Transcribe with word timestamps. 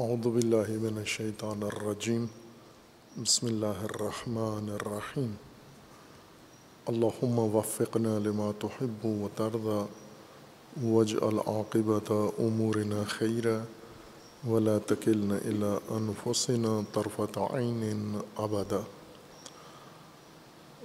اعوذ 0.00 0.26
باللہ 0.26 0.70
من 0.82 0.96
الشیطان 0.98 1.62
الرجیم 1.62 2.24
بسم 3.16 3.46
اللہ 3.46 3.82
الرحمن 3.82 4.70
الرحیم 4.70 5.34
اللہم 6.86 7.38
وفقنا 7.54 8.18
لما 8.18 8.50
تحب 8.58 9.04
و 9.06 9.28
ترضى 9.34 9.78
واجعل 10.86 11.38
عاقبت 11.46 12.10
امورنا 12.10 13.02
خیرا 13.08 13.56
ولا 14.48 14.78
تکلنا 14.86 15.36
الى 15.44 15.70
انفسنا 15.98 16.80
طرفت 16.92 17.38
عین 17.38 18.18
ابدا 18.36 18.80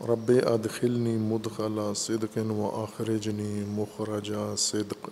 رب 0.07 0.31
ادخلنی 0.53 1.15
مدخل 1.23 1.79
صدق 1.95 2.37
و 2.51 2.69
اخرجنی 2.83 3.63
مخرج 3.69 4.31
صدق. 4.57 5.09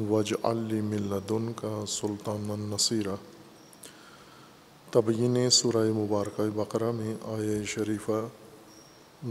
وج 0.00 0.32
علی 0.42 0.80
ملدن 0.80 1.52
کا 1.52 1.84
سلطان 1.88 2.50
النصیرہ 2.50 3.14
تبین 4.90 5.50
سورہ 5.50 5.92
مبارکہ 5.92 6.42
بقرہ 6.54 6.90
میں 6.90 7.14
آئے 7.22 7.64
شریفہ، 7.64 8.26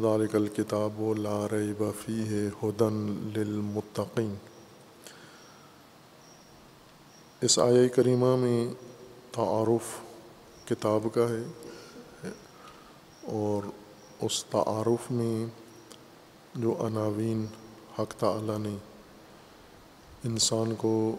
ذالک 0.02 0.36
الکتاب 0.36 1.02
و 1.02 1.14
لا 1.14 1.48
ریب 1.52 1.84
فیہ 2.06 2.48
ہدن 2.64 2.94
للمتقین۔ 3.36 4.34
اس 7.42 7.60
آیہ 7.60 7.88
کریمہ 7.88 8.36
میں 8.36 8.74
تعارف 9.32 10.00
کتاب 10.68 11.08
کا 11.14 11.30
ہے 11.30 11.44
اور 13.22 13.70
اس 14.22 14.46
تعارف 14.46 15.12
میں 15.12 15.46
جو 16.56 16.76
عناوین 16.80 17.46
حق 18.00 18.14
تعالی 18.20 18.58
نے 18.58 18.76
انسان 20.24 20.74
کو 20.76 21.16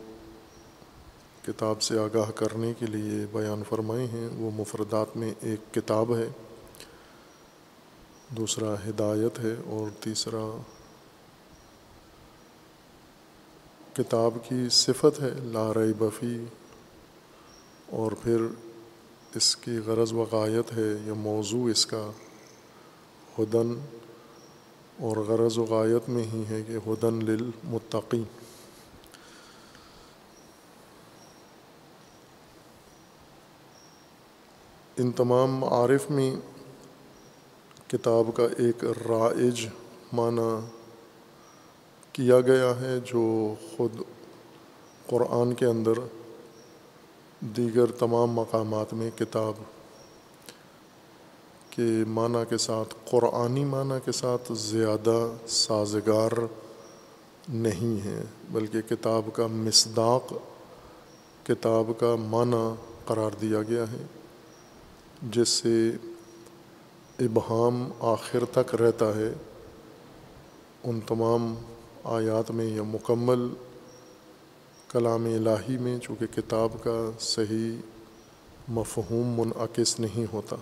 کتاب 1.47 1.83
سے 1.83 1.99
آگاہ 1.99 2.31
کرنے 2.31 2.73
کے 2.79 2.87
لیے 2.87 3.25
بیان 3.33 3.63
فرمائے 3.69 4.07
ہیں، 4.07 4.29
وہ 4.37 4.51
مفردات 4.55 5.17
میں 5.17 5.33
ایک 5.41 5.75
کتاب 5.75 6.15
ہے، 6.16 6.29
دوسرا 8.37 8.74
ہدایت 8.88 9.38
ہے 9.38 9.55
اور 9.66 9.91
تیسرا 10.01 10.45
کتاب 13.93 14.38
کی 14.49 14.69
صفت 14.73 15.21
ہے 15.21 15.30
لارئی 15.52 15.93
بفی 15.99 16.37
اور 17.93 18.13
پھر 18.23 18.46
اس 19.37 19.57
کی 19.57 19.77
غرض 19.79 20.13
و 20.13 20.24
غایت 20.33 20.73
ہے 20.77 20.91
یا 21.07 21.15
موضوع 21.15 21.68
اس 21.71 21.85
کا 21.87 22.11
ہدن، 23.39 23.74
اور 24.99 25.16
غرض 25.29 25.59
و 25.59 25.65
غایت 25.65 26.09
میں 26.09 26.24
ہی 26.24 26.43
ہے 26.49 26.63
کہ 26.63 26.77
ہدن 26.87 27.24
للمتقین۔ 27.24 28.24
ان 34.96 35.12
تمام 35.12 35.64
عارف 35.64 36.10
میں 36.10 36.37
کتاب 37.88 38.30
کا 38.34 38.42
ایک 38.42 38.84
رائج 38.84 39.66
معنی 40.12 40.66
کیا 42.12 42.40
گیا 42.40 42.80
ہے 42.80 42.98
جو 43.04 43.54
خود 43.76 44.00
قرآن 45.06 45.54
کے 45.54 45.66
اندر 45.66 45.92
دیگر 47.40 47.90
تمام 47.90 48.30
مقامات 48.30 48.95
میں 48.95 49.10
کتاب 49.18 49.54
کے 51.70 52.04
معنی 52.09 52.38
کے 52.48 52.59
ساتھ، 52.59 52.95
قرآنی 53.04 53.65
معنی 53.65 53.95
کے 54.04 54.12
ساتھ 54.12 54.52
زیادہ 54.52 55.28
سازگار 55.48 56.32
نہیں 57.48 58.04
ہے، 58.04 58.22
بلکہ 58.50 58.80
کتاب 58.80 59.28
کا 59.32 59.46
مصداق، 59.46 60.32
کتاب 61.42 61.90
کا 61.98 62.15
معنی 62.15 62.74
قرار 63.04 63.30
دیا 63.40 63.62
گیا 63.62 63.84
ہے۔ 63.92 64.04
جس 65.33 65.49
سے 65.49 65.91
ابہام 67.19 67.93
آخر 68.00 68.44
تک 68.53 68.75
رہتا 68.75 69.17
ہے، 69.17 69.33
ان 70.85 71.01
تمام 71.01 71.55
آیات 72.05 72.51
میں 72.51 72.65
یا 72.65 72.83
مکمل 72.83 73.49
کلام 74.89 75.25
الہی 75.25 75.79
میں، 75.79 75.99
چونکہ 75.99 76.27
کتاب 76.27 76.73
کا 76.84 77.11
صحیح 77.21 77.77
مفہوم 78.69 79.41
منعقص 79.41 80.01
نہیں 80.01 80.33
ہوتا۔ 80.33 80.57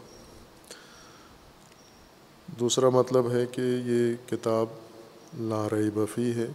دوسرا 2.47 2.89
مطلب 2.89 3.31
ہے 3.31 3.47
کہ 3.47 3.61
یہ 3.61 4.29
کتاب 4.29 4.67
لا 5.39 5.69
ریب 5.73 5.95
بفی 5.95 6.33
ہے۔ 6.35 6.47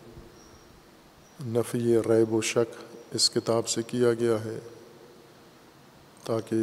نفی 1.46 1.98
ریب 1.98 2.34
و 2.34 2.42
شک 2.42 2.76
اس 3.16 3.30
کتاب 3.30 3.68
سے 3.68 3.82
کیا 3.84 4.14
گیا 4.14 4.46
ہے 4.46 4.60
تاکہ 6.24 6.58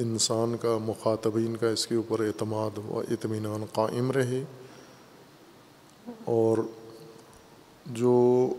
انسان 0.00 0.56
کا، 0.60 0.78
مخاطبین 0.78 1.56
کا 1.56 1.68
اس 1.68 1.86
کے 1.86 1.94
اوپر 1.94 2.20
اعتماد 2.20 2.78
و 2.78 3.02
اطمینان 3.10 3.64
قائم 3.72 4.10
رہے 4.10 4.44
اور 6.24 6.58
جو 7.86 8.54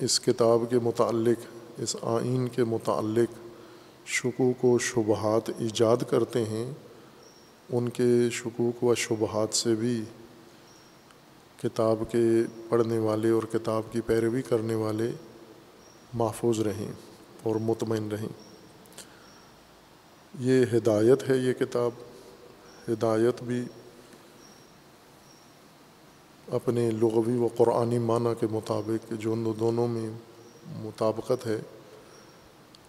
اس 0.00 0.20
کتاب 0.20 0.62
کے 0.70 0.78
متعلق، 0.78 1.46
اس 1.78 1.96
آئین 2.02 2.48
کے 2.48 2.64
متعلق 2.64 3.38
شکوک 4.06 4.64
و 4.64 4.78
شبہات 4.78 5.50
ایجاد 5.58 5.96
کرتے 6.10 6.44
ہیں، 6.44 6.70
ان 7.70 7.88
کے 7.88 8.30
شکوک 8.32 8.84
و 8.84 8.94
شبہات 8.94 9.54
سے 9.54 9.74
بھی 9.74 10.02
کتاب 11.62 12.02
کے 12.10 12.24
پڑھنے 12.68 12.98
والے 12.98 13.30
اور 13.30 13.42
کتاب 13.42 13.82
کی 13.92 14.00
پیروی 14.00 14.42
کرنے 14.42 14.74
والے 14.74 15.10
محفوظ 16.14 16.60
رہیں 16.60 16.92
اور 17.42 17.56
مطمئن 17.56 18.08
رہیں۔ 18.08 18.45
یہ 20.38 20.64
ہدایت 20.72 21.30
ہے 21.30 21.36
یہ 21.36 21.52
کتاب، 21.52 21.90
ہدایت 22.88 23.42
بھی 23.42 23.64
اپنے 26.52 26.90
لغوی 26.90 27.36
و 27.36 27.48
قرآنی 27.56 27.98
معنی 27.98 28.28
کے 28.40 28.46
مطابق 28.50 29.12
جو 29.12 29.32
ان 29.32 29.52
دونوں 29.60 29.88
میں 29.88 30.10
مطابقت 30.66 31.46
ہے، 31.46 31.60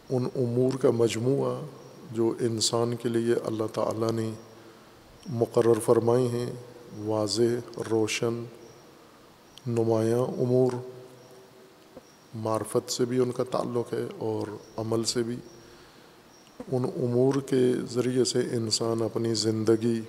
ان 0.10 0.28
امور 0.36 0.78
کا 0.78 0.92
مجموعہ 0.92 1.56
جو 2.12 2.34
انسان 2.40 2.96
کے 2.96 3.10
لیے 3.10 3.36
اللہ 3.46 3.64
تعالیٰ 3.74 4.12
نے 4.12 4.32
مقرر 5.30 5.80
فرمائے 5.80 6.28
ہیں، 6.28 6.52
واضح، 7.06 7.82
روشن، 7.92 8.44
نمایاں 9.68 10.20
امور، 10.20 10.72
معرفت 12.36 12.92
سے 12.92 13.06
بھی 13.06 13.20
ان 13.20 13.32
کا 13.32 13.44
تعلق 13.44 13.94
ہے 13.94 14.06
اور 14.18 14.56
عمل 14.78 15.04
سے 15.04 15.24
بھی۔ 15.24 15.36
ان 16.72 16.86
امور 16.86 17.42
کے 17.42 17.74
ذریعے 17.92 18.24
سے 18.24 18.40
انسان 18.40 19.02
اپنی 19.02 19.34
زندگی 19.34 20.02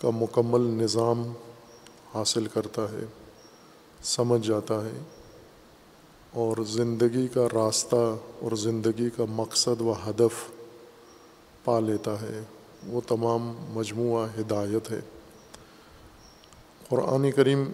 کا 0.00 0.10
مکمل 0.10 0.82
نظام 0.82 1.32
حاصل 2.14 2.46
کرتا 2.46 2.82
ہے، 2.82 3.04
سمجھ 4.02 4.48
جاتا 4.48 4.84
ہے 4.84 5.02
اور 6.32 6.56
زندگی 6.64 7.28
کا 7.28 7.46
راستہ 7.52 8.16
اور 8.40 8.56
زندگی 8.56 9.10
کا 9.16 9.24
مقصد 9.28 9.80
و 9.80 9.92
ہدف 9.92 10.50
پا 11.64 11.80
لیتا 11.80 12.20
ہے۔ 12.20 12.40
وہ 12.86 13.00
تمام 13.06 13.54
مجموعہ 13.68 14.28
ہدایت 14.40 14.90
ہے۔ 14.90 15.00
قرآن 16.88 17.30
کریم 17.30 17.64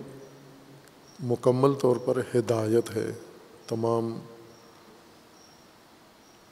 مکمل 1.23 1.75
طور 1.75 1.97
پر 1.97 2.19
ہدایت 2.34 2.97
ہے۔ 2.97 3.12
تمام 3.69 4.19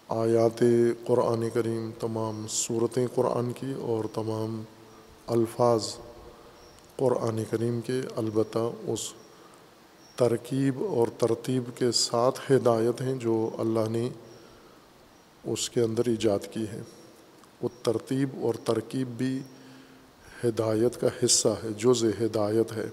آیات 0.08 0.62
قرآن 1.06 1.50
کریم 1.54 1.90
تمام 2.00 2.46
صورتیں 2.48 3.06
قرآن 3.14 3.52
کی 3.52 3.72
اور 3.80 4.04
تمام 4.14 4.62
الفاظ 5.26 5.96
قرآن 6.96 7.42
کریم 7.50 7.80
کے، 7.80 8.00
البتہ 8.16 8.58
اس 8.86 9.12
ترکیب 10.16 10.84
اور 10.84 11.06
ترتیب 11.18 11.64
کے 11.74 11.92
ساتھ 11.92 12.52
ہدایت 12.52 13.00
ہیں 13.00 13.14
جو 13.14 13.50
اللہ 13.58 13.88
نے 13.90 14.08
اس 15.44 15.70
کے 15.70 15.80
اندر 15.80 16.02
ایجاد 16.06 16.38
کی 16.52 16.64
ہے۔ 16.72 16.80
وہ 17.62 17.68
ترتیب 17.82 18.28
اور 18.42 18.54
ترکیب 18.64 19.08
بھی 19.08 19.40
ہدایت 20.44 21.00
کا 21.00 21.08
حصہ 21.24 21.48
ہے 21.48 21.68
جز 21.78 22.04
ہدایت 22.04 22.72
ہے۔ 22.72 22.88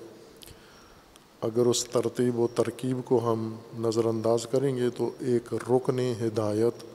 اگر 1.42 1.66
اس 1.66 1.86
ترتیب 1.86 2.40
و 2.40 2.48
ترکیب 2.56 2.98
کو 3.06 3.34
ہم 3.34 3.56
نظر 3.80 4.06
انداز 4.06 4.48
کریں 4.52 4.76
گے 4.76 4.90
تو 4.90 5.10
ایک 5.20 5.54
رکن 5.54 6.00
ہدایت 6.00 6.95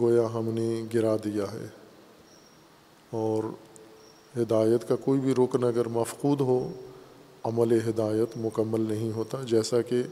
گویا 0.00 0.26
ہم 0.34 0.48
نے 0.52 0.82
گرا 0.94 1.16
دیا 1.16 1.44
ہے۔ 1.52 1.66
اور 3.10 3.44
ہدایت 4.38 4.88
کا 4.88 4.96
کوئی 4.96 5.20
بھی 5.20 5.34
رکن 5.34 5.64
اگر 5.64 5.88
مفقود 5.88 6.40
ہو، 6.40 6.72
عمل 7.44 7.88
ہدایت 7.88 8.28
مکمل 8.36 8.80
نہیں 8.80 9.12
ہوتا۔ 9.12 9.38
جیسا 9.42 9.82
کہ 9.82 10.02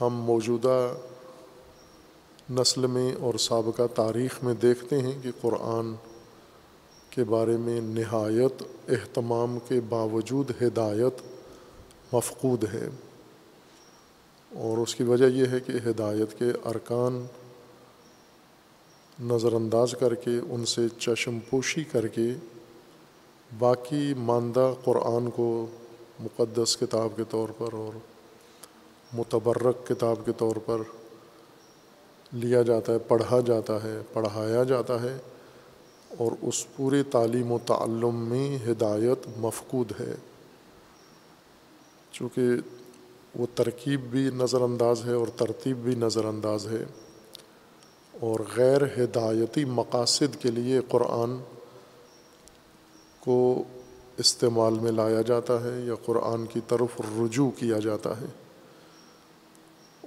ہم 0.00 0.14
موجودہ 0.14 0.94
نسل 2.50 2.86
میں 2.86 3.14
اور 3.20 3.34
سابقہ 3.34 3.82
تاریخ 3.94 4.42
میں 4.42 4.54
دیکھتے 4.54 4.98
ہیں 4.98 5.22
کہ 5.22 5.30
قرآن 5.40 5.94
کے 7.10 7.24
بارے 7.24 7.56
میں 7.56 7.80
نہایت 7.80 8.62
اہتمام 8.88 9.58
کے 9.68 9.80
باوجود 9.88 10.50
ہدایت 10.62 11.22
مفقود 12.14 12.64
ہے۔ 12.74 12.88
اور 14.54 14.78
اس 14.78 14.94
کی 14.94 15.02
وجہ 15.02 15.24
یہ 15.24 15.46
ہے 15.46 15.60
کہ 15.60 15.72
ہدایت 15.90 16.38
کے 16.38 16.44
ارکان 16.64 17.26
نظر 19.22 19.52
انداز 19.52 19.94
کر 20.00 20.14
کے، 20.14 20.30
ان 20.50 20.64
سے 20.64 20.88
چشم 20.98 21.38
پوشی 21.50 21.84
کر 21.84 22.06
کے 22.06 22.34
باقی 23.58 24.14
ماندہ 24.16 24.74
قرآن 24.84 25.30
کو 25.30 25.66
مقدس 26.20 26.76
کتاب 26.76 27.08
کے 27.16 27.22
طور 27.30 27.48
پر 27.58 27.72
اور 27.72 27.98
متبرک 29.12 29.86
کتاب 29.86 30.16
کے 30.24 30.32
طور 30.38 30.56
پر 30.56 30.82
لیا 32.32 32.62
جاتا 32.62 32.92
ہے، 32.92 32.98
پڑھا 32.98 33.40
جاتا 33.40 33.82
ہے، 33.82 34.00
پڑھایا 34.12 34.64
جاتا 34.64 35.02
ہے 35.02 35.16
اور 36.18 36.32
اس 36.42 36.76
پورے 36.76 37.02
تعلیم 37.02 37.52
و 37.52 37.58
تعلم 37.66 38.16
میں 38.16 38.58
ہدایت 38.70 39.38
مفقود 39.38 39.92
ہے۔ 40.00 40.14
چونکہ 42.12 42.42
وہ 43.34 43.46
ترکیب 43.54 44.00
بھی 44.00 44.30
نظر 44.34 44.60
انداز 44.60 45.04
ہے 45.06 45.12
اور 45.12 45.26
ترتیب 45.26 45.76
بھی 45.76 45.94
نظر 45.94 46.24
انداز 46.24 46.66
ہے۔ 46.66 46.84
اور 48.22 48.40
غیر 48.56 48.82
ہدایتی 48.84 49.64
مقاصد 49.64 50.42
کے 50.42 50.50
لیے 50.50 50.80
قرآن 50.88 51.36
کو 53.20 53.62
استعمال 54.16 54.74
میں 54.74 54.92
لایا 54.92 55.22
جاتا 55.22 55.64
ہے 55.64 55.80
یا 55.80 55.94
قرآن 56.04 56.46
کی 56.46 56.60
طرف 56.68 57.00
رجوع 57.00 57.50
کیا 57.50 57.78
جاتا 57.78 58.20
ہے۔ 58.20 58.26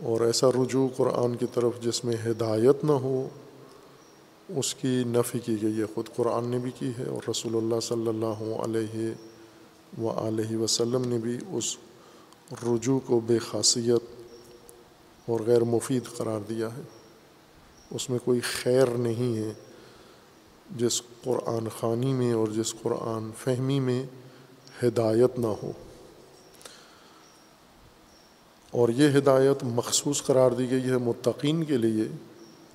اور 0.04 0.22
ایسا 0.22 0.50
رجوع 0.50 0.88
قرآن 0.96 1.36
کی 1.36 1.46
طرف 1.54 1.72
جس 1.82 2.06
میں 2.06 2.16
ہدایت 2.26 2.84
نہ 2.84 2.92
ہو، 2.92 3.30
اس 4.50 4.76
کی 4.76 5.04
نفی 5.08 5.40
کی 5.40 5.62
گئی 5.62 5.80
ہے۔ 5.80 5.86
خود 5.94 6.10
قرآن 6.16 6.48
نے 6.48 6.58
بھی 6.58 6.72
کی 6.80 6.92
ہے 7.00 7.04
اور 7.04 7.30
رسول 7.30 7.56
اللہ 7.56 7.80
صلی 7.80 8.08
اللہ 8.08 8.54
علیہ 8.54 9.14
و 10.02 10.28
علیہ 10.28 10.58
وسلم 10.58 11.02
نے 11.06 11.18
بھی 11.18 11.38
اس 11.52 11.78
رجوع 12.64 13.00
کو 13.06 13.20
بے 13.20 13.38
خاصیت 13.38 14.32
اور 15.26 15.40
غیر 15.40 15.64
مفید 15.64 16.04
قرار 16.18 16.40
دیا 16.50 16.78
ہے۔ 16.78 16.82
اس 17.92 18.10
میں 18.10 18.20
کوئی 18.20 18.40
خیر 18.40 18.88
نہیں 18.88 19.38
ہے۔ 19.38 19.54
جس 20.78 21.02
قرآن 21.24 21.70
خوانی 21.80 22.14
میں 22.14 22.34
اور 22.34 22.48
جس 22.48 22.76
قرآن 22.82 23.32
فہمی 23.38 23.80
میں 23.80 24.06
ہدایت 24.84 25.40
نہ 25.40 25.48
ہو۔ 25.48 25.72
اور 28.72 28.90
یہ 28.90 29.18
ہدایت 29.18 29.64
مخصوص 29.64 30.24
قرار 30.24 30.52
دی 30.52 30.72
گئی 30.72 30.84
ہے 30.84 30.98
متقین 30.98 31.64
کے 31.64 31.78
لیے۔ 31.78 32.06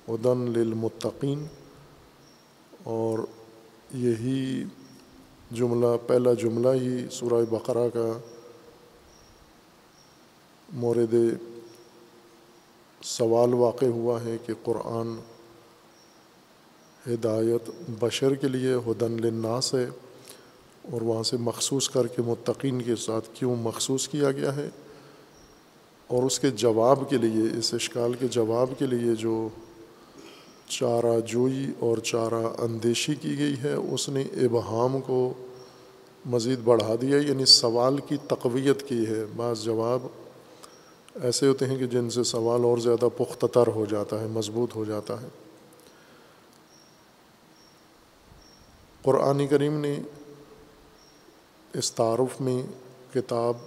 ادن 0.07 0.37
للمتقین۔ 0.37 1.45
اور 2.83 3.19
یہی 3.93 4.63
جملہ، 5.51 6.07
پہلا 6.07 6.33
جملہ 6.33 6.81
ہی 6.81 7.09
سورہ 7.11 7.45
بقرہ 7.49 7.89
کا 7.89 8.19
مورد 10.73 11.13
سوال 13.03 13.53
واقع 13.53 13.85
ہوا 13.85 14.23
ہے 14.23 14.37
کہ 14.45 14.53
قرآن 14.63 15.19
ہدایت 17.13 17.69
بشر 17.99 18.35
کے 18.35 18.47
لیے 18.47 18.73
ہدن 18.73 19.11
للناس 19.11 19.73
ہے 19.73 19.89
اور 20.91 21.01
وہاں 21.01 21.23
سے 21.23 21.37
مخصوص 21.37 21.89
کر 21.89 22.07
کے 22.07 22.21
متقین 22.21 22.81
کے 22.81 22.95
ساتھ 22.95 23.29
کیوں 23.33 23.55
مخصوص 23.55 24.07
کیا 24.07 24.31
گیا 24.31 24.55
ہے؟ 24.55 24.69
اور 26.07 26.23
اس 26.23 26.39
کے 26.39 26.49
جواب 26.49 27.09
کے 27.09 27.17
لیے، 27.17 27.57
اس 27.57 27.73
اشکال 27.73 28.13
کے 28.13 28.27
جواب 28.27 28.69
کے 28.79 28.85
لیے 28.85 29.15
جو 29.15 29.49
چارہ 30.69 31.19
جوئی 31.19 31.67
اور 31.79 31.97
چارہ 31.97 32.61
اندیشی 32.61 33.15
کی 33.15 33.37
گئی 33.37 33.53
ہے، 33.63 33.73
اس 33.73 34.09
نے 34.09 34.21
ابہام 34.21 35.01
کو 35.01 35.33
مزید 36.25 36.59
بڑھا 36.63 36.95
دیا 37.01 37.17
یعنی 37.17 37.45
سوال 37.45 37.97
کی 37.97 38.17
تقویت 38.27 38.89
کی 38.89 39.07
ہے۔ 39.07 39.25
بعض 39.35 39.63
جواب 39.63 39.99
ایسے 41.15 41.47
ہوتے 41.47 41.65
ہیں 41.65 41.77
کہ 41.77 41.85
جن 41.85 42.09
سے 42.09 42.23
سوال 42.23 42.63
اور 42.63 42.77
زیادہ 42.77 43.05
پختہ 43.17 43.45
تر 43.45 43.67
ہو 43.67 43.85
جاتا 43.85 44.21
ہے، 44.21 44.27
مضبوط 44.27 44.75
ہو 44.75 44.85
جاتا 44.85 45.21
ہے۔ 45.21 45.27
قرآن 49.01 49.47
کریم 49.47 49.79
نے 49.79 49.99
اس 51.73 51.91
تعارف 51.91 52.41
میں 52.41 52.63
کتاب، 53.13 53.57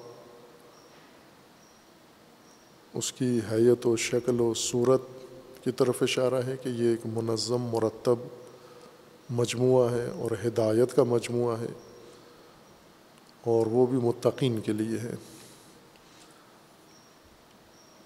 اس 2.94 3.12
کی 3.12 3.41
حیت 3.52 3.87
و 3.87 3.96
شکل 3.96 4.41
و 4.41 4.55
صورت 4.55 5.00
کی 5.64 5.73
طرف 5.73 6.02
اشارہ 6.02 6.43
ہے 6.46 6.56
کہ 6.62 6.69
یہ 6.69 6.88
ایک 6.88 7.06
منظم، 7.06 7.62
مرتب 7.62 8.17
مجموعہ 9.31 9.93
ہے 9.93 10.08
اور 10.08 10.31
ہدایت 10.46 10.96
کا 10.96 11.02
مجموعہ 11.02 11.61
ہے 11.61 11.73
اور 13.44 13.67
وہ 13.67 13.87
بھی 13.87 13.99
متقین 13.99 14.61
کے 14.61 14.73
لیے 14.73 14.99
ہے۔ 14.99 15.14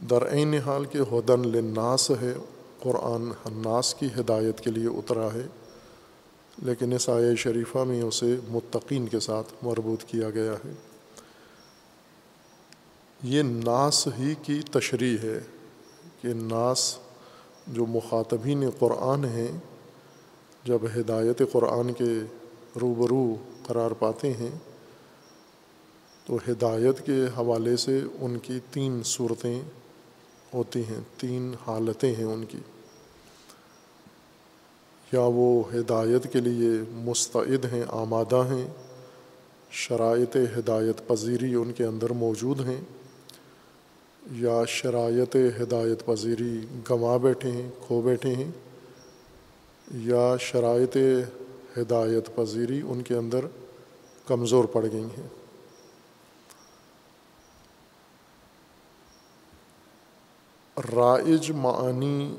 درعین 0.01 0.55
حال 0.55 0.85
کے 0.85 0.99
ہدن 0.99 1.49
لناس 1.49 2.11
ہے، 2.11 2.35
قرآن 2.79 3.31
الناس 3.45 3.95
کی 3.95 4.07
ہدایت 4.21 4.61
کے 4.61 4.71
لیے 4.71 4.87
اترا 4.87 5.27
ہے، 5.35 5.47
لیکن 6.59 6.93
اس 6.93 7.09
آیہ 7.09 7.35
شریفہ 7.35 7.79
میں 7.79 8.03
اسے 8.03 8.37
متقین 8.49 9.07
کے 9.07 9.21
ساتھ 9.21 9.53
مربوط 9.63 10.05
کیا 10.05 10.31
گیا 10.31 10.53
ہے۔ 10.53 10.73
یہ 13.23 13.43
ناس 13.43 14.09
ہی 14.19 14.35
کی 14.43 14.61
تشریح 14.73 15.17
ہے 15.23 15.39
کہ 16.23 16.29
ناس 16.35 16.99
جو 17.67 17.87
مخاطبین 17.87 18.71
قرآن 18.79 19.25
ہیں، 19.25 19.53
جب 20.65 20.79
ہدایت 20.97 21.43
قرآن 21.53 21.93
کے 21.93 22.13
روبرو 22.81 23.35
قرار 23.67 23.91
پاتے 23.91 24.33
ہیں، 24.33 24.51
تو 26.27 26.37
ہدایت 26.49 27.07
کے 27.07 27.25
حوالے 27.37 27.77
سے 27.77 28.01
ان 28.21 28.39
کی 28.39 28.59
تین 28.73 29.03
صورتیں 29.05 29.61
ہوتی 30.55 30.85
ہیں، 30.85 31.01
تین 31.19 31.55
حالتیں 31.67 32.15
ہیں 32.17 32.25
ان 32.25 32.45
کی۔ 32.45 32.59
یا 35.13 35.21
وہ 35.21 35.75
ہدایت 35.75 36.33
کے 36.33 36.41
لیے 36.41 36.71
مستعد 36.91 37.65
ہیں، 37.73 37.85
آمادہ 37.89 38.37
ہیں، 38.37 38.69
شرائط 39.71 40.37
ہدایت 40.59 41.09
پذیری 41.09 41.55
ان 41.55 41.73
کے 41.73 41.85
اندر 41.85 42.11
موجود 42.11 42.61
ہیں، 42.61 42.81
یا 44.33 44.63
شرائط 44.69 45.37
ہدایت 45.61 46.07
پذیری 46.07 46.61
گنوا 46.91 47.17
بیٹھے 47.17 47.51
ہیں، 47.51 47.71
کھو 47.87 48.01
بیٹھے 48.01 48.35
ہیں، 48.35 48.51
یا 49.95 50.37
شرائط 50.41 50.97
ہدایت 51.79 52.37
پذیری 52.37 52.83
ان 52.89 53.03
کے 53.03 53.15
اندر 53.15 53.45
کمزور 54.27 54.65
پڑ 54.65 54.87
گئی 54.93 55.09
ہیں۔ 55.19 55.38
رائج 60.97 61.51
معانی، 61.51 62.37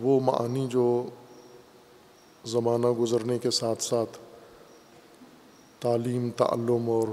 وہ 0.00 0.20
معانی 0.20 0.66
جو 0.70 1.08
زمانہ 2.44 2.86
گزرنے 2.86 3.38
کے 3.38 3.50
ساتھ 3.50 3.82
ساتھ 3.82 4.18
تعلیم، 5.80 6.30
تعلم 6.36 6.90
اور 6.90 7.08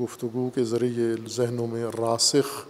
گفتگو 0.00 0.50
کے 0.54 0.64
ذریعے 0.64 1.28
ذہنوں 1.28 1.66
میں 1.66 1.84
راسخ 1.98 2.66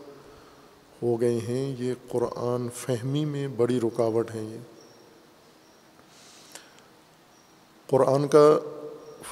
ہو 1.02 1.20
گئے 1.20 1.38
ہیں، 1.48 1.76
یہ 1.78 1.94
قرآن 2.08 2.68
فہمی 2.74 3.24
میں 3.24 3.48
بڑی 3.48 3.80
رکاوٹ 3.80 4.34
ہیں 4.34 4.50
یہ۔ 4.50 4.58
قرآن 7.86 8.28
کا 8.28 8.58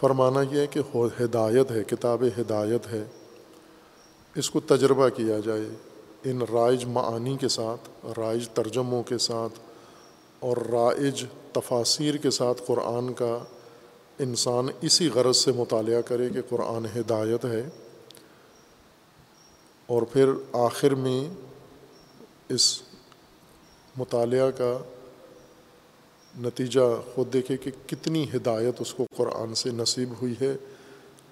فرمانا 0.00 0.42
یہ 0.42 0.60
ہے 0.60 0.66
کہ 0.66 0.80
ہدایت 1.22 1.70
ہے، 1.70 1.84
کتاب 1.84 2.24
ہدایت 2.40 2.86
ہے۔ 2.86 3.04
اس 4.34 4.50
کو 4.50 4.60
تجربہ 4.60 5.08
کیا 5.08 5.38
جائے۔ 5.38 5.95
ان 6.24 6.42
رائج 6.42 6.84
معانی 6.84 7.36
کے 7.36 7.48
ساتھ، 7.48 8.06
رائج 8.18 8.48
ترجموں 8.48 9.02
کے 9.02 9.18
ساتھ 9.18 9.60
اور 10.40 10.56
رائج 10.56 11.24
تفاصیر 11.52 12.16
کے 12.16 12.30
ساتھ 12.30 12.62
قرآن 12.66 13.12
کا 13.12 13.38
انسان 14.18 14.68
اسی 14.80 15.08
غرض 15.14 15.36
سے 15.36 15.52
مطالعہ 15.52 16.00
کرے 16.00 16.28
کہ 16.28 16.40
قرآن 16.48 16.86
ہدایت 16.96 17.44
ہے۔ 17.44 17.68
اور 19.86 20.02
پھر 20.02 20.30
آخر 20.52 20.94
میں 20.94 21.34
اس 22.48 22.82
مطالعہ 23.96 24.50
کا 24.50 24.78
نتیجہ 26.38 27.02
خود 27.14 27.32
دیکھے 27.32 27.56
کہ 27.56 27.70
کتنی 27.86 28.26
ہدایت 28.34 28.74
اس 28.80 28.94
کو 28.94 29.06
قرآن 29.16 29.54
سے 29.54 29.70
نصیب 29.70 30.12
ہوئی 30.22 30.34
ہے 30.40 30.56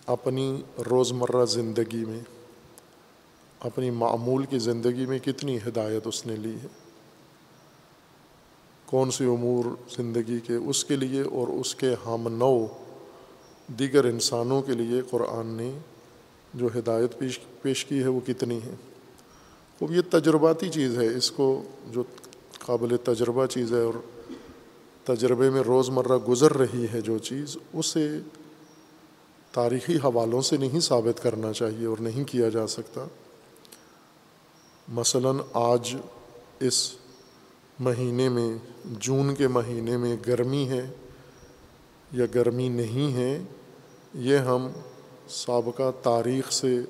اپنی 0.06 0.62
روزمرہ 0.90 1.44
زندگی 1.44 2.04
میں۔ 2.04 2.20
اپنی 3.64 3.90
معمول 3.90 4.44
کی 4.44 4.58
زندگی 4.58 5.06
میں 5.06 5.18
کتنی 5.18 5.56
ہدایت 5.56 6.06
اس 6.06 6.26
نے 6.26 6.36
لی 6.36 6.54
ہے؟ 6.62 6.66
کون 8.86 9.10
سی 9.10 9.24
امور 9.24 9.64
زندگی 9.96 10.40
کے 10.40 10.54
اس 10.54 10.84
کے 10.84 10.96
لیے 10.96 11.22
اور 11.22 11.48
اس 11.48 11.74
کے 11.74 11.94
ہم 12.06 12.28
نو 12.28 12.66
دیگر 13.66 14.04
انسانوں 14.04 14.62
کے 14.62 14.72
لیے 14.72 15.02
قرآن 15.10 15.46
نے 15.46 15.78
جو 16.54 16.68
ہدایت 16.78 17.18
پیش 17.18 17.40
پیش 17.62 17.84
کی 17.84 18.02
ہے 18.02 18.08
وہ 18.08 18.20
کتنی 18.26 18.58
ہے؟ 18.58 18.74
وہ 19.80 19.94
یہ 19.94 20.00
تجرباتی 20.10 20.68
چیز 20.68 20.98
ہے، 20.98 21.06
اس 21.06 21.30
کو 21.30 21.62
جو 21.90 22.02
قابل 22.58 22.96
تجربہ 22.96 23.46
چیز 23.46 23.72
ہے 23.72 23.80
اور 23.80 23.94
تجربے 25.04 25.50
میں 25.50 25.60
روز 25.60 25.90
مرہ 25.90 26.18
گزر 26.28 26.56
رہی 26.56 26.86
ہے 26.92 27.00
جو 27.00 27.18
چیز، 27.18 27.56
اسے 27.72 28.18
تاریخی 29.52 29.96
حوالوں 29.96 30.42
سے 30.42 30.56
نہیں 30.56 30.80
ثابت 30.80 31.22
کرنا 31.22 31.52
چاہیے 31.52 31.86
اور 31.86 31.98
نہیں 31.98 32.24
کیا 32.24 32.48
جا 32.48 32.66
سکتا۔ 32.66 33.04
مثلاً 34.88 35.36
آج 35.52 35.96
اس 36.60 36.94
مہینے 37.80 38.28
میں، 38.28 38.58
جون 38.84 39.34
کے 39.34 39.48
مہینے 39.48 39.96
میں 39.96 40.16
گرمی 40.26 40.68
ہے 40.68 40.90
یا 42.12 42.26
گرمی 42.34 42.68
نہیں 42.68 43.12
ہے، 43.12 43.42
یہ 44.14 44.36
ہم 44.36 44.68
سابقہ 45.28 45.90
تاریخ 46.02 46.52
سے 46.52 46.80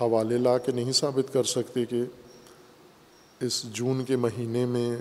حوالے 0.00 0.38
لا 0.38 0.58
کے 0.58 0.72
نہیں 0.72 0.92
ثابت 0.92 1.32
کر 1.32 1.44
سکتے 1.44 1.84
کہ 1.84 2.02
اس 3.40 3.62
جون 3.62 4.04
کے 4.04 4.16
مہینے 4.16 4.66
میں 4.66 4.96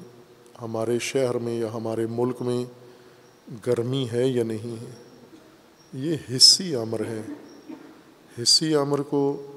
ہمارے 0.61 0.99
شہر 0.99 1.37
میں 1.37 1.59
یا 1.59 1.67
ہمارے 1.73 2.05
ملک 2.09 2.41
میں 2.41 2.65
گرمی 3.67 4.07
ہے 4.11 4.27
یا 4.27 4.43
نہیں 4.43 4.81
ہے۔ 4.81 5.03
یہ 5.93 6.35
حصی 6.35 6.75
امر 6.75 6.99
ہے۔ 6.99 7.21
حصی 8.41 8.75
امر 8.75 9.01
کو 9.01 9.48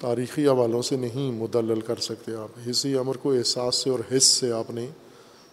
تاریخی 0.00 0.48
حوالوں 0.48 0.82
سے 0.82 0.96
نہیں 0.96 1.32
مدلل 1.32 1.80
کر 1.80 1.96
سکتے 1.96 2.34
آپ۔ 2.34 2.48
حصی 2.70 2.98
امر 2.98 3.16
کو 3.16 3.32
احساس 3.32 3.74
سے 3.74 3.90
اور 3.90 3.98
حص 4.16 4.24
سے 4.24 4.52
آپ 4.52 4.70
نے 4.70 4.86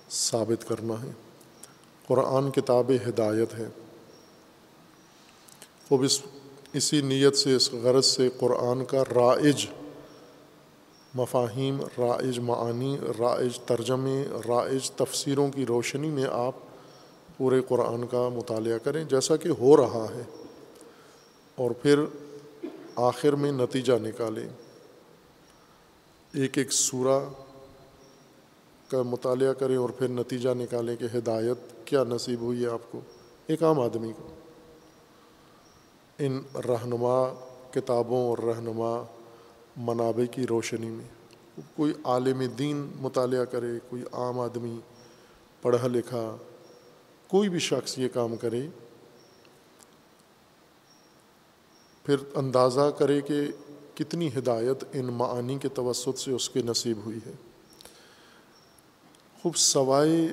ثابت 0.10 0.68
کرنا 0.68 0.94
ہے۔ 1.04 1.12
قرآن 2.08 2.52
کتاب 2.52 2.92
ہدایت 3.10 3.54
ہے۔ 3.54 3.68
خوب 5.90 6.04
اس، 6.04 6.22
اسی 6.74 7.02
نیت 7.02 7.38
سے، 7.38 7.56
اس 7.56 7.74
غرض 7.74 8.06
سے 8.06 8.30
قرآن 8.40 8.86
کا 8.86 9.04
رائج 9.16 9.68
مفاہیم، 11.14 11.82
رائج 11.82 12.40
معانی، 12.40 12.98
رائج 13.20 13.60
ترجمے، 13.60 14.24
رائج 14.48 14.92
تفسیروں 14.92 15.52
کی 15.52 15.66
روشنی 15.66 16.10
میں 16.10 16.26
آپ 16.32 16.56
پورے 17.38 17.62
قرآن 17.68 18.08
کا 18.08 18.30
مطالعہ 18.30 18.78
کریں۔ 18.78 19.04
جیسا 19.04 19.36
کہ 19.36 19.48
ہو 19.48 19.78
رہا 19.78 20.08
ہے۔ 20.16 20.22
اور 21.56 21.72
پھر 21.72 22.00
آخر 22.96 23.34
میں 23.34 23.52
نتیجہ 23.52 23.94
نکالیں۔ 23.94 24.50
ایک 26.34 26.58
ایک 26.58 26.74
سورہ 26.74 27.24
کا 28.92 29.02
مطالعہ 29.02 29.54
کریں 29.54 29.78
اور 29.78 29.90
پھر 29.90 30.08
نتیجہ 30.08 30.50
نکالیں 30.50 30.96
کہ 30.96 31.18
ہدایت 31.18 31.88
کیا 31.88 32.04
نصیب 32.04 32.40
ہوئی 32.40 32.66
ہے 32.66 32.70
آپ 32.70 32.92
کو، 32.92 33.02
ایک 33.48 33.64
عام 33.64 33.80
آدمی 33.80 34.12
کو۔ 34.18 34.28
ان 36.20 36.42
رہنما 36.56 37.34
کتابوں 37.72 38.30
اور 38.30 38.38
رہنما 38.38 39.04
منابع 39.78 40.34
کی 40.34 40.48
روشنی 40.48 40.90
میں۔ 40.90 41.06
کوئی 41.76 41.94
عالم 42.04 42.44
دین 42.60 42.92
مطالعہ 43.00 43.46
کرے، 43.46 43.80
کوئی 43.90 44.04
عام 44.14 44.40
آدمی 44.40 44.80
پڑھا 45.62 45.88
لکھا، 45.88 46.38
کوئی 47.28 47.50
بھی 47.50 47.60
شخص 47.60 47.98
یہ 47.98 48.08
کام 48.14 48.36
کرے 48.36 48.68
پھر 52.06 52.16
اندازہ 52.36 52.92
کرے 52.98 53.22
کہ 53.22 53.42
کتنی 53.96 54.30
ہدایت 54.38 54.84
ان 54.94 55.06
معانی 55.06 55.58
کے 55.58 55.70
توسط 55.70 56.20
سے 56.20 56.32
اس 56.32 56.50
کے 56.50 56.62
نصیب 56.62 56.98
ہوئی 57.06 57.20
ہے۔ 57.26 57.32
خوب 59.42 59.56
سوائے 59.56 60.28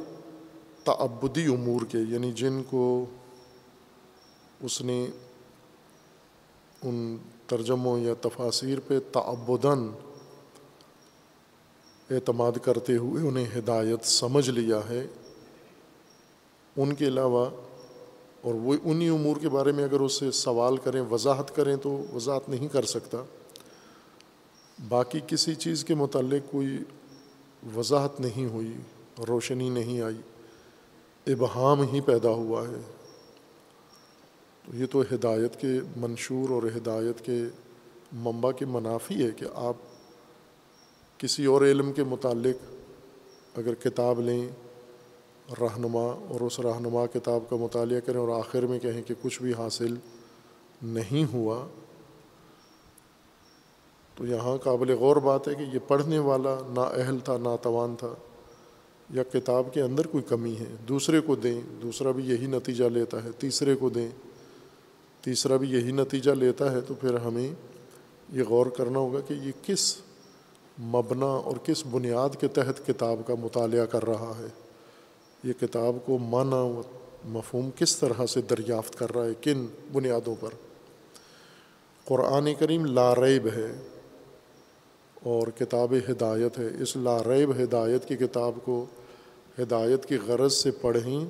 تعبدی 0.84 1.44
امور 1.44 1.80
کے 1.88 1.98
یعنی 1.98 2.32
جن 2.32 2.62
کو 2.62 3.04
اس 4.60 4.80
نے 4.80 5.06
ان 6.82 7.16
ترجموں 7.46 7.98
یا 7.98 8.14
تفاصیر 8.20 8.78
پہ 8.86 8.98
تعبدن 9.12 9.90
اعتماد 12.10 12.52
کرتے 12.62 12.96
ہوئے 12.96 13.28
انہیں 13.28 13.58
ہدایت 13.58 14.04
سمجھ 14.04 14.50
لیا 14.50 14.80
ہے، 14.88 15.06
ان 16.76 16.92
کے 16.92 17.06
علاوہ 17.06 17.50
اور 18.42 18.54
وہ 18.54 18.74
انہی 18.84 19.08
امور 19.08 19.36
کے 19.40 19.48
بارے 19.48 19.72
میں 19.72 19.84
اگر 19.84 20.00
اس 20.00 20.12
سے 20.12 20.30
سوال 20.30 20.76
کریں، 20.76 21.02
وضاحت 21.10 21.56
کریں 21.56 21.76
تو 21.76 22.04
وضاحت 22.14 22.48
نہیں 22.48 22.68
کر 22.68 22.84
سکتا۔ 22.84 23.18
باقی 24.88 25.20
کسی 25.26 25.54
چیز 25.54 25.84
کے 25.84 25.94
متعلق 25.94 26.52
کوئی 26.52 26.78
وضاحت 27.76 28.20
نہیں 28.20 28.46
ہوئی، 28.46 28.72
روشنی 29.28 29.68
نہیں 29.68 30.00
آئی، 30.00 30.16
ابہام 31.32 31.80
ہی 31.80 32.00
پیدا 32.00 32.28
ہوا 32.28 32.68
ہے۔ 32.68 32.80
تو 34.66 34.76
یہ 34.76 34.86
تو 34.90 35.02
ہدایت 35.12 35.60
کے 35.60 35.80
منشور 35.96 36.50
اور 36.50 36.62
ہدایت 36.62 37.24
کے 37.24 37.42
منبع 38.12 38.50
کے 38.50 38.64
منافی 38.64 39.26
ہے 39.26 39.30
کہ 39.30 39.46
آپ 39.54 39.76
کسی 41.18 41.44
اور 41.44 41.62
علم 41.62 41.92
کے 41.92 42.04
متعلق 42.04 42.74
اگر 43.58 43.74
کتاب 43.74 44.20
لیں 44.20 44.48
رہنما 45.60 46.06
اور 46.28 46.40
اس 46.40 46.60
رہنما 46.60 47.06
کتاب 47.06 47.50
کا 47.50 47.56
مطالعہ 47.56 48.00
کریں 48.00 48.20
اور 48.20 48.38
آخر 48.38 48.62
میں 48.62 48.78
کہیں 48.78 49.02
کہ 49.02 49.14
کچھ 49.22 49.42
بھی 49.42 49.52
حاصل 49.58 49.94
نہیں 50.82 51.32
ہوا، 51.32 51.66
تو 54.14 54.26
یہاں 54.26 54.56
قابل 54.56 54.94
غور 54.94 55.16
بات 55.16 55.48
ہے 55.48 55.54
کہ 55.54 55.62
یہ 55.62 55.78
پڑھنے 55.88 56.18
والا 56.18 56.58
نا 56.68 56.80
اہل 56.80 57.18
تھا، 57.18 57.36
نا 57.36 57.56
توان 57.62 57.94
تھا 57.98 58.14
یا 59.10 59.22
کتاب 59.22 59.74
کے 59.74 59.82
اندر 59.82 60.06
کوئی 60.06 60.24
کمی 60.28 60.56
ہے۔ 60.56 60.76
دوسرے 60.88 61.20
کو 61.20 61.34
دیں، 61.34 61.60
دوسرا 61.82 62.10
بھی 62.10 62.24
یہی 62.24 62.46
نتیجہ 62.46 62.84
لیتا 62.84 63.24
ہے۔ 63.24 63.28
تیسرے 63.38 63.74
کو 63.74 63.88
دیں، 63.88 64.08
تیسرا 65.20 65.56
بھی 65.56 65.70
یہی 65.70 65.92
نتیجہ 65.92 66.30
لیتا 66.30 66.72
ہے، 66.72 66.80
تو 66.80 66.94
پھر 66.94 67.14
ہمیں 67.14 67.50
یہ 68.32 68.42
غور 68.48 68.66
کرنا 68.66 68.98
ہوگا 68.98 69.20
کہ 69.20 69.34
یہ 69.34 69.52
کس 69.62 69.96
مبنا 70.80 71.26
اور 71.26 71.56
کس 71.56 71.84
بنیاد 71.90 72.40
کے 72.40 72.48
تحت 72.48 72.86
کتاب 72.86 73.26
کا 73.26 73.34
مطالعہ 73.40 73.86
کر 73.86 74.04
رہا 74.04 74.32
ہے۔ 74.38 74.61
یہ 75.44 75.52
کتاب 75.60 75.96
کو 76.04 76.18
معنی 76.18 76.54
و 76.54 76.82
مفہوم 77.24 77.70
کس 77.76 77.96
طرح 77.96 78.26
سے 78.26 78.40
دریافت 78.40 78.98
کر 78.98 79.14
رہا 79.14 79.24
ہے، 79.24 79.34
کن 79.40 79.66
بنیادوں 79.92 80.34
پر؟ 80.40 80.50
قرآن 82.04 82.48
کریم 82.58 82.84
لاریب 82.84 83.46
ہے 83.46 83.72
اور 85.22 85.46
کتاب 85.58 85.94
ہدایت 86.10 86.58
ہے۔ 86.58 86.68
اس 86.82 86.96
لاریب 86.96 87.50
ہدایت 87.50 88.08
کی 88.08 88.16
کتاب 88.16 88.52
کو 88.64 88.84
ہدایت 89.58 90.06
کی 90.06 90.16
غرض 90.26 90.52
سے 90.52 90.70
پڑھیں، 90.70 91.24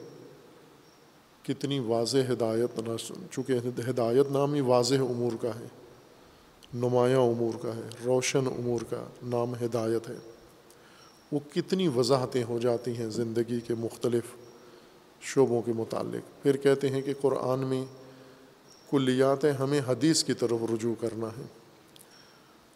کتنی 1.42 1.78
واضح 1.78 2.32
ہدایت 2.32 2.78
نہ 2.78 2.96
چونکہ 3.30 3.52
ہدایت 3.90 4.30
نام 4.30 4.54
ہی 4.54 4.60
واضح 4.60 4.94
امور 4.94 5.32
کا 5.40 5.48
ہے، 5.48 5.66
نمایاں 6.74 7.20
امور 7.20 7.58
کا 7.62 7.76
ہے، 7.76 7.88
روشن 8.04 8.46
امور 8.46 8.80
کا 8.90 9.04
نام 9.22 9.54
ہدایت 9.54 10.08
ہے۔ 10.08 10.31
وہ 11.32 11.40
کتنی 11.54 11.88
وضاحتیں 11.88 12.44
ہو 12.44 12.58
جاتی 12.58 12.96
ہیں 12.96 13.08
زندگی 13.08 13.60
کے 13.60 13.74
مختلف 13.74 14.22
شعبوں 15.20 15.62
کے 15.62 15.72
متعلق۔ 15.72 16.42
پھر 16.42 16.56
کہتے 16.56 16.88
ہیں 16.88 17.02
کہ 17.02 17.14
قرآن 17.20 17.58
میں 17.58 17.84
کلیات 18.90 19.44
ہمیں 19.60 19.80
حدیث 19.88 20.24
کی 20.24 20.34
طرف 20.34 20.58
رجوع 20.74 20.94
کرنا 21.00 21.26
ہے۔ 21.26 21.42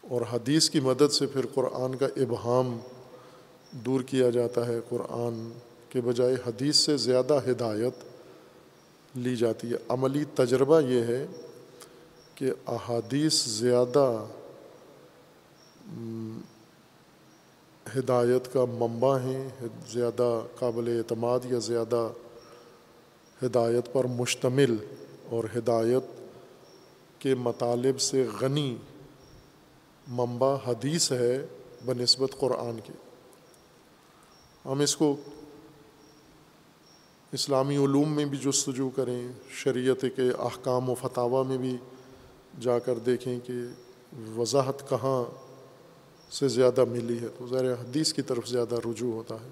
اور 0.09 0.21
حدیث 0.33 0.71
کی 0.71 0.81
مدد 0.81 1.13
سے 1.13 1.27
پھر 1.27 1.47
قرآن 1.55 1.95
کا 1.95 2.07
ابہام 2.07 2.79
دور 3.71 4.01
کیا 4.01 4.31
جاتا 4.31 4.67
ہے۔ 4.67 4.81
قرآن 4.89 5.53
کے 5.89 6.01
بجائے 6.01 6.35
حدیث 6.47 6.77
سے 6.77 6.97
زیادہ 6.97 7.41
ہدایت 7.51 8.05
لی 9.17 9.37
جاتی 9.37 9.71
ہے۔ 9.71 9.77
عملی 9.89 10.25
تجربہ 10.35 10.81
یہ 10.81 11.01
ہے 11.01 11.27
کہ 12.35 12.51
احادیث 12.67 13.45
زیادہ 13.45 14.25
ہدایت 17.99 18.53
کا 18.53 18.65
منبع 18.65 19.19
ہیں، 19.19 19.49
زیادہ 19.89 20.41
قابل 20.59 20.89
اعتماد 20.89 21.41
یا 21.45 21.59
زیادہ 21.59 22.09
ہدایت 23.43 23.93
پر 23.93 24.05
مشتمل 24.05 24.77
اور 25.31 25.45
ہدایت 25.59 26.03
کے 27.19 27.35
مطالب 27.35 28.01
سے 28.01 28.27
غنی 28.41 28.77
منبع 30.09 30.57
حدیث 30.67 31.13
ہے 31.13 31.47
بہ 31.85 31.93
نسبت 32.03 32.31
قرآن 32.39 32.81
کے۔ 32.85 32.93
ہم 34.65 34.81
اس 34.81 34.97
کو 34.97 35.17
اسلامی 37.33 37.77
علوم 37.77 38.13
میں 38.13 38.25
بھی 38.25 38.39
جستجو 38.39 38.91
کریں، 38.91 39.29
شریعت 39.51 40.05
کے 40.17 40.31
احکام 40.39 40.91
و 40.91 40.95
فتح 40.95 41.43
میں 41.49 41.59
بھی 41.59 41.77
جا 42.61 42.79
کر 42.79 42.99
دیکھیں 42.99 43.41
کہ 43.41 43.53
وضاحت 44.37 44.89
کہاں 44.89 45.46
سے 46.31 46.49
زیادہ 46.49 46.85
ملی 46.85 47.19
ہے 47.21 47.27
تو 47.39 47.47
ذرا 47.51 47.73
حدیث 47.73 48.13
کی 48.13 48.23
طرف 48.23 48.49
زیادہ 48.49 48.75
رجوع 48.75 49.13
ہوتا 49.13 49.35
ہے۔ 49.35 49.49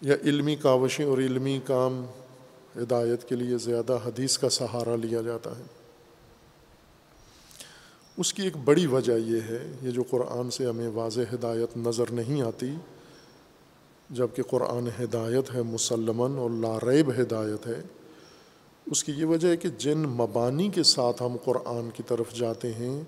یا 0.00 0.14
علمی 0.24 0.56
کاوشیں 0.56 1.04
اور 1.04 1.18
علمی 1.18 1.60
کام 1.64 2.04
ہدایت 2.76 3.28
کے 3.28 3.36
لیے 3.36 3.58
زیادہ 3.58 3.98
حدیث 4.06 4.38
کا 4.38 4.48
سہارا 4.48 4.96
لیا 4.96 5.22
جاتا 5.22 5.58
ہے۔ 5.58 5.62
اس 8.16 8.34
کی 8.34 8.42
ایک 8.42 8.56
بڑی 8.56 8.86
وجہ 8.86 9.12
یہ 9.12 9.40
ہے، 9.40 9.72
یہ 9.82 9.90
جو 9.90 10.02
قرآن 10.10 10.50
سے 10.50 10.66
ہمیں 10.66 10.88
واضح 10.88 11.20
ہدایت 11.34 11.76
نظر 11.76 12.04
نہیں 12.10 12.42
آتی 12.42 12.74
جبکہ 14.10 14.42
قرآن 14.42 14.88
ہدایت 15.02 15.54
ہے 15.54 15.62
مسلمن 15.62 16.38
اور 16.38 16.50
لاریب 16.50 17.10
ہدایت 17.10 17.66
ہے، 17.66 17.82
اس 18.86 19.04
کی 19.04 19.12
یہ 19.12 19.24
وجہ 19.24 19.48
ہے 19.48 19.56
کہ 19.56 19.68
جن 19.68 19.98
مبانی 19.98 20.68
کے 20.68 20.82
ساتھ 20.82 21.22
ہم 21.22 21.36
قرآن 21.44 21.90
کی 21.94 22.02
طرف 22.06 22.34
جاتے 22.34 22.72
ہیں 22.72 23.02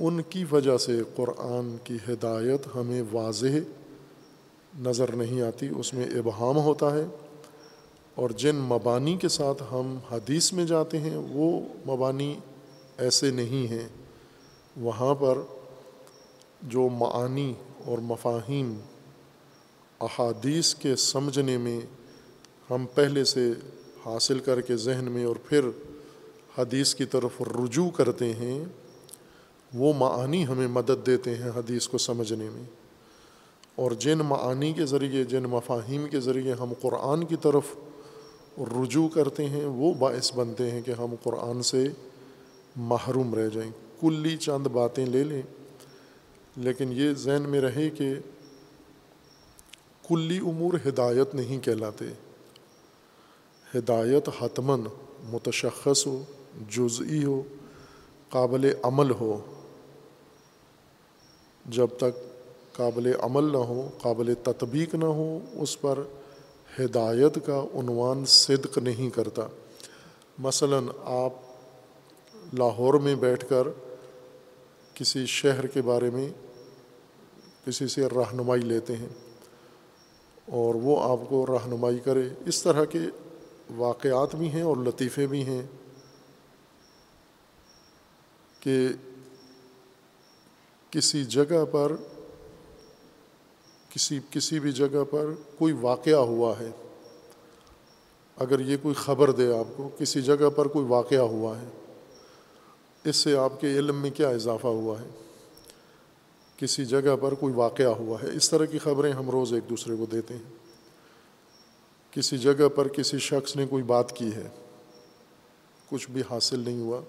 ان 0.00 0.22
کی 0.22 0.44
وجہ 0.50 0.78
سے 0.78 1.02
قرآن 1.16 1.76
کی 1.84 1.96
ہدایت 2.08 2.68
ہمیں 2.74 3.02
واضح 3.12 3.46
نظر 4.78 5.12
نہیں 5.12 5.42
آتی، 5.42 5.68
اس 5.78 5.94
میں 5.94 6.06
ابہام 6.06 6.56
ہوتا 6.56 6.94
ہے۔ 6.94 7.04
اور 8.14 8.30
جن 8.30 8.56
مبانی 8.56 9.16
کے 9.16 9.28
ساتھ 9.28 9.62
ہم 9.72 9.98
حدیث 10.10 10.52
میں 10.52 10.64
جاتے 10.64 10.98
ہیں، 10.98 11.16
وہ 11.16 11.60
مبانی 11.86 12.38
ایسے 12.98 13.30
نہیں 13.30 13.70
ہیں۔ 13.70 13.88
وہاں 14.76 15.14
پر 15.14 15.38
جو 16.62 16.88
معانی 16.88 17.54
اور 17.84 17.98
مفاہیم 17.98 18.74
احادیث 20.00 20.74
کے 20.74 20.96
سمجھنے 20.96 21.58
میں 21.58 21.80
ہم 22.70 22.86
پہلے 22.94 23.24
سے 23.24 23.52
حاصل 24.06 24.38
کر 24.38 24.60
کے 24.60 24.76
ذہن 24.76 25.04
میں 25.04 25.24
اور 25.24 25.36
پھر 25.36 25.68
حدیث 26.58 26.94
کی 26.94 27.04
طرف 27.04 27.42
رجوع 27.42 27.90
کرتے 27.90 28.32
ہیں 28.32 28.64
وہ 29.74 29.92
معانی 29.92 30.46
ہمیں 30.46 30.68
مدد 30.68 31.06
دیتے 31.06 31.34
ہیں 31.34 31.50
حدیث 31.56 31.88
کو 31.88 31.98
سمجھنے 31.98 32.50
میں۔ 32.50 32.62
اور 33.74 33.90
جن 33.90 34.18
معانی 34.18 34.72
کے 34.72 34.86
ذریعے، 34.86 35.24
جن 35.24 35.42
مفاہیم 35.42 36.06
کے 36.10 36.20
ذریعے 36.20 36.52
ہم 36.52 36.72
قرآن 36.80 37.24
کی 37.24 37.36
طرف 37.36 37.62
رجوع 38.58 39.08
کرتے 39.08 39.46
ہیں، 39.46 39.64
وہ 39.64 39.94
باعث 39.94 40.32
بنتے 40.34 40.70
ہیں 40.70 40.82
کہ 40.82 40.90
ہم 40.90 41.14
قرآن 41.22 41.62
سے 41.62 41.88
محروم 42.76 43.34
رہ 43.34 43.48
جائیں۔ 43.48 43.70
کلی 44.00 44.36
چند 44.36 44.66
باتیں 44.66 45.06
لے 45.06 45.24
لیں، 45.24 45.42
لیکن 46.56 46.88
یہ 46.92 47.12
ذہن 47.12 47.42
میں 47.48 47.60
رہے 47.60 47.90
کہ 47.90 48.14
کلی 50.08 50.38
امور 50.38 50.88
ہدایت 50.88 51.34
نہیں 51.34 51.64
کہلاتے۔ 51.64 52.04
ہدایت 53.74 54.28
حتمن 54.40 54.80
متشخص 55.24 56.06
ہو، 56.06 56.24
جزئی 56.70 57.24
ہو، 57.24 57.42
قابل 58.28 58.72
عمل 58.82 59.10
ہو۔ 59.10 59.40
جب 61.68 61.86
تک 61.96 62.18
قابل 62.72 63.12
عمل 63.20 63.52
نہ 63.52 63.56
ہو، 63.56 63.88
قابل 64.02 64.34
تطبیق 64.42 64.94
نہ 64.94 65.04
ہو، 65.04 65.38
اس 65.52 65.80
پر 65.80 65.98
ہدایت 66.80 67.38
کا 67.46 67.64
عنوان 67.74 68.24
صدق 68.26 68.78
نہیں 68.78 69.10
کرتا۔ 69.10 69.46
مثلاً 70.38 70.86
آپ 71.04 71.32
لاہور 72.54 72.94
میں 72.94 73.14
بیٹھ 73.14 73.44
کر 73.48 73.68
کسی 74.94 75.26
شہر 75.26 75.66
کے 75.66 75.82
بارے 75.82 76.10
میں 76.10 76.28
کسی 77.66 77.88
سے 77.88 78.06
رہنمائی 78.06 78.62
لیتے 78.62 78.96
ہیں 78.96 79.08
اور 80.46 80.74
وہ 80.74 81.02
آپ 81.02 81.18
کو 81.28 81.46
رہنمائی 81.46 81.98
کرے، 81.98 82.28
اس 82.46 82.62
طرح 82.62 82.84
کے 82.84 82.98
واقعات 83.76 84.34
بھی 84.34 84.48
ہیں 84.48 84.62
اور 84.62 84.76
لطیفے 84.76 85.26
بھی 85.26 85.42
ہیں 85.42 85.62
کہ 88.60 88.88
کسی 90.90 91.24
جگہ 91.24 91.64
پر، 91.72 91.92
کسی 93.90 94.18
کسی 94.30 94.60
بھی 94.60 94.72
جگہ 94.72 95.04
پر 95.10 95.26
کوئی 95.58 95.72
واقعہ 95.72 96.18
ہوا 96.18 96.54
ہے۔ 96.60 96.70
اگر 98.36 98.60
یہ 98.60 98.76
کوئی 98.82 98.94
خبر 98.94 99.30
دے 99.30 99.58
آپ 99.58 99.76
کو، 99.76 99.90
کسی 99.98 100.22
جگہ 100.22 100.50
پر 100.56 100.68
کوئی 100.68 100.86
واقعہ 100.86 101.18
ہوا 101.18 101.60
ہے، 101.60 101.66
اس 103.04 103.16
سے 103.16 103.36
آپ 103.36 103.60
کے 103.60 103.66
علم 103.66 103.96
میں 103.96 104.10
کیا 104.10 104.28
اضافہ 104.28 104.66
ہوا 104.66 105.00
ہے؟ 105.00 105.08
کسی 106.56 106.84
جگہ 106.84 107.16
پر 107.20 107.34
کوئی 107.34 107.54
واقعہ 107.54 107.86
ہوا 107.86 108.18
ہے۔ 108.22 108.28
اس 108.36 108.50
طرح 108.50 108.64
کی 108.64 108.78
خبریں 108.78 109.12
ہم 109.12 109.30
روز 109.30 109.52
ایک 109.52 109.70
دوسرے 109.70 109.96
کو 109.96 110.06
دیتے 110.06 110.34
ہیں۔ 110.34 110.54
کسی 112.10 112.38
جگہ 112.38 112.68
پر 112.68 112.88
کسی 112.88 113.18
شخص 113.18 113.56
نے 113.56 113.66
کوئی 113.66 113.82
بات 113.82 114.16
کی 114.16 114.34
ہے، 114.34 114.48
کچھ 115.90 116.10
بھی 116.10 116.22
حاصل 116.30 116.60
نہیں 116.60 116.80
ہوا، 116.80 117.00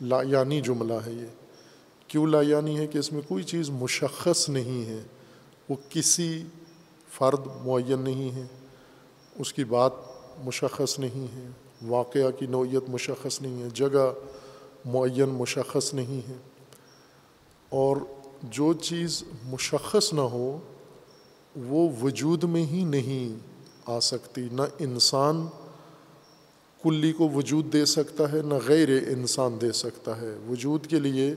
لا 0.00 0.22
یعنی 0.22 0.60
جملہ 0.60 0.94
ہے 1.06 1.12
یہ۔ 1.12 1.45
کیوں 2.16 2.26
لا 2.26 2.40
یعنی 2.40 2.78
ہے 2.78 2.86
کہ 2.86 2.98
اس 2.98 3.12
میں 3.12 3.20
کوئی 3.28 3.44
چیز 3.44 3.70
مشخص 3.70 4.48
نہیں 4.48 4.86
ہے؟ 4.86 5.02
وہ 5.68 5.74
کسی 5.88 6.42
فرد 7.10 7.46
معین 7.64 8.00
نہیں 8.00 8.30
ہے، 8.30 8.46
اس 9.38 9.52
کی 9.52 9.64
بات 9.64 9.92
مشخص 10.44 10.98
نہیں 10.98 11.36
ہے، 11.36 11.48
واقعہ 11.86 12.30
کی 12.30 12.46
نوعیت 12.46 12.82
مشخص 12.88 13.42
نہیں 13.42 13.62
ہے، 13.62 13.68
جگہ 13.74 14.12
معین 14.84 15.28
مشخص 15.28 15.94
نہیں 15.94 16.28
ہے۔ 16.28 16.36
اور 17.68 17.96
جو 18.42 18.72
چیز 18.72 19.24
مشخص 19.44 20.12
نہ 20.12 20.20
ہو، 20.20 20.58
وہ 21.56 21.88
وجود 22.02 22.44
میں 22.44 22.66
ہی 22.66 22.84
نہیں 22.84 23.38
آ 23.86 24.00
سکتی۔ 24.00 24.48
نہ 24.52 24.62
انسان 24.78 25.46
کلی 26.82 27.12
کو 27.12 27.28
وجود 27.28 27.72
دے 27.72 27.84
سکتا 27.84 28.32
ہے، 28.32 28.42
نہ 28.42 28.54
غیر 28.66 28.88
انسان 28.88 29.58
دے 29.60 29.72
سکتا 29.72 30.20
ہے۔ 30.20 30.36
وجود 30.48 30.86
کے 30.86 30.98
لیے 30.98 31.34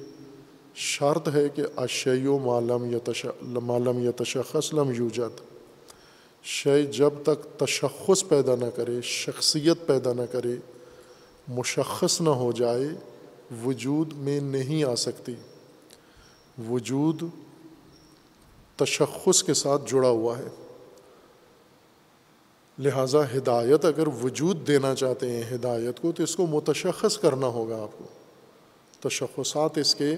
شرط 0.75 1.29
ہے 1.33 1.49
کہ 1.49 1.63
اشی 1.75 2.27
و 2.27 2.39
معلوم 2.39 2.91
یا 2.91 3.27
معلوم 3.41 3.99
یا 3.99 4.11
تشخص 4.11 4.73
لم 4.73 4.91
یوجد۔ 4.91 5.41
شے 6.43 6.85
جب 6.85 7.09
تک 7.23 7.59
تشخص 7.59 8.23
پیدا 8.27 8.55
نہ 8.55 8.65
کرے، 8.75 9.01
شخصیت 9.03 9.87
پیدا 9.87 10.13
نہ 10.13 10.21
کرے، 10.31 10.55
مشخص 11.47 12.21
نہ 12.21 12.29
ہو 12.29 12.51
جائے، 12.51 12.87
وجود 13.65 14.13
میں 14.13 14.39
نہیں 14.39 14.83
آ 14.83 14.95
سکتی۔ 14.95 15.35
وجود 16.69 17.23
تشخص 18.75 19.43
کے 19.43 19.53
ساتھ 19.53 19.81
جڑا 19.91 20.09
ہوا 20.09 20.37
ہے۔ 20.37 20.47
لہٰذا 22.79 23.37
ہدایت 23.37 23.85
اگر 23.85 24.07
وجود 24.07 24.67
دینا 24.67 24.95
چاہتے 24.95 25.31
ہیں، 25.31 25.55
ہدایت 25.55 25.99
کو، 26.01 26.11
تو 26.11 26.23
اس 26.23 26.35
کو 26.35 26.45
متشخص 26.45 27.17
کرنا 27.17 27.47
ہوگا 27.47 27.81
آپ 27.81 27.97
کو۔ 27.97 28.05
تشخصات 29.09 29.77
اس 29.77 29.95
کے 29.95 30.15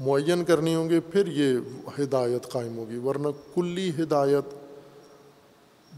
معین 0.00 0.44
کرنی 0.44 0.74
ہوں 0.74 0.90
گے 0.90 1.00
پھر 1.00 1.26
یہ 1.26 1.58
ہدایت 2.00 2.48
قائم 2.48 2.78
ہوگی۔ 2.78 2.96
ورنہ 2.96 3.28
کلی 3.54 3.90
ہدایت 4.02 4.54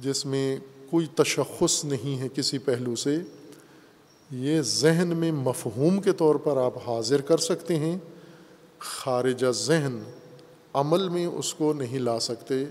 جس 0.03 0.27
میں 0.27 0.57
کوئی 0.91 1.07
تشخص 1.07 1.85
نہیں 1.85 2.21
ہے 2.21 2.29
کسی 2.35 2.59
پہلو 2.59 2.97
سے، 2.97 3.19
یہ 4.31 4.63
ذہن 4.63 5.17
میں 5.17 5.33
مفہوم 5.33 6.01
کے 6.01 6.13
طور 6.13 6.35
پر 6.35 6.57
آپ 6.57 6.89
حاضر 6.89 7.21
کر 7.21 7.39
سکتے 7.39 7.77
ہیں۔ 7.77 7.99
خارجہ 8.79 9.51
ذہن 9.51 10.03
عمل 10.75 11.09
میں 11.09 11.27
اس 11.27 11.55
کو 11.55 11.73
نہیں 11.73 11.99
لا 11.99 12.21
سکتے، 12.21 12.65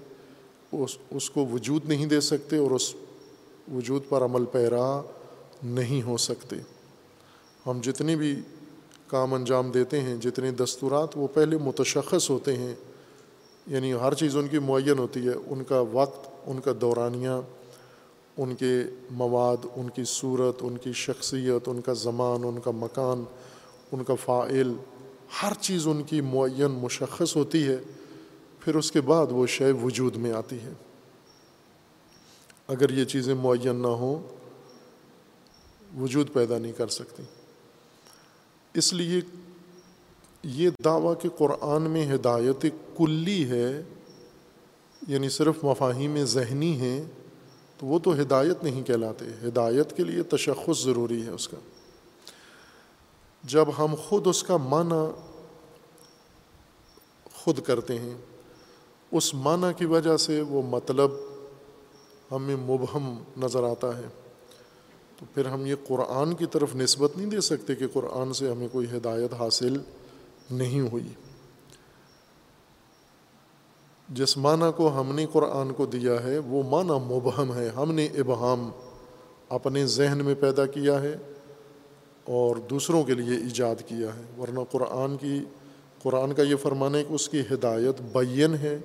اس 0.72 0.98
اس 1.12 1.30
کو 1.30 1.46
وجود 1.46 1.86
نہیں 1.86 2.06
دے 2.06 2.22
سکتے 2.22 2.58
اور 2.58 2.72
اس 2.72 2.96
وجود 3.74 4.02
پر 4.10 4.22
عمل 4.22 4.46
پیرا 4.46 5.02
نہیں 5.64 6.02
ہو 6.02 6.18
سکتے۔ 6.18 6.56
ہم 7.66 7.80
جتنی 7.84 8.16
بھی 8.16 8.42
کام 9.12 9.34
انجام 9.34 9.72
دیتے 9.72 10.02
ہیں، 10.02 10.16
جتنے 10.16 10.52
دستورات 10.52 11.10
وہ 11.16 11.28
پہلے 11.34 11.58
متشخص 11.58 12.30
ہوتے 12.30 12.56
ہیں۔ 12.56 12.76
یعنی 13.68 13.94
ہر 13.94 14.14
چیز 14.14 14.36
ان 14.38 14.48
کی 14.48 14.60
معین 14.60 15.00
ہوتی 15.00 15.28
ہے، 15.28 15.34
ان 15.46 15.64
کا 15.64 15.80
وقت، 15.80 16.30
ان 16.46 16.60
کا 16.60 16.72
دورانیہ، 16.82 17.30
ان 18.38 18.56
کے 18.56 18.84
مواد، 19.12 19.58
ان 19.76 19.90
کی 19.90 20.04
صورت، 20.08 20.56
ان 20.62 20.78
کی 20.78 20.94
شخصیت، 20.94 21.70
ان 21.70 21.82
کا 21.82 21.94
زمان، 21.94 22.44
ان 22.44 22.60
کا 22.60 22.72
مکان، 22.72 23.24
ان 23.92 24.04
کا 24.04 24.16
فائل، 24.16 24.74
ہر 25.44 25.52
چیز 25.62 25.88
ان 25.88 26.04
کی 26.04 26.22
معین 26.22 26.72
مشخص 26.72 27.36
ہوتی 27.36 27.68
ہے۔ 27.68 27.78
پھر 28.60 28.76
اس 28.76 28.92
کے 28.92 29.02
بعد 29.02 29.28
وہ 29.30 29.48
شے 29.48 29.72
وجود 29.72 30.16
میں 30.16 30.32
آتی 30.32 30.56
ہے۔ 30.56 30.74
اگر 32.68 32.90
یہ 32.90 33.06
چیزیں 33.06 33.36
معین 33.36 33.76
نہ 33.76 33.88
ہوں، 33.88 34.20
وجود 36.00 36.34
پیدا 36.34 36.58
نہیں 36.58 36.72
کر 36.72 36.88
سکتی۔ 36.88 37.24
اس 38.74 38.94
لیے 38.94 39.20
یہ 40.44 40.70
دعویٰ 40.86 41.14
کہ 41.22 41.30
قرآن 41.38 41.82
میں 41.82 42.16
ہدایت 42.16 42.66
کلی 42.98 43.50
ہے 43.50 43.84
یعنی 45.08 45.30
صرف 45.30 45.64
مفاہیم 45.64 46.26
ذہنی 46.26 46.80
ہیں، 46.80 47.04
تو 47.78 47.86
وہ 47.86 48.00
تو 48.00 48.14
ہدایت 48.14 48.64
نہیں 48.64 48.84
کہلاتے۔ 48.84 49.26
ہدایت 49.48 49.98
کے 49.98 50.04
لیے 50.04 50.24
تشخص 50.24 50.84
ضروری 50.84 51.26
ہے 51.26 51.30
اس 51.30 51.48
کا۔ 51.48 51.58
جب 53.44 53.66
ہم 53.78 53.96
خود 54.08 54.28
اس 54.28 54.44
کا 54.44 54.58
معنی 54.58 55.22
خود 57.34 57.60
کرتے 57.60 58.00
ہیں، 58.00 58.16
اس 59.12 59.34
معنی 59.34 59.68
کی 59.78 59.86
وجہ 59.86 60.18
سے 60.18 60.42
وہ 60.42 60.62
مطلب 60.62 61.12
ہمیں 62.32 62.56
مبہم 62.56 63.24
نظر 63.38 63.64
آتا 63.64 63.98
ہے۔ 63.98 64.21
تو 65.22 65.28
پھر 65.34 65.46
ہم 65.46 65.66
یہ 65.66 65.76
قرآن 65.88 66.34
کی 66.34 66.46
طرف 66.46 66.76
نسبت 66.76 67.18
نہیں 67.18 67.30
دے 67.30 67.42
سکتے 67.42 67.76
کہ 67.76 67.88
قرآن 67.94 68.34
سے 68.34 68.52
ہمیں 68.52 68.68
کوئی 68.72 68.88
ہدایت 68.98 69.34
حاصل 69.34 69.78
نہیں 70.52 70.82
ہوئی۔ 70.82 71.08
جس 74.10 74.38
معنی 74.38 74.66
کو 74.76 75.00
ہم 75.00 75.16
نے 75.16 75.26
قرآن 75.32 75.74
کو 75.74 75.86
دیا 75.86 76.24
ہے، 76.24 76.38
وہ 76.38 76.64
معنی 76.64 77.16
مبہم 77.16 77.54
ہے۔ 77.54 77.70
ہم 77.70 77.92
نے 77.92 78.06
ابہام 78.06 78.70
اپنے 79.50 79.86
ذہن 79.86 80.26
میں 80.26 80.36
پیدا 80.36 80.66
کیا 80.66 81.02
ہے 81.02 81.16
اور 82.24 82.56
دوسروں 82.56 83.04
کے 83.04 83.14
لیے 83.14 83.38
ایجاد 83.38 83.76
کیا 83.88 84.08
ہے۔ 84.08 84.42
ورنہ 84.42 84.60
قرآن 84.72 85.18
کی، 85.18 85.40
قرآن 86.02 86.34
کا 86.34 86.44
یہ 86.44 86.56
فرمانا 86.56 86.98
ہے 86.98 87.04
کہ 87.04 87.14
اس 87.14 87.30
کی 87.30 87.42
ہدایت 87.52 88.02
بین 88.02 88.56
ہے، 88.56 88.78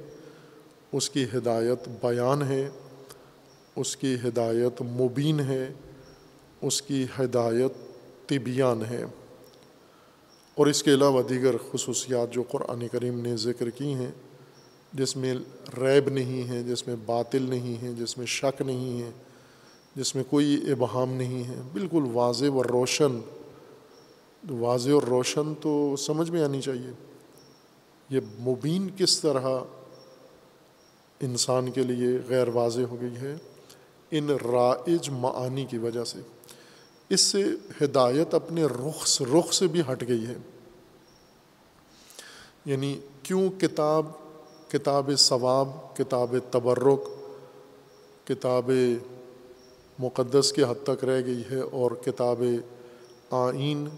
اس 0.93 1.11
کی 1.11 1.25
ہدایت 1.25 1.89
بیان 2.03 2.43
ہے، 2.43 2.69
اس 3.77 3.97
کی 3.97 4.15
ہدایت 4.15 4.83
مبین 4.83 5.41
ہے۔ 5.41 5.73
اس 6.63 6.83
کی 6.83 7.07
ہدایت 7.19 7.73
طبیان 8.29 8.85
ہے۔ 8.85 9.05
اور 10.55 10.67
اس 10.67 10.83
کے 10.83 10.95
علاوہ 10.95 11.23
دیگر 11.23 11.55
خصوصیات 11.73 12.33
جو 12.33 12.43
قرآن 12.43 12.89
کریم 12.89 13.21
نے 13.21 13.37
ذکر 13.37 13.71
کی 13.71 13.95
ہیں، 13.95 14.11
جس 14.93 15.17
میں 15.17 15.35
ریب 15.79 16.09
نہیں 16.09 16.49
ہے، 16.49 16.63
جس 16.63 16.87
میں 16.87 16.97
باطل 17.07 17.43
نہیں 17.43 17.83
ہے، 17.83 17.93
جس 17.93 18.19
میں 18.19 18.27
شک 18.27 18.63
نہیں 18.63 19.03
ہے، 19.03 19.11
جس 19.97 20.15
میں 20.15 20.25
کوئی 20.31 20.65
ابہام 20.73 21.13
نہیں 21.13 21.45
ہے، 21.45 21.63
بالکل 21.73 22.05
واضح 22.13 22.47
و 22.47 22.63
روشن۔ 22.63 23.21
واضح 24.51 24.91
اور 24.91 25.03
روشن 25.03 25.55
تو 25.61 25.97
سمجھ 25.99 26.31
میں 26.31 26.45
آنی 26.45 26.61
چاہیے۔ 26.61 26.91
یہ 28.11 28.21
مبین 28.41 28.89
کس 28.97 29.21
طرح 29.21 29.59
انسان 31.21 31.71
کے 31.71 31.83
لیے 31.83 32.19
غیر 32.29 32.49
واضح 32.49 32.81
ہو 32.81 33.01
گئی 33.01 33.17
ہے؟ 33.17 33.37
ان 34.11 34.31
رائج 34.31 35.11
معانی 35.11 35.65
کی 35.65 35.79
وجہ 35.79 36.05
سے۔ 36.05 36.19
اس 37.09 37.21
سے 37.21 37.45
ہدایت 37.83 38.35
اپنے 38.35 38.65
رخ 38.65 39.23
رخ 39.23 39.53
سے 39.53 39.67
بھی 39.67 39.81
ہٹ 39.81 40.09
گئی 40.09 40.27
ہے۔ 40.27 40.35
یعنی 42.65 43.01
کیوں 43.23 43.51
کتاب 43.61 44.07
کتاب 44.69 45.11
ثواب، 45.19 45.97
کتاب 45.97 46.35
تبرک، 46.51 47.01
کتاب 48.27 48.71
مقدس 49.99 50.53
کے 50.53 50.63
حد 50.63 50.85
تک 50.85 51.05
رہ 51.05 51.23
گئی 51.27 51.43
ہے 51.51 51.61
اور 51.61 51.91
کتاب 51.91 52.43
آئین، 53.31 53.89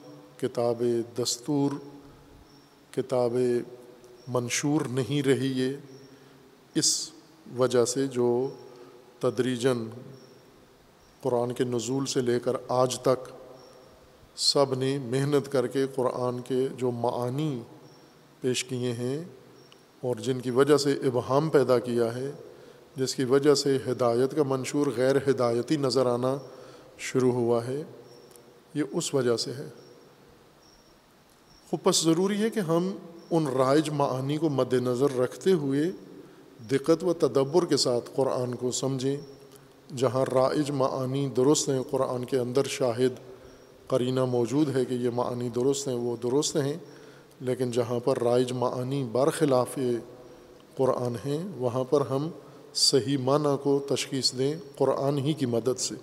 کتاب 0.40 0.82
دستور، 1.18 1.70
کتاب 2.94 3.32
منشور 4.28 4.80
نہیں 4.80 5.22
رہی 5.22 5.62
ہے۔ 5.62 5.76
اس 6.74 7.10
وجہ 7.56 7.84
سے 7.84 8.06
جو 8.06 8.48
تدریجن 9.18 9.88
قرآن 11.22 11.52
کے 11.52 11.64
نزول 11.64 12.06
سے 12.06 12.20
لے 12.20 12.40
کر 12.40 12.52
آج 12.68 13.00
تک 13.00 13.28
سب 14.36 14.74
نے 14.74 14.98
محنت 14.98 15.52
کر 15.52 15.66
کے 15.66 15.86
قرآن 15.94 16.40
کے 16.40 16.68
جو 16.76 16.90
معانی 16.90 17.62
پیش 18.40 18.64
کیے 18.64 18.92
ہیں 18.92 19.24
اور 20.00 20.16
جن 20.16 20.40
کی 20.40 20.50
وجہ 20.50 20.76
سے 20.76 20.92
ابہام 20.92 21.48
پیدا 21.48 21.78
کیا 21.78 22.14
ہے، 22.14 22.30
جس 22.96 23.14
کی 23.14 23.24
وجہ 23.24 23.54
سے 23.54 23.78
ہدایت 23.86 24.36
کا 24.36 24.42
منشور 24.42 24.86
غیر 24.96 25.16
ہدایتی 25.16 25.76
نظر 25.76 26.06
آنا 26.06 26.36
شروع 26.98 27.32
ہوا 27.32 27.66
ہے، 27.66 27.82
یہ 28.74 28.82
اس 28.92 29.14
وجہ 29.14 29.36
سے 29.36 29.52
ہے۔ 29.52 29.68
خوب 31.70 31.82
پس 31.82 32.02
ضروری 32.04 32.42
ہے 32.42 32.50
کہ 32.50 32.60
ہم 32.60 32.96
ان 33.30 33.46
رائج 33.46 33.90
معانی 33.90 34.36
کو 34.36 34.48
مد 34.48 34.72
نظر 34.72 35.18
رکھتے 35.18 35.52
ہوئے 35.52 35.82
دقت 36.70 37.04
و 37.04 37.12
تدبر 37.12 37.64
کے 37.64 37.76
ساتھ 37.76 38.10
قرآن 38.14 38.54
کو 38.54 38.70
سمجھیں۔ 38.70 39.16
جہاں 39.96 40.24
رائج 40.34 40.70
معانی 40.70 41.28
درست 41.28 41.68
ہیں، 41.68 41.82
قرآن 41.90 42.24
کے 42.24 42.38
اندر 42.38 42.64
شاہد 42.64 43.12
قرینہ 43.86 44.24
موجود 44.24 44.76
ہے 44.76 44.84
کہ 44.84 44.94
یہ 44.94 45.10
معانی 45.10 45.48
درست 45.48 45.88
ہیں، 45.88 45.94
وہ 45.94 46.16
درست 46.22 46.56
ہیں، 46.56 46.76
لیکن 47.40 47.70
جہاں 47.70 48.00
پر 48.00 48.22
رائج 48.22 48.52
معانی 48.52 49.04
برخلاف 49.04 49.78
قرآن 50.76 51.16
ہیں 51.24 51.48
وہاں 51.56 51.84
پر 51.84 52.00
ہم 52.00 52.28
صحیح 52.74 53.18
معنی 53.18 53.56
کو 53.62 53.80
تشخیص 53.88 54.32
دیں 54.38 54.54
قرآن 54.76 55.18
ہی 55.18 55.32
کی 55.32 55.46
مدد 55.46 55.78
سے۔ 55.78 55.94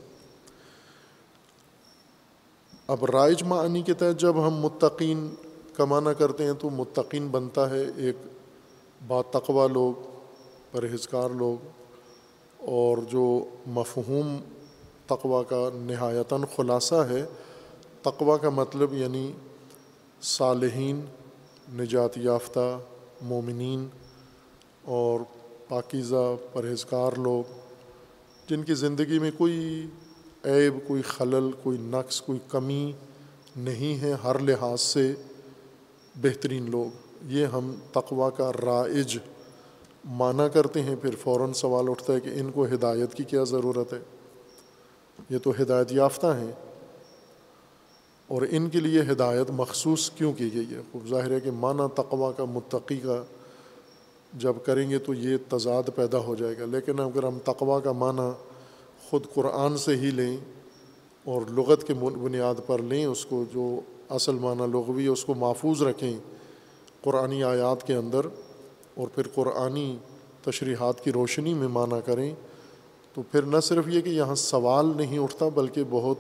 اب 2.87 3.05
رائج 3.05 3.43
معانی 3.43 3.81
کے 3.81 3.93
تحت 3.93 4.19
جب 4.19 4.47
ہم 4.47 4.53
متقین 4.53 5.29
کا 5.73 5.85
معنی 5.85 6.09
کرتے 6.17 6.43
ہیں 6.43 6.53
تو 6.53 6.69
متقین 6.69 7.27
بنتا 7.27 7.69
ہے 7.69 7.83
ایک 7.95 8.17
با 9.07 9.21
تقوی 9.21 9.73
لوگ، 9.73 9.93
پرہیزگار 10.71 11.29
لوگ 11.29 11.84
اور 12.65 12.97
جو 12.97 13.45
مفہوم 13.67 14.37
تقوا 15.05 15.43
کا 15.43 15.69
نہایتاً 15.73 16.41
خلاصہ 16.55 16.95
ہے 16.95 17.25
تقوا 18.01 18.37
کا 18.37 18.49
مطلب 18.49 18.93
یعنی 18.93 19.31
صالحین، 20.21 21.05
نجات 21.73 22.17
یافتہ 22.17 22.79
مومنین 23.21 23.87
اور 24.83 25.19
پاکیزہ 25.67 26.35
پرہیزگار 26.53 27.11
لوگ، 27.17 27.51
جن 28.49 28.63
کی 28.63 28.73
زندگی 28.73 29.19
میں 29.19 29.31
کوئی 29.37 29.87
عیب، 30.43 30.87
کوئی 30.87 31.01
خلل، 31.01 31.51
کوئی 31.63 31.77
نقص، 31.81 32.21
کوئی 32.21 32.39
کمی 32.47 32.91
نہیں 33.55 34.01
ہے، 34.01 34.13
ہر 34.23 34.39
لحاظ 34.39 34.81
سے 34.81 35.13
بہترین 36.15 36.71
لوگ۔ 36.71 36.95
یہ 37.27 37.45
ہم 37.45 37.75
تقوا 37.91 38.29
کا 38.29 38.51
رائج 38.65 39.17
مانا 40.05 40.47
کرتے 40.47 40.81
ہیں، 40.81 40.95
پھر 41.01 41.15
فوراً 41.21 41.53
سوال 41.53 41.89
اٹھتا 41.89 42.13
ہے 42.13 42.19
کہ 42.19 42.29
ان 42.29 42.51
کو 42.51 42.65
ہدایت 42.65 43.13
کی 43.13 43.23
کیا 43.23 43.43
ضرورت 43.43 43.93
ہے؟ 43.93 43.99
یہ 45.29 45.37
تو 45.37 45.53
ہدایت 45.61 45.91
یافتہ 45.91 46.27
ہیں۔ 46.27 46.51
اور 48.27 48.41
ان 48.51 48.69
کے 48.69 48.79
لیے 48.79 49.01
ہدایت 49.01 49.51
مخصوص 49.51 50.11
کیوں 50.11 50.33
کی 50.33 50.53
گئی 50.53 50.75
ہے؟ 50.75 50.81
خوب 50.91 51.07
ظاہر 51.07 51.31
ہے 51.31 51.39
کہ 51.39 51.51
معنی 51.51 51.83
تقوا 51.95 52.31
کا 52.31 52.45
متقی 52.45 52.97
کا 52.97 53.23
جب 54.33 54.53
کریں 54.65 54.89
گے 54.89 54.99
تو 54.99 55.13
یہ 55.13 55.37
تضاد 55.49 55.83
پیدا 55.95 56.17
ہو 56.17 56.35
جائے 56.35 56.57
گا۔ 56.59 56.65
لیکن 56.65 56.99
اگر 56.99 57.23
ہم 57.23 57.39
تقوا 57.43 57.79
کا 57.79 57.91
معنی 57.91 58.31
خود 59.09 59.25
قرآن 59.33 59.77
سے 59.77 59.95
ہی 59.95 60.11
لیں 60.11 60.37
اور 61.23 61.41
لغت 61.49 61.87
کے 61.87 61.93
بنیاد 61.93 62.55
پر 62.67 62.79
لیں، 62.79 63.05
اس 63.05 63.25
کو 63.25 63.43
جو 63.53 63.79
اصل 64.09 64.35
معنی 64.35 64.71
لغوی 64.71 65.03
ہے، 65.03 65.09
اس 65.09 65.25
کو 65.25 65.33
محفوظ 65.33 65.83
رکھیں 65.83 66.17
قرآنی 67.01 67.43
آیات 67.43 67.87
کے 67.87 67.95
اندر 67.95 68.21
اور 68.95 69.07
پھر 69.07 69.27
قرآنی 69.27 69.97
تشریحات 70.41 71.03
کی 71.03 71.11
روشنی 71.11 71.53
میں 71.53 71.67
معنی 71.67 71.99
کریں 72.05 72.33
تو 73.13 73.21
پھر 73.21 73.41
نہ 73.41 73.59
صرف 73.59 73.87
یہ 73.87 74.01
کہ 74.01 74.09
یہاں 74.09 74.35
سوال 74.35 74.91
نہیں 74.97 75.19
اٹھتا 75.19 75.47
بلکہ 75.47 75.83
بہت 75.89 76.17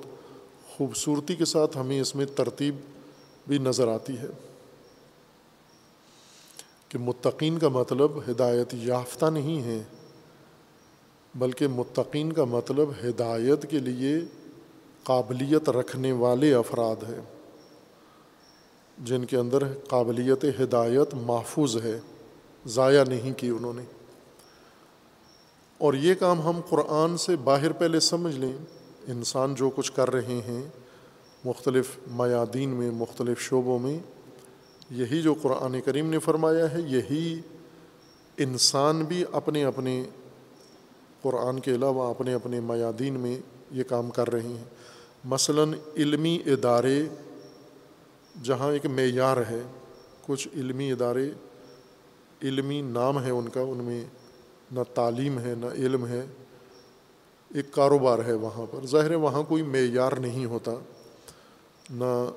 خوبصورتی 0.77 1.35
کے 1.35 1.45
ساتھ 1.45 1.77
ہمیں 1.77 2.01
اس 2.01 2.15
میں 2.15 2.25
ترتیب 2.35 2.75
بھی 3.47 3.57
نظر 3.57 3.87
آتی 3.87 4.17
ہے 4.17 4.27
کہ 6.89 6.97
متقین 6.97 7.57
کا 7.59 7.67
مطلب 7.67 8.11
ہدایت 8.31 8.73
یافتہ 8.73 9.25
نہیں 9.25 9.61
ہے، 9.63 9.83
بلکہ 11.35 11.67
متقین 11.67 12.33
کا 12.33 12.43
مطلب 12.43 12.89
ہدایت 13.03 13.69
کے 13.69 13.79
لیے 13.79 14.19
قابلیت 15.03 15.69
رکھنے 15.69 16.11
والے 16.11 16.53
افراد 16.53 17.03
ہیں، 17.03 17.21
جن 18.97 19.25
کے 19.25 19.37
اندر 19.37 19.63
قابلیت 19.87 20.45
ہدایت 20.61 21.13
محفوظ 21.13 21.77
ہے۔ 21.83 21.99
ضائع 22.67 23.03
نہیں 23.03 23.33
کی 23.39 23.49
انہوں 23.49 23.73
نے۔ 23.73 23.81
اور 25.77 25.93
یہ 25.93 26.13
کام 26.13 26.41
ہم 26.41 26.61
قرآن 26.69 27.17
سے 27.17 27.35
باہر 27.35 27.71
پہلے 27.71 27.99
سمجھ 27.99 28.35
لیں۔ 28.35 28.53
انسان 29.07 29.55
جو 29.55 29.69
کچھ 29.69 29.91
کر 29.95 30.11
رہے 30.13 30.41
ہیں 30.47 30.69
مختلف 31.45 31.87
میادین 32.11 32.69
میں، 32.69 32.91
مختلف 32.91 33.39
شعبوں 33.39 33.79
میں، 33.79 33.99
یہی 34.89 35.21
جو 35.21 35.33
قرآن 35.41 35.81
کریم 35.81 36.09
نے 36.09 36.19
فرمایا 36.19 36.71
ہے، 36.71 36.79
یہی 36.81 37.41
انسان 38.37 39.03
بھی 39.03 39.23
اپنے 39.31 39.63
اپنے 39.63 40.03
قرآن 41.21 41.59
کے 41.59 41.71
علاوہ 41.71 42.09
اپنے 42.09 42.33
اپنے 42.33 42.59
میادین 42.59 43.13
میں 43.13 43.39
یہ 43.71 43.83
کام 43.83 44.09
کر 44.09 44.29
رہے 44.29 44.41
ہیں۔ 44.41 44.63
مثلاً 45.23 45.73
علمی 45.95 46.39
ادارے، 46.45 47.03
جہاں 48.43 48.71
ایک 48.71 48.85
معیار 48.85 49.37
ہے، 49.37 49.61
کچھ 50.25 50.47
علمی 50.55 50.91
ادارے 50.91 51.31
علمی 52.43 52.81
نام 52.81 53.23
ہے 53.23 53.29
ان 53.29 53.49
کا، 53.49 53.61
ان 53.61 53.77
میں 53.77 54.05
نہ 54.71 54.79
تعلیم 54.93 55.39
ہے، 55.39 55.53
نہ 55.57 55.65
علم 55.65 56.07
ہے۔ 56.07 56.25
ایک 57.53 57.71
کاروبار 57.71 58.19
ہے 58.25 58.33
وہاں 58.33 58.65
پر۔ 58.71 58.85
ظاہر 58.85 59.11
ہے 59.11 59.15
وہاں 59.15 59.43
کوئی 59.43 59.63
معیار 59.63 60.11
نہیں 60.11 60.45
ہوتا۔ 60.45 60.71
نہ 61.89 62.31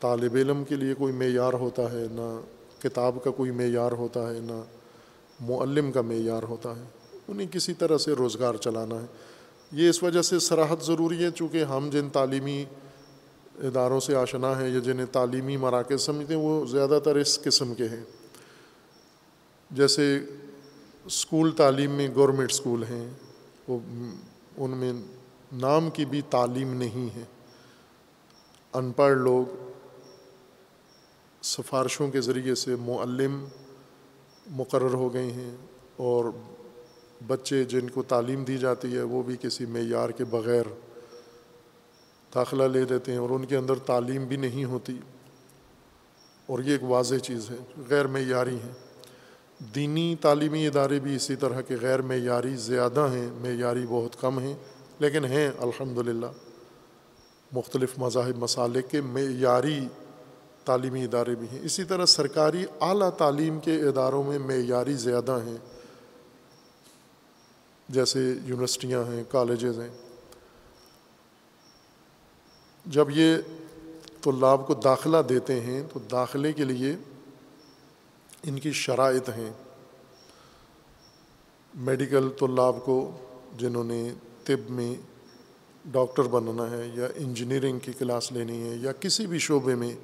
طالب 0.00 0.34
علم 0.34 0.64
کے 0.64 0.74
لیے 0.74 0.94
کوئی 0.94 1.12
معیار 1.12 1.52
ہوتا 1.52 1.92
ہے، 1.92 2.06
نہ 2.10 2.40
کتاب 2.82 3.18
کا 3.24 3.30
کوئی 3.30 3.50
معیار 3.50 3.92
ہوتا 3.92 4.34
ہے، 4.34 4.40
نہ 4.40 4.62
معلم 5.40 5.92
کا 5.92 6.00
معیار 6.00 6.42
ہوتا 6.42 6.76
ہے۔ 6.76 6.84
انہیں 7.28 7.46
کسی 7.52 7.74
طرح 7.74 7.98
سے 7.98 8.12
روزگار 8.12 8.54
چلانا 8.54 9.00
ہے۔ 9.00 9.06
یہ 9.72 9.88
اس 9.88 10.02
وجہ 10.02 10.22
سے 10.22 10.38
سراحت 10.38 10.84
ضروری 10.84 11.24
ہے، 11.24 11.30
چونکہ 11.30 11.64
ہم 11.64 11.88
جن 11.92 12.08
تعلیمی 12.10 12.64
اداروں 13.58 14.00
سے 14.00 14.14
آشنا 14.14 14.60
ہیں 14.60 14.68
یا 14.68 14.78
جنہیں 14.78 15.06
تعلیمی 15.06 15.56
مراکز 15.56 16.00
سمجھتے 16.00 16.34
ہیں، 16.34 16.40
وہ 16.40 16.66
زیادہ 16.66 16.98
تر 17.04 17.16
اس 17.16 17.42
قسم 17.42 17.74
کے 17.74 17.84
ہیں۔ 17.84 18.04
جیسے 19.70 20.20
اسکول 21.04 21.52
تعلیم 21.52 21.90
میں 21.90 22.08
گورنمنٹ 22.14 22.52
اسکول 22.52 22.82
ہیں، 22.82 23.10
وہ 23.68 23.78
ان 24.56 24.70
میں 24.70 24.92
نام 25.52 25.90
کی 25.90 26.04
بھی 26.04 26.22
تعلیم 26.30 26.74
نہیں 26.74 27.16
ہے۔ 27.16 27.24
ان 28.72 28.92
پڑھ 28.92 29.16
لوگ 29.16 29.70
سفارشوں 31.42 32.10
کے 32.10 32.20
ذریعے 32.20 32.54
سے 32.54 32.76
معلم 32.76 33.44
مقرر 34.50 34.94
ہو 34.94 35.14
گئے 35.14 35.32
ہیں 35.32 35.56
اور 35.96 36.24
بچے 37.26 37.64
جن 37.64 37.90
کو 37.90 38.02
تعلیم 38.02 38.44
دی 38.44 38.58
جاتی 38.58 38.96
ہے، 38.96 39.02
وہ 39.02 39.22
بھی 39.22 39.36
کسی 39.40 39.66
معیار 39.66 40.08
کے 40.08 40.24
بغیر 40.24 40.62
داخلہ 42.34 42.64
لے 42.64 42.84
لیتے 42.90 43.12
ہیں 43.12 43.18
اور 43.18 43.30
ان 43.30 43.44
کے 43.44 43.56
اندر 43.56 43.74
تعلیم 43.74 44.24
بھی 44.24 44.36
نہیں 44.36 44.64
ہوتی۔ 44.64 44.98
اور 46.46 46.58
یہ 46.58 46.72
ایک 46.72 46.82
واضح 46.82 47.16
چیز 47.16 47.50
ہے، 47.50 47.56
غیر 47.90 48.06
معیاری 48.06 48.56
ہیں۔ 48.56 48.85
دینی 49.58 50.16
تعلیمی 50.20 50.66
ادارے 50.66 50.98
بھی 50.98 51.16
اسی 51.16 51.36
طرح 51.36 51.60
کے 51.60 51.76
غیر 51.80 52.02
معیاری 52.02 52.56
زیادہ 52.56 53.08
ہیں، 53.12 53.30
معیاری 53.40 53.86
بہت 53.88 54.20
کم 54.20 54.38
ہیں، 54.38 54.54
لیکن 54.98 55.24
ہیں 55.24 55.50
الحمد 55.58 55.98
للہ 55.98 56.26
مختلف 57.52 57.92
مذاہب، 57.98 58.36
مسالک 58.36 58.90
کے 58.90 59.00
معیاری 59.00 59.88
تعلیمی 60.64 61.04
ادارے 61.04 61.34
بھی 61.34 61.46
ہیں۔ 61.52 61.60
اسی 61.62 61.84
طرح 61.84 62.04
سرکاری 62.04 62.64
اعلیٰ 62.80 63.10
تعلیم 63.10 63.60
کے 63.60 63.80
اداروں 63.80 64.22
میں 64.22 64.38
معیاری 64.38 64.94
زیادہ 64.94 65.38
ہیں۔ 65.46 65.56
جیسے 67.88 68.20
یونیورسٹیاں 68.20 69.04
ہیں، 69.04 69.24
کالجز 69.28 69.80
ہیں۔ 69.80 69.90
جب 72.86 73.06
یہ 73.10 73.36
طلاب 74.22 74.66
کو 74.66 74.74
داخلہ 74.74 75.16
دیتے 75.28 75.60
ہیں، 75.60 75.82
تو 75.92 75.98
داخلے 75.98 76.52
کے 76.52 76.64
لیے 76.64 76.96
ان 78.42 78.58
کی 78.58 78.72
شرائط 78.72 79.28
ہیں۔ 79.28 79.52
میڈیکل 81.74 82.28
طلاب 82.40 82.84
کو 82.84 83.18
جنہوں 83.58 83.84
نے 83.84 84.12
طب 84.44 84.70
میں 84.70 84.94
ڈاکٹر 85.84 86.22
بننا 86.22 86.70
ہے 86.70 86.90
یا 86.94 87.06
انجینئرنگ 87.16 87.78
کی 87.78 87.92
کلاس 87.92 88.32
لینی 88.32 88.62
ہے 88.62 88.76
یا 88.76 88.92
کسی 88.92 89.26
بھی 89.26 89.38
شعبے 89.38 89.74
میں 89.74 89.94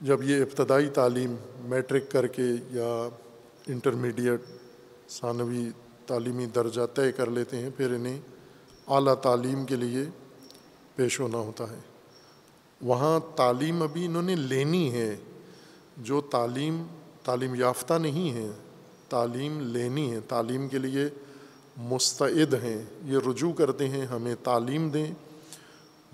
جب 0.00 0.22
یہ 0.22 0.42
ابتدائی 0.42 0.86
تعلیم 0.86 1.36
میٹرک 1.60 2.10
کر 2.10 2.26
کے 2.26 2.42
یا 2.70 3.08
انٹرمیڈیٹ 3.66 4.40
ثانوی 5.08 5.70
تعلیمی 6.06 6.46
درجہ 6.46 6.80
طے 6.94 7.12
کر 7.12 7.30
لیتے 7.30 7.56
ہیں، 7.56 7.70
پھر 7.76 7.90
انہیں 7.90 8.20
اعلیٰ 8.86 9.14
تعلیم 9.14 9.66
کے 9.66 9.76
لیے 9.76 10.04
پیش 10.96 11.20
ہونا 11.20 11.38
ہوتا 11.38 11.70
ہے۔ 11.70 11.78
وہاں 12.80 13.20
تعلیم 13.36 13.82
ابھی 13.82 14.06
انہوں 14.06 14.22
نے 14.22 14.34
لینی 14.34 14.92
ہے۔ 14.92 15.16
جو 15.96 16.20
تعلیم 16.20 16.86
تعلیم 17.24 17.54
یافتہ 17.54 17.94
نہیں 17.94 18.32
ہے 18.32 18.50
تعلیم 19.08 19.60
لینی 19.60 20.12
ہے 20.12 20.20
تعلیم 20.20 20.68
کے 20.68 20.78
لیے 20.78 21.08
مستعد 21.76 22.54
ہیں، 22.54 22.84
یہ 23.04 23.18
رجوع 23.30 23.52
کرتے 23.52 23.88
ہیں، 23.88 24.06
ہمیں 24.06 24.34
تعلیم 24.44 24.88
دیں، 24.88 25.12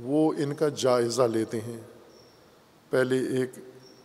وہ 0.00 0.32
ان 0.32 0.54
کا 0.54 0.68
جائزہ 0.68 1.22
لیتے 1.22 1.60
ہیں۔ 1.60 1.80
پہلے 2.90 3.18
ایک 3.18 3.50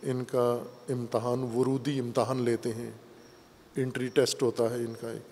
ان 0.02 0.24
کا 0.24 0.58
امتحان، 0.88 1.56
ورودی 1.56 2.00
امتحان 2.00 2.42
لیتے 2.42 2.74
ہیں۔ 2.74 2.90
انٹری 3.76 4.06
ٹیسٹ 4.06 4.42
ہوتا 4.42 4.70
ہے 4.70 4.74
ان 4.74 4.92
کا 5.00 5.10
ایک۔ 5.10 5.22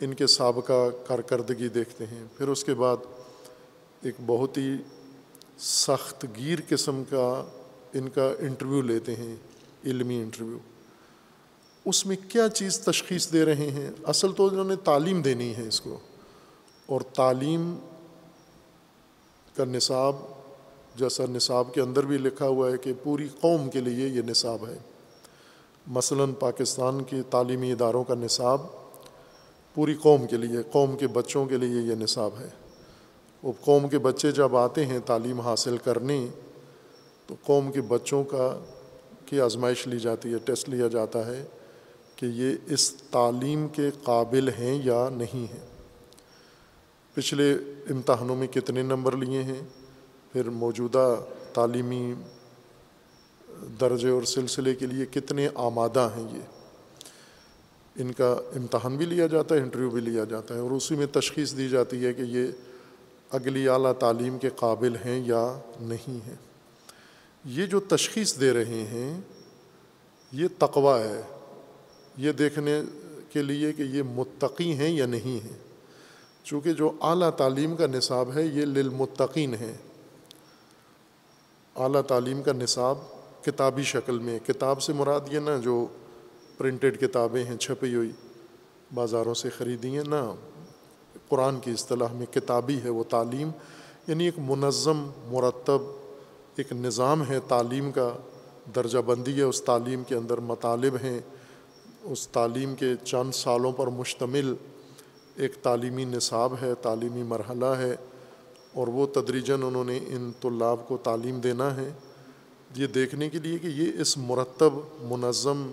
ان 0.00 0.14
کے 0.14 0.26
سابقہ 0.26 0.90
کارکردگی 1.06 1.68
دیکھتے 1.68 2.06
ہیں۔ 2.06 2.24
پھر 2.36 2.48
اس 2.48 2.64
کے 2.64 2.74
بعد 2.74 2.96
ایک 4.02 4.14
بہت 4.26 4.58
ہی 4.58 4.76
سخت 5.58 6.26
گیر 6.36 6.58
قسم 6.68 7.02
کا 7.10 7.44
ان 7.94 8.08
کا 8.08 8.32
انٹرویو 8.38 8.82
لیتے 8.82 9.14
ہیں۔ 9.14 9.36
علمی 9.84 10.22
انٹرویو۔ 10.22 10.58
اس 11.84 12.06
میں 12.06 12.16
کیا 12.28 12.48
چیز 12.48 12.80
تشخیص 12.80 13.32
دے 13.32 13.44
رہے 13.44 13.70
ہیں؟ 13.70 13.90
اصل 14.04 14.32
تو 14.32 14.46
انہوں 14.46 14.64
نے 14.64 14.76
تعلیم 14.76 15.22
دینی 15.22 15.56
ہے 15.56 15.68
اس 15.68 15.80
کو۔ 15.80 15.98
اور 16.86 17.00
تعلیم 17.00 17.76
کا 19.56 19.64
نصاب، 19.64 20.16
جیسا 20.96 21.24
نصاب 21.30 21.74
کے 21.74 21.80
اندر 21.80 22.04
بھی 22.04 22.18
لکھا 22.18 22.46
ہوا 22.46 22.70
ہے 22.70 22.76
کہ 22.76 22.92
پوری 23.02 23.28
قوم 23.40 23.70
کے 23.70 23.80
لیے 23.80 24.08
یہ 24.08 24.22
نصاب 24.22 24.68
ہے۔ 24.68 24.78
مثلاً 25.86 26.32
پاکستان 26.32 27.02
کے 27.02 27.22
تعلیمی 27.30 27.72
اداروں 27.72 28.04
کا 28.04 28.14
نصاب، 28.14 28.60
پوری 29.74 29.94
قوم 29.94 30.26
کے 30.26 30.36
لیے، 30.36 30.58
قوم 30.72 30.96
کے 30.96 31.06
بچوں 31.06 31.46
کے 31.46 31.56
لیے 31.56 31.80
یہ 31.82 31.94
نصاب 31.94 32.30
ہے۔ 32.40 32.48
وہ 33.42 33.52
قوم 33.60 33.88
کے 33.88 33.98
بچے 33.98 34.32
جب 34.32 34.56
آتے 34.56 34.86
ہیں 34.86 34.98
تعلیم 35.06 35.40
حاصل 35.40 35.76
کرنے، 35.76 36.26
تو 37.26 37.34
قوم 37.44 37.72
کے 37.72 37.80
بچوں 37.80 38.24
کا 38.24 38.58
کی 39.30 39.40
آزمائش 39.40 39.86
لی 39.86 39.98
جاتی 39.98 40.32
ہے، 40.32 40.38
ٹیسٹ 40.38 40.68
لیا 40.68 40.88
جاتا 40.88 41.26
ہے 41.26 41.44
کہ 42.16 42.26
یہ 42.26 42.56
اس 42.66 42.94
تعلیم 42.94 43.68
کے 43.68 43.90
قابل 44.02 44.48
ہیں 44.48 44.80
یا 44.84 45.08
نہیں 45.12 45.52
ہیں۔ 45.52 45.66
پچھلے 47.14 47.52
امتحانوں 47.90 48.36
میں 48.36 48.46
کتنے 48.46 48.82
نمبر 48.82 49.16
لیے 49.16 49.42
ہیں، 49.42 49.62
پھر 50.32 50.50
موجودہ 50.50 51.16
تعلیمی 51.52 52.14
درجے 53.80 54.08
اور 54.08 54.22
سلسلے 54.22 54.74
کے 54.74 54.86
لیے 54.86 55.06
کتنے 55.06 55.48
آمادہ 55.54 56.08
ہیں 56.16 56.28
یہ۔ 56.32 56.40
ان 58.02 58.12
کا 58.12 58.36
امتحان 58.56 58.96
بھی 58.96 59.06
لیا 59.06 59.26
جاتا 59.26 59.54
ہے، 59.54 59.60
انٹرویو 59.60 59.90
بھی 59.90 60.00
لیا 60.00 60.24
جاتا 60.24 60.54
ہے 60.54 60.60
اور 60.60 60.70
اسی 60.70 60.94
میں 60.94 61.06
تشخیص 61.12 61.56
دی 61.56 61.68
جاتی 61.68 62.06
ہے 62.06 62.12
کہ 62.12 62.22
یہ 62.22 62.46
اگلی 63.30 63.68
اعلیٰ 63.68 63.92
تعلیم 63.92 64.38
کے 64.38 64.50
قابل 64.56 64.96
ہیں 65.04 65.22
یا 65.26 65.58
نہیں 65.80 66.26
ہیں۔ 66.26 66.49
یہ 67.44 67.66
جو 67.66 67.80
تشخیص 67.80 68.40
دے 68.40 68.52
رہے 68.52 68.64
ہیں، 68.64 69.20
یہ 70.32 70.48
تقوا 70.58 71.00
ہے۔ 71.00 71.22
یہ 72.16 72.32
دیکھنے 72.32 72.82
کے 73.32 73.42
لیے 73.42 73.72
کہ 73.72 73.82
یہ 73.82 74.02
متقی 74.02 74.72
ہیں 74.72 74.88
یا 74.88 75.06
نہیں 75.06 75.44
ہیں۔ 75.44 75.58
چونکہ 76.44 76.72
جو 76.72 76.92
اعلیٰ 77.00 77.30
تعلیم 77.30 77.76
کا 77.76 77.86
نصاب 77.86 78.34
ہے، 78.34 78.42
یہ 78.42 78.64
للمتقین 78.64 79.54
ہے۔ 79.54 79.76
اعلیٰ 81.76 82.02
تعلیم 82.02 82.42
کا 82.42 82.52
نصاب 82.52 82.98
کتابی 83.44 83.82
شکل 83.82 84.18
میں، 84.18 84.38
کتاب 84.46 84.82
سے 84.82 84.92
مراد 84.92 85.20
یہ 85.30 85.38
نہ 85.38 85.50
جو 85.62 85.86
پرنٹڈ 86.58 87.00
کتابیں 87.00 87.44
ہیں، 87.44 87.56
چھپی 87.56 87.94
ہوئی 87.94 88.12
بازاروں 88.94 89.34
سے 89.34 89.50
خریدی 89.50 89.96
ہیں، 89.96 90.04
نہ۔ 90.04 90.34
قرآن 91.28 91.60
کی 91.60 91.70
اصطلاح 91.70 92.12
میں 92.12 92.26
کتابی 92.26 92.80
ہے، 92.84 92.88
وہ 92.88 93.04
تعلیم 93.04 93.50
یعنی 94.06 94.24
ایک 94.24 94.38
منظم، 94.38 95.10
مرتب 95.24 95.99
ایک 96.60 96.72
نظام 96.72 97.22
ہے، 97.28 97.38
تعلیم 97.48 97.92
کا 97.92 98.12
درجہ 98.74 98.98
بندی 98.98 99.36
ہے، 99.36 99.42
اس 99.42 99.62
تعلیم 99.62 100.02
کے 100.04 100.14
اندر 100.14 100.38
مطالب 100.38 100.96
ہیں۔ 101.02 101.20
اس 102.02 102.28
تعلیم 102.28 102.74
کے 102.74 102.94
چند 103.04 103.34
سالوں 103.34 103.72
پر 103.72 103.86
مشتمل 103.86 104.54
ایک 105.36 105.54
تعلیمی 105.62 106.04
نصاب 106.04 106.54
ہے، 106.62 106.74
تعلیمی 106.82 107.22
مرحلہ 107.22 107.72
ہے، 107.78 107.96
اور 108.74 108.88
وہ 108.88 109.06
تدریجاً 109.06 109.62
انہوں 109.62 109.84
نے 109.84 109.96
ان 109.96 110.30
طلاب 110.40 110.88
کو 110.88 110.96
تعلیم 110.96 111.40
دینا 111.40 111.76
ہے۔ 111.76 111.90
یہ 112.76 112.86
دیکھنے 112.86 113.30
کے 113.30 113.38
لیے 113.38 113.58
کہ 113.58 113.66
یہ 113.66 114.00
اس 114.00 114.16
مرتب، 114.18 114.72
منظم 115.02 115.70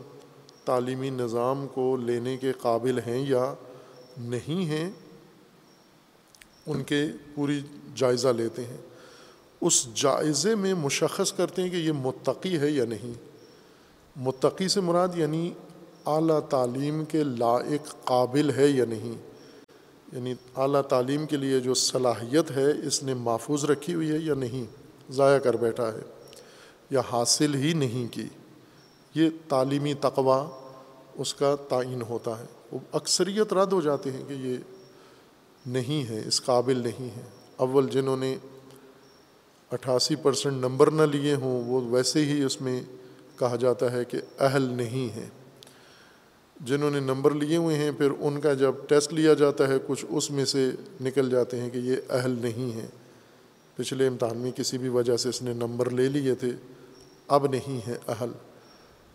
تعلیمی 0.66 1.10
نظام 1.10 1.68
کو 1.74 1.98
لینے 1.98 2.38
کے 2.38 2.52
قابل 2.52 3.00
ہیں 3.00 3.26
یا 3.28 3.54
نہیں 4.18 4.66
ہیں، 4.66 4.92
ان 6.68 6.84
کے 6.84 7.06
پوری 7.36 7.62
جائزہ 7.96 8.28
لیتے 8.28 8.66
ہیں۔ 8.66 8.87
اس 9.62 9.94
جائزے 9.94 10.56
میں 10.56 10.74
مشخص 10.74 11.34
کرتے 11.34 11.62
ہیں 11.62 11.70
کہ 11.70 11.76
یہ 11.76 11.92
متقی 11.92 12.60
ہے 12.60 12.70
یا 12.70 12.86
نہیں۔ 12.86 13.14
متقی 14.16 14.68
سے 14.68 14.82
مراد 14.82 15.08
یعنی 15.16 15.52
اعلیٰ 16.06 16.40
تعلیم 16.40 17.06
کے 17.06 17.24
لائق 17.24 18.06
قابل 18.06 18.52
ہے 18.52 18.68
یا 18.68 18.86
نہیں۔ 18.86 19.14
یعنی 20.14 20.34
اعلیٰ 20.56 20.82
تعلیم 20.82 21.26
کے 21.26 21.38
لیے 21.38 21.60
جو 21.60 21.74
صلاحیت 21.74 22.52
ہے، 22.52 22.88
اس 22.88 23.04
نے 23.04 23.14
محفوظ 23.14 23.66
رکھی 23.66 23.94
ہوئی 23.94 24.12
ہے 24.12 24.18
یا 24.18 24.34
نہیں، 24.34 24.64
ضائع 25.12 25.40
کر 25.40 25.58
بیٹھا 25.58 25.88
ہے 25.88 26.02
یا 26.90 27.02
حاصل 27.12 27.56
ہی 27.56 27.74
نہیں 27.74 28.14
کی۔ 28.14 28.26
یہ 29.16 29.30
تعلیمی 29.50 29.94
تقوا 29.94 30.50
اس 31.16 31.34
کا 31.34 31.56
تعین 31.70 32.02
ہوتا 32.02 32.40
ہے۔ 32.40 32.46
وہ 32.72 32.80
اکثریت 32.92 33.54
رد 33.54 33.74
ہو 33.74 33.82
جاتے 33.82 34.12
ہیں 34.12 34.24
کہ 34.28 34.34
یہ 34.34 34.58
نہیں 35.66 36.10
ہے، 36.10 36.22
اس 36.28 36.42
قابل 36.42 36.78
نہیں 36.78 37.18
ہے۔ 37.18 37.24
اول 37.56 37.90
جنہوں 37.90 38.18
نے 38.18 38.38
اٹھاسی 39.72 40.16
پرسنٹ 40.16 40.54
نمبر 40.54 40.92
نہ 40.92 41.02
لیے 41.02 41.36
ہوں، 41.36 41.64
وہ 41.64 41.82
ویسے 41.90 42.26
ہی 42.26 42.44
اس 42.44 42.62
میں 42.62 42.82
کہا 43.40 43.56
جاتا 43.56 43.92
ہے 43.92 44.06
کہ 44.06 44.18
اہل 44.40 44.62
نہیں 44.62 45.16
ہے 45.16 45.30
جنہوں 46.60 46.92
نے 46.92 47.00
نمبر 47.00 47.32
لیے 47.32 47.58
ہوئے 47.58 47.76
ہیں، 47.76 47.92
پھر 47.92 48.12
ان 48.20 48.40
کا 48.40 48.54
جب 48.54 48.76
ٹیسٹ 48.88 49.14
لیا 49.14 49.34
جاتا 49.34 49.68
ہے، 49.68 49.74
کچھ 49.88 50.06
اس 50.10 50.32
میں 50.32 50.46
سے 50.46 50.72
نکل 51.02 51.30
جاتے 51.30 51.60
ہیں 51.60 51.70
کہ 51.70 51.78
یہ 51.78 51.96
اہل 52.10 52.38
نہیں 52.42 52.76
ہیں۔ 52.76 52.88
پچھلے 53.76 54.08
امتحان 54.08 54.38
میں 54.38 54.52
کسی 54.52 54.78
بھی 54.78 54.90
وجہ 54.90 55.18
سے 55.18 55.30
اس 55.30 55.42
نے 55.42 55.54
نمبر 55.54 55.90
لے 55.90 56.10
لیے 56.10 56.36
تھے، 56.36 56.52
اب 57.28 57.48
نہیں 57.48 57.88
ہے 57.88 57.98
اہل۔ 58.08 58.32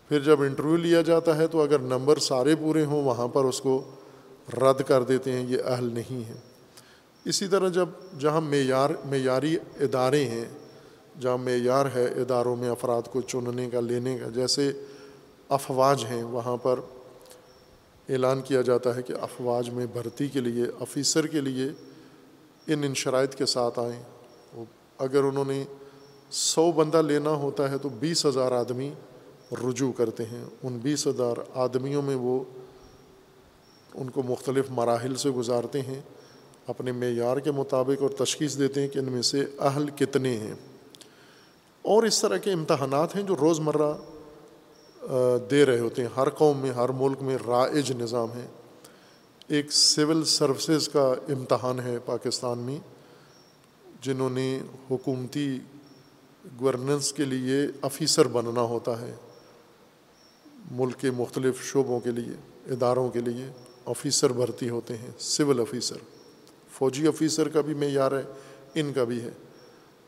پھر 0.09 0.19
جب 0.19 0.41
انٹرویو 0.41 0.77
لیا 0.77 1.01
جاتا 1.01 1.37
ہے، 1.37 1.47
تو 1.47 1.61
اگر 1.61 1.79
نمبر 1.79 2.19
سارے 2.19 2.55
پورے 2.55 2.85
ہوں، 2.85 3.03
وہاں 3.03 3.27
پر 3.27 3.43
اس 3.43 3.61
کو 3.61 3.91
رد 4.53 4.81
کر 4.87 5.03
دیتے 5.03 5.31
ہیں، 5.31 5.45
یہ 5.47 5.57
اہل 5.65 5.85
نہیں 5.93 6.29
ہے 6.29 6.52
اسی 7.25 7.47
طرح 7.47 7.67
جب 7.67 7.89
جہاں 8.19 8.41
معیار 8.41 8.89
معیاری 9.05 9.57
ادارے 9.79 10.25
ہیں، 10.25 10.45
جہاں 11.21 11.37
معیار 11.37 11.85
ہے 11.95 12.05
اداروں 12.05 12.55
میں 12.55 12.69
افراد 12.69 13.01
کو 13.11 13.21
چننے 13.21 13.69
کا، 13.69 13.79
لینے 13.79 14.17
کا، 14.17 14.29
جیسے 14.29 14.71
افواج 15.49 16.05
ہیں، 16.05 16.23
وہاں 16.23 16.57
پر 16.57 16.79
اعلان 18.09 18.41
کیا 18.41 18.61
جاتا 18.61 18.95
ہے 18.95 19.01
کہ 19.01 19.13
افواج 19.21 19.69
میں 19.69 19.85
بھرتی 19.85 20.27
کے 20.27 20.39
لیے، 20.39 20.63
آفیسر 20.79 21.27
کے 21.27 21.41
لیے 21.41 21.65
ان 22.67 22.83
ان 22.83 22.93
شرائط 22.93 23.35
کے 23.35 23.45
ساتھ 23.45 23.79
آئیں۔ 23.79 24.03
اگر 24.97 25.23
انہوں 25.23 25.45
نے 25.45 25.63
سو 26.31 26.71
بندہ 26.71 27.01
لینا 27.01 27.29
ہوتا 27.29 27.71
ہے 27.71 27.77
تو 27.77 27.89
بیس 27.89 28.25
ہزار 28.25 28.51
آدمی 28.51 28.91
رجوع 29.51 29.91
کرتے 29.91 30.23
ہیں۔ 30.25 30.45
ان 30.63 30.77
بیس 30.77 31.07
ہزار 31.07 31.35
آدمیوں 31.55 32.01
میں 32.01 32.15
وہ 32.15 32.43
ان 33.93 34.09
کو 34.09 34.23
مختلف 34.23 34.65
مراحل 34.69 35.15
سے 35.15 35.29
گزارتے 35.29 35.81
ہیں۔ 35.81 36.01
اپنے 36.67 36.91
معیار 36.91 37.37
کے 37.37 37.51
مطابق 37.51 38.01
اور 38.01 38.09
تشخیص 38.09 38.57
دیتے 38.57 38.81
ہیں 38.81 38.87
کہ 38.87 38.99
ان 38.99 39.11
میں 39.11 39.21
سے 39.21 39.45
اہل 39.59 39.89
کتنے 39.89 40.37
ہیں۔ 40.37 40.53
اور 41.81 42.03
اس 42.03 42.21
طرح 42.21 42.37
کے 42.37 42.51
امتحانات 42.51 43.15
ہیں 43.15 43.23
جو 43.23 43.35
روز 43.41 43.59
مرہ 43.59 43.93
دے 45.51 45.65
رہے 45.65 45.79
ہوتے 45.79 46.01
ہیں۔ 46.01 46.09
ہر 46.17 46.29
قوم 46.29 46.57
میں، 46.57 46.71
ہر 46.71 46.89
ملک 46.89 47.21
میں 47.21 47.37
رائج 47.47 47.91
نظام 47.91 48.31
ہے۔ 48.31 48.47
ایک 49.47 49.73
سول 49.73 50.25
سروسز 50.25 50.89
کا 50.89 51.13
امتحان 51.29 51.79
ہے 51.79 51.97
پاکستان 52.05 52.59
میں، 52.59 52.77
جنہوں 54.01 54.29
نے 54.29 54.59
حکومتی 54.91 55.59
گورننس 56.59 57.13
کے 57.13 57.25
لیے 57.25 57.67
افیسر 57.81 58.27
بننا 58.27 58.61
ہوتا 58.61 59.01
ہے۔ 59.01 59.15
ملک 60.71 60.99
کے 60.99 61.11
مختلف 61.11 61.63
شعبوں 61.63 61.99
کے 61.99 62.11
لیے، 62.11 62.33
اداروں 62.73 63.09
کے 63.09 63.19
لیے 63.19 63.45
آفیسر 63.85 64.31
بھرتی 64.31 64.69
ہوتے 64.69 64.97
ہیں، 64.97 65.11
سول 65.19 65.59
آفیسر۔ 65.59 66.22
فوجی 66.73 67.07
آفیسر 67.07 67.47
کا 67.47 67.61
بھی 67.61 67.73
معیار 67.73 68.11
ہے، 68.11 68.23
ان 68.73 68.93
کا 68.93 69.03
بھی 69.03 69.21
ہے۔ 69.21 69.29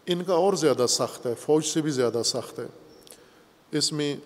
ان 0.05 0.23
کا 0.23 0.33
اور 0.33 0.53
زیادہ 0.53 0.85
سخت 0.89 1.25
ہے، 1.25 1.33
فوج 1.41 1.65
سے 1.65 1.81
بھی 1.81 1.91
زیادہ 1.91 2.21
سخت 2.25 2.59
ہے۔ 2.59 2.65
اس 3.71 3.93
میں 3.93 4.17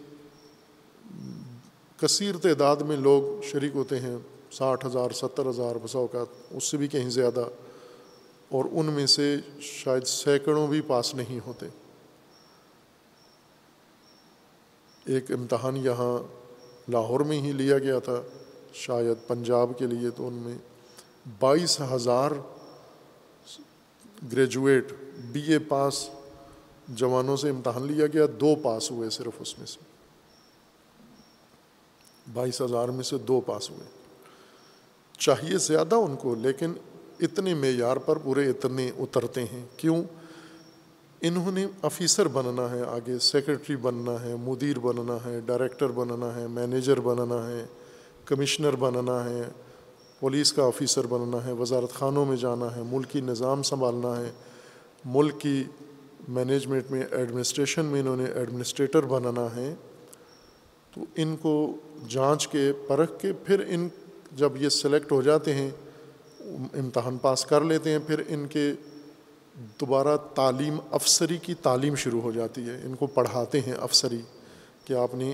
کثیر 1.97 2.38
تعداد 2.38 2.75
میں 2.75 2.97
لوگ 2.97 3.43
شریک 3.43 3.71
ہوتے 3.75 3.99
ہیں، 3.99 4.17
ساٹھ 4.52 4.86
ہزار، 4.86 5.12
ستر 5.12 5.49
ہزار، 5.49 5.75
بسا 5.84 5.99
اوقات، 5.99 6.25
اس 6.52 6.63
سے 6.63 6.78
بھی 6.78 6.88
کہیں 6.88 7.10
زیادہ۔ 7.10 7.45
اور 8.49 8.65
ان 8.71 8.86
میں 8.86 9.06
سے 9.06 9.36
شاید 9.62 10.04
سینکڑوں 10.04 10.67
بھی 10.67 10.82
پاس 10.82 11.15
نہیں 11.15 11.39
ہوتے۔ 11.47 11.65
ایک 15.06 15.32
امتحان 15.32 15.78
یہاں 15.78 16.23
لاہور 16.91 17.19
میں 17.19 17.41
ہی 17.41 17.52
لیا 17.52 17.78
گیا 17.78 17.99
تھا، 17.99 18.21
شاید 18.73 19.28
پنجاب 19.28 19.71
کے 19.78 19.86
لیے 19.86 20.10
تو 20.10 20.28
ان 20.28 20.34
میں 20.34 20.56
بائیس 21.39 21.82
ہزار 21.82 22.32
گریجویٹ 24.32 24.93
بی 25.32 25.41
اے 25.41 25.60
پاس 25.60 26.10
جوانوں 26.88 27.38
سے 27.38 27.49
امتحان 27.49 27.84
لیا 27.84 28.08
گیا، 28.08 28.25
دو 28.39 28.55
پاس 28.63 28.91
ہوئے 28.91 29.10
صرف 29.10 29.34
اس 29.39 29.58
میں 29.58 29.67
سے۔ 29.67 29.79
بائیس 32.34 32.62
ہزار 32.62 32.89
میں 32.89 33.03
سے 33.03 33.17
دو 33.17 33.41
پاس 33.41 33.69
ہوئے۔ 33.69 33.88
چاہیے 35.17 35.58
زیادہ 35.58 35.95
ان 35.95 36.15
کو، 36.15 36.36
لیکن 36.36 36.73
اتنے 37.19 37.53
معیار 37.53 37.97
پر 37.97 38.17
پورے 38.17 38.49
اتنے 38.49 38.91
اترتے 38.97 39.43
ہیں۔ 39.43 39.65
کیوں؟ 39.77 40.03
انہوں 41.21 41.51
نے 41.51 41.67
آفیسر 41.82 42.27
بننا 42.27 42.71
ہے، 42.71 42.82
آگے 42.82 43.19
سیکرٹری 43.19 43.75
بننا 43.75 44.21
ہے، 44.21 44.36
مدیر 44.36 44.79
بننا 44.79 45.17
ہے، 45.25 45.39
ڈائریکٹر 45.39 45.88
بننا 45.88 46.36
ہے، 46.36 46.47
مینیجر 46.47 46.99
بننا 46.99 47.49
ہے، 47.49 47.65
کمشنر 48.25 48.75
بننا 48.75 49.25
ہے۔ 49.25 49.41
پولیس 50.19 50.53
کا 50.53 50.63
آفیسر 50.63 51.08
بننا 51.08 51.45
ہے، 51.45 51.51
وزارت 51.51 51.93
خانوں 51.93 52.25
میں 52.25 52.38
جانا 52.38 52.75
ہے، 52.75 52.82
ملکی 52.84 53.21
نظام 53.21 53.63
سنبھالنا 53.63 54.19
ہے۔ 54.19 54.32
ملک 55.05 55.41
کی 55.41 55.63
مینجمنٹ 56.27 56.91
میں 56.91 57.03
ایڈمنسٹریشن 57.12 57.86
میں 57.86 57.99
انہوں 57.99 58.17
نے 58.17 58.25
ایڈمنسٹریٹر 58.25 59.01
بننا 59.01 59.55
ہے۔ 59.55 59.75
تو 60.95 61.01
ان 61.15 61.36
کو 61.41 61.75
جانچ 62.08 62.47
کے، 62.47 62.71
پرکھ 62.88 63.12
کے، 63.19 63.34
پھر 63.34 63.63
ان 63.67 63.88
جب 64.36 64.51
یہ 64.60 64.69
سلیکٹ 64.69 65.12
ہو 65.12 65.21
جاتے 65.21 65.53
ہیں، 65.53 65.69
امتحان 66.73 67.17
پاس 67.17 67.45
کر 67.45 67.62
لیتے 67.62 67.91
ہیں، 67.91 67.99
پھر 68.08 68.23
ان 68.27 68.47
کے 68.47 68.71
دوبارہ 69.79 70.17
تعلیم 70.36 70.77
افسری 70.91 71.38
کی 71.38 71.53
تعلیم 71.53 71.95
شروع 71.95 72.21
ہو 72.21 72.32
جاتی 72.32 72.62
ہے۔ 72.62 72.82
ان 72.84 72.95
کو 72.95 73.08
پڑھاتے 73.08 73.60
ہیں 73.60 73.73
افسری 73.73 74.21
کہ 74.86 74.93
آپ 74.93 75.15
نے 75.15 75.34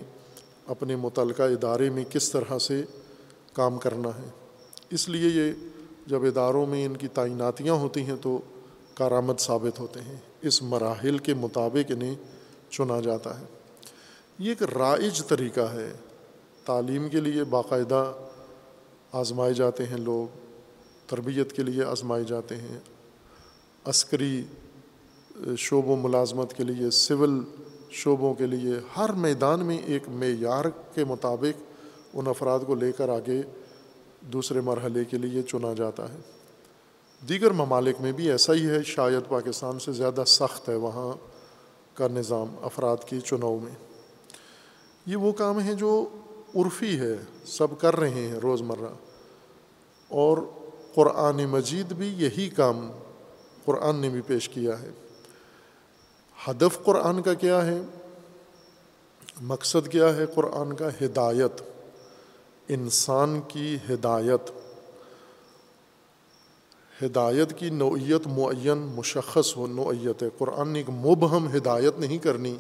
اپنے 0.68 0.96
متعلقہ 0.96 1.44
ادارے 1.44 1.90
میں 1.90 2.04
کس 2.10 2.32
طرح 2.32 2.60
سے 2.60 2.84
کام 3.54 3.78
کرنا 3.78 4.10
ہے۔ 4.10 4.45
اس 4.96 5.10
لیے 5.10 5.30
یہ 5.30 5.52
جب 6.08 6.24
اداروں 6.24 6.66
میں 6.66 6.86
ان 6.86 6.98
کی 6.98 7.08
تعیناتیاں 7.08 7.74
ہوتی 7.74 8.02
ہیں 8.02 8.16
تو 8.22 8.40
کارآمد 8.94 9.34
ثابت 9.40 9.80
ہوتے 9.80 10.02
ہیں۔ 10.02 10.18
اس 10.42 10.64
مراحل 10.64 11.18
کے 11.18 11.34
مطابق 11.34 11.92
انہیں 11.92 12.16
چنا 12.70 13.00
جاتا 13.00 13.40
ہے۔ 13.40 13.46
یہ 14.40 14.50
ایک 14.50 14.64
رائج 14.64 15.26
طریقہ 15.28 15.60
ہے۔ 15.60 15.92
تعلیم 16.66 17.10
کے 17.10 17.20
لیے 17.20 17.44
باقاعدہ 17.44 18.14
آزمائے 19.12 19.54
جاتے 19.54 19.86
ہیں 19.86 19.98
لوگ، 19.98 20.38
تربیت 21.08 21.54
کے 21.54 21.64
لیے 21.64 21.84
آزمائے 21.84 22.24
جاتے 22.24 22.56
ہیں۔ 22.56 22.80
عسکری 23.86 24.44
شعب 25.58 25.90
و 25.90 25.96
ملازمت 25.96 26.54
کے 26.54 26.64
لیے، 26.64 26.90
سول 26.90 27.44
شعبوں 27.92 28.34
کے 28.34 28.46
لیے 28.46 28.74
ہر 28.98 29.12
میدان 29.12 29.66
میں 29.66 29.78
ایک 29.78 30.10
معیار 30.10 30.66
کے 30.94 31.04
مطابق 31.04 31.62
ان 32.14 32.28
افراد 32.28 32.60
کو 32.68 32.76
لے 32.76 32.92
کر 32.92 33.10
آگے 33.10 33.42
دوسرے 34.34 34.62
مرحلے 34.62 35.06
کے 35.06 35.18
لیے 35.18 35.42
چنا 35.42 35.74
جاتا 35.74 36.14
ہے۔ 36.14 36.18
دیگر 37.30 37.52
ممالک 37.52 37.96
میں 38.02 38.12
بھی 38.12 38.32
ایسا 38.32 38.54
ہی 38.54 38.70
ہے، 38.70 38.84
شاید 38.84 39.30
پاکستان 39.30 39.80
سے 39.80 39.92
زیادہ 39.92 40.24
سخت 40.28 40.70
ہے 40.70 40.76
وہاں 40.76 41.14
کا 41.94 42.08
نظام 42.08 42.56
افراد 42.62 42.98
کی 43.06 43.22
چناؤ 43.22 43.58
میں۔ 43.58 43.72
یہ 45.06 45.16
وہ 45.16 45.32
کام 45.32 45.60
ہیں 45.60 45.74
جو 45.74 46.10
عرفی 46.56 47.00
ہے، 47.00 47.16
سب 47.46 47.68
کر 47.80 47.96
رہے 47.96 48.10
ہیں 48.10 48.34
روزمرہ۔ 48.34 48.94
اور 50.08 50.38
قرآن 50.96 51.46
مجید 51.46 51.94
بھی 51.94 52.08
یہی 52.08 52.50
کام 52.50 52.92
قرآن 53.66 53.96
نے 53.96 54.10
بھی 54.10 54.22
پیش 54.22 54.50
کیا 54.50 54.82
ہے۔ 54.82 54.90
ہدف 56.48 56.84
قرآن 56.84 57.22
کا 57.22 57.34
کیا 57.34 57.66
ہے؟ 57.66 57.82
مقصد 59.42 59.88
کیا 59.88 60.16
ہے 60.16 60.26
قرآن 60.26 60.74
کا؟ 60.74 60.90
ہدایت۔ 61.02 61.75
انسان 62.68 63.42
کی 63.48 63.78
ہدایت۔ 63.90 64.52
ہدایت 67.04 67.60
کی 67.60 67.70
نوعیت 67.70 68.28
معین، 68.28 68.78
مشخص 68.78 69.58
ہو، 69.58 69.68
نوعیت 69.68 70.24
ہے۔ 70.24 70.28
قرآن 70.38 70.70
نے 70.70 70.80
ایک 70.80 70.90
مبہم 70.90 71.48
ہدایت 71.58 72.00
نہیں 72.00 72.18
کرنی 72.18 72.58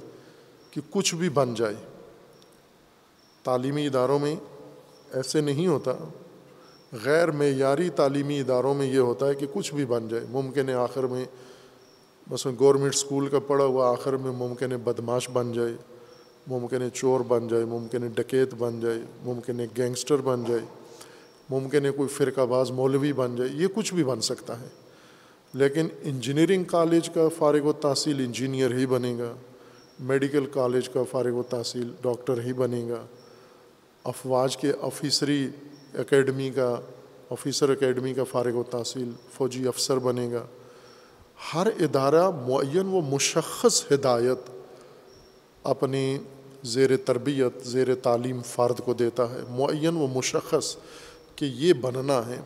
کہ 0.71 0.81
کچھ 0.89 1.15
بھی 1.15 1.29
بن 1.29 1.53
جائے۔ 1.53 1.75
تعلیمی 3.43 3.87
اداروں 3.87 4.19
میں 4.19 4.35
ایسے 5.11 5.41
نہیں 5.41 5.67
ہوتا۔ 5.67 5.91
غیر 7.03 7.31
معیاری 7.31 7.89
تعلیمی 7.89 8.39
اداروں 8.39 8.73
میں 8.73 8.85
یہ 8.85 8.99
ہوتا 8.99 9.27
ہے 9.27 9.35
کہ 9.35 9.45
کچھ 9.53 9.73
بھی 9.73 9.85
بن 9.85 10.07
جائے۔ 10.07 10.25
ممکن 10.29 10.69
ہے 10.69 10.73
آخر 10.73 11.03
میں، 11.03 11.25
مثلاً 12.27 12.55
گورنمنٹ 12.59 12.93
اسکول 12.93 13.27
کا 13.27 13.39
پڑھا 13.39 13.65
ہوا 13.65 13.91
آخر 13.91 14.13
میں 14.13 14.31
ممکن 14.31 14.71
ہے 14.71 14.77
بدماش 14.77 15.29
بن 15.29 15.53
جائے۔ 15.53 15.94
ممکن 16.47 16.81
ہے 16.81 16.89
چور 16.93 17.19
بن 17.19 17.47
جائے، 17.47 17.65
ممکن 17.65 18.03
ہے 18.03 18.07
ڈکیت 18.07 18.53
بن 18.57 18.79
جائے، 18.79 18.99
ممکن 19.23 19.59
ہے 19.59 19.67
گینگسٹر 19.77 20.15
بن 20.15 20.43
جائے، 20.47 20.61
ممکن 21.49 21.85
ہے 21.85 21.91
کوئی 21.91 22.09
فرقہ 22.09 22.41
باز 22.41 22.71
مولوی 22.71 23.13
بن 23.13 23.35
جائے، 23.35 23.49
یہ 23.53 23.67
کچھ 23.75 23.93
بھی 23.93 24.03
بن 24.03 24.21
سکتا 24.21 24.59
ہے۔ 24.59 24.67
لیکن 25.53 25.87
انجینئرنگ 26.03 26.63
کالج 26.63 27.09
کا 27.09 27.29
فارغ 27.37 27.65
و 27.65 27.73
تحصیل 27.73 28.19
انجینئر 28.19 28.73
ہی 28.73 28.85
بنے 28.85 29.17
گا، 29.17 29.33
میڈیکل 29.99 30.45
کالج 30.45 30.89
کا 30.89 31.03
فارغ 31.11 31.33
و 31.33 31.43
تحصیل 31.43 31.91
ڈاکٹر 32.01 32.41
ہی 32.41 32.53
بنے 32.53 32.89
گا۔ 32.89 33.05
افواج 34.03 34.57
کے 34.57 34.71
آفیسری 34.81 35.49
اکیڈمی 35.93 36.49
کا، 36.49 36.79
آفیسر 37.29 37.69
اکیڈمی 37.69 38.13
کا 38.13 38.23
فارغ 38.23 38.55
و 38.55 38.63
تحصیل 38.63 39.11
فوجی 39.33 39.67
افسر 39.67 39.99
بنے 39.99 40.31
گا۔ 40.31 40.45
ہر 41.53 41.67
ادارہ 41.79 42.29
معین 42.29 42.85
و 42.85 43.01
مشخص 43.01 43.83
ہدایت 43.91 44.49
اپنی 45.63 46.17
زیر 46.65 46.97
تربیت، 46.97 47.67
زیر 47.67 47.95
تعلیم 47.95 48.41
فرد 48.41 48.79
کو 48.79 48.93
دیتا 48.93 49.31
ہے۔ 49.31 49.39
معین 49.49 49.97
و 49.97 50.07
مشخص 50.07 50.75
کہ 51.35 51.45
یہ 51.45 51.73
بننا 51.73 52.27
ہے۔ 52.27 52.37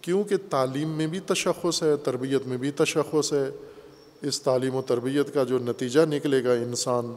کیونکہ 0.00 0.36
تعلیم 0.50 0.88
میں 0.88 1.06
بھی 1.06 1.20
تشخص 1.20 1.82
ہے، 1.82 1.96
تربیت 1.96 2.46
میں 2.46 2.56
بھی 2.56 2.70
تشخص 2.70 3.32
ہے۔ 3.32 3.50
اس 4.22 4.42
تعلیم 4.42 4.74
و 4.74 4.82
تربیت 4.82 5.34
کا 5.34 5.44
جو 5.44 5.58
نتیجہ 5.58 6.00
نکلے 6.00 6.44
گا، 6.44 6.52
انسان 6.52 7.14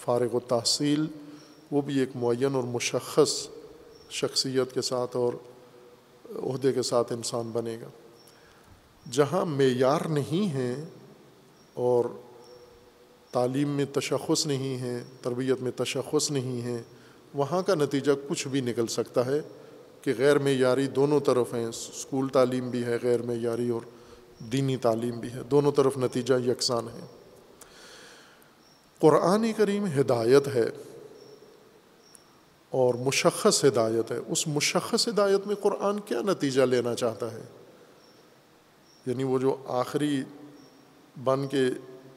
فارغ 0.00 0.34
و 0.34 0.40
تحصیل، 0.40 1.06
وہ 1.70 1.82
بھی 1.82 1.98
ایک 1.98 2.08
معین 2.14 2.54
اور 2.54 2.62
مشخص 2.62 3.48
شخصیت 4.10 4.74
کے 4.74 4.82
ساتھ 4.82 5.16
اور 5.16 5.32
عہدے 6.36 6.72
کے 6.72 6.82
ساتھ 6.82 7.12
انسان 7.12 7.50
بنے 7.52 7.78
گا۔ 7.80 7.88
جہاں 9.10 9.44
معیار 9.44 10.00
نہیں 10.08 10.54
ہے 10.54 10.84
اور 11.74 12.04
تعلیم 13.32 13.68
میں 13.68 13.84
تشخص 13.84 14.46
نہیں 14.46 14.78
ہے، 14.78 15.04
تربیت 15.22 15.60
میں 15.60 15.70
تشخص 15.76 16.30
نہیں 16.30 16.62
ہے، 16.62 16.82
وہاں 17.34 17.62
کا 17.62 17.74
نتیجہ 17.74 18.12
کچھ 18.28 18.48
بھی 18.48 18.60
نکل 18.60 18.86
سکتا 18.86 19.26
ہے 19.26 19.40
کہ 20.02 20.12
غیر 20.18 20.38
معیاری 20.38 20.86
دونوں 20.86 21.20
طرف 21.20 21.54
ہیں۔ 21.54 21.66
اسکول 21.66 22.28
تعلیم 22.28 22.70
بھی 22.70 22.84
ہے 22.84 22.98
غیر 23.02 23.22
معیاری 23.22 23.68
اور 23.68 23.80
دینی 24.38 24.76
تعلیم 24.76 25.20
بھی 25.20 25.32
ہے، 25.32 25.42
دونوں 25.42 25.72
طرف 25.72 25.98
نتیجہ 25.98 26.34
یکساں 26.50 26.82
ہے۔ 26.94 27.06
قرآن 29.00 29.52
کریم 29.56 29.86
ہدایت 30.00 30.48
ہے 30.48 30.64
اور 32.70 32.94
مشخص 32.94 33.64
ہدایت 33.64 34.12
ہے۔ 34.12 34.18
اس 34.26 34.48
مشخص 34.48 35.08
ہدایت 35.08 35.46
میں 35.46 35.54
قرآن 35.54 36.00
کیا 36.00 36.20
نتیجہ 36.20 36.62
لینا 36.62 36.94
چاہتا 36.94 37.32
ہے؟ 37.32 37.42
یعنی 39.06 39.24
وہ 39.24 39.38
جو 39.38 39.56
آخری 39.66 40.24
بن 41.24 41.46
کے 41.46 41.62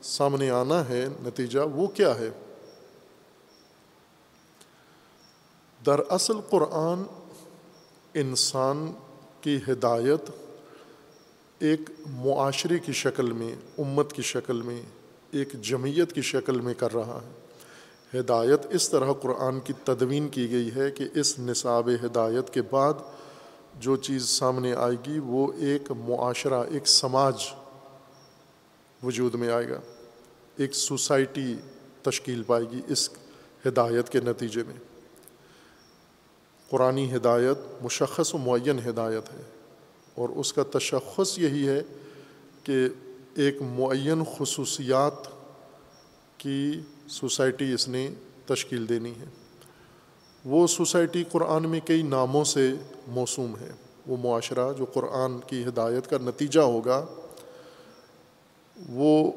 سامنے 0.01 0.49
آنا 0.49 0.89
ہے، 0.89 1.07
نتیجہ 1.23 1.59
وہ 1.59 1.87
کیا 1.87 2.19
ہے؟ 2.19 2.29
دراصل 5.85 6.33
قرآن 6.49 7.03
انسان 8.13 8.91
کی 9.41 9.59
ہدایت 9.67 10.31
ایک 11.59 11.89
معاشرے 12.07 12.79
کی 12.79 12.93
شکل 12.93 13.31
میں، 13.31 13.55
امت 13.77 14.13
کی 14.13 14.21
شکل 14.21 14.61
میں، 14.61 14.81
ایک 15.31 15.53
جمعیت 15.61 16.13
کی 16.13 16.21
شکل 16.21 16.61
میں 16.61 16.73
کر 16.73 16.93
رہا 16.93 17.19
ہے۔ 17.25 17.39
ہدایت 18.19 18.59
اس 18.69 18.89
طرح 18.89 19.13
قرآن 19.21 19.59
کی 19.59 19.73
تدوین 19.83 20.29
کی 20.29 20.51
گئی 20.51 20.75
ہے 20.75 20.91
کہ 20.91 21.05
اس 21.15 21.39
نصاب 21.39 21.89
ہدایت 22.05 22.53
کے 22.53 22.61
بعد 22.61 22.93
جو 23.75 23.95
چیز 23.95 24.29
سامنے 24.29 24.73
آئے 24.73 24.95
گی، 25.07 25.19
وہ 25.19 25.53
ایک 25.57 25.91
معاشرہ، 25.91 26.63
ایک 26.71 26.87
سماج 26.87 27.43
وجود 29.03 29.35
میں 29.35 29.49
آئے 29.49 29.69
گا۔ 29.69 29.81
ایک 30.57 30.75
سوسائٹی 30.75 31.55
تشکیل 32.01 32.43
پائے 32.43 32.63
گی 32.71 32.81
اس 32.87 33.09
ہدایت 33.67 34.09
کے 34.09 34.19
نتیجے 34.19 34.63
میں۔ 34.63 34.75
قرآن 36.69 37.15
ہدایت 37.15 37.83
مشخص 37.83 38.35
و 38.35 38.37
معین 38.37 38.79
ہدایت 38.89 39.33
ہے 39.33 39.41
اور 40.15 40.29
اس 40.29 40.53
کا 40.53 40.63
تشخص 40.63 41.39
یہی 41.39 41.67
ہے 41.67 41.81
کہ 42.63 42.87
ایک 43.35 43.61
معین 43.61 44.23
خصوصیات 44.37 45.27
کی 46.37 46.81
سوسائٹی 47.07 47.73
اس 47.73 47.87
نے 47.87 48.09
تشکیل 48.45 48.89
دینی 48.89 49.11
ہے۔ 49.11 49.25
وہ 50.45 50.67
سوسائٹی 50.67 51.23
قرآن 51.31 51.69
میں 51.69 51.79
کئی 51.79 52.01
ناموں 52.01 52.43
سے 52.43 52.73
موسوم 53.07 53.53
ہے۔ 53.61 53.71
وہ 54.07 54.17
معاشرہ 54.17 54.73
جو 54.73 54.85
قرآن 54.85 55.39
کی 55.39 55.63
ہدایت 55.63 56.09
کا 56.09 56.17
نتیجہ 56.17 56.59
ہوگا 56.59 57.05
وہ 58.89 59.31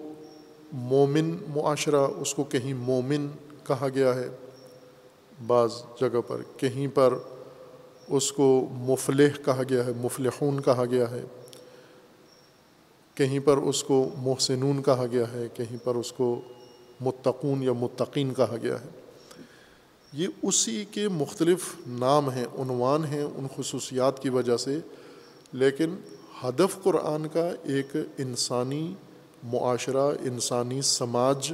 مومن 0.73 1.31
معاشرہ 1.31 2.07
اس 2.17 2.35
کو 2.35 2.45
کہیں 2.45 2.75
مومن 2.75 3.29
کہا 3.67 3.89
گیا 3.95 4.15
ہے۔ 4.15 4.29
بعض 5.47 5.73
جگہ 6.01 6.21
پر 6.27 6.43
کہیں 6.57 6.87
پر 6.95 7.15
اس 8.09 8.33
کو 8.33 8.69
مفلح 8.73 9.29
کہا 9.45 9.63
گیا 9.71 9.87
ہے، 9.87 9.93
مفلحون 9.97 10.63
کہا 10.63 10.85
گیا 10.85 11.11
ہے۔ 11.11 11.23
کہیں 13.15 13.39
پر 13.45 13.57
اس 13.57 13.85
کو 13.85 14.09
محسنون 14.17 14.83
کہا 14.83 15.07
گیا 15.13 15.33
ہے، 15.33 15.47
کہیں 15.55 15.77
پر 15.85 15.95
اس 15.95 16.13
کو 16.13 16.41
متقون 17.01 17.63
یا 17.63 17.73
متقین 17.73 18.35
کہا 18.35 18.57
گیا 18.63 18.81
ہے۔ 18.81 18.89
یہ 20.13 20.27
اسی 20.43 20.85
کے 20.91 21.09
مختلف 21.09 21.75
نام 21.87 22.31
ہیں، 22.31 22.45
عنوان 22.45 23.05
ہیں 23.05 23.23
ان 23.23 23.47
خصوصیات 23.57 24.23
کی 24.23 24.29
وجہ 24.29 24.57
سے، 24.57 24.79
لیکن 25.53 25.95
ہدف 26.45 26.83
قرآن 26.83 27.27
کا 27.29 27.51
ایک 27.63 27.97
انسانی 28.19 28.95
معاشرہ، 29.43 30.13
انسانی 30.21 30.83
سماج، 30.83 31.53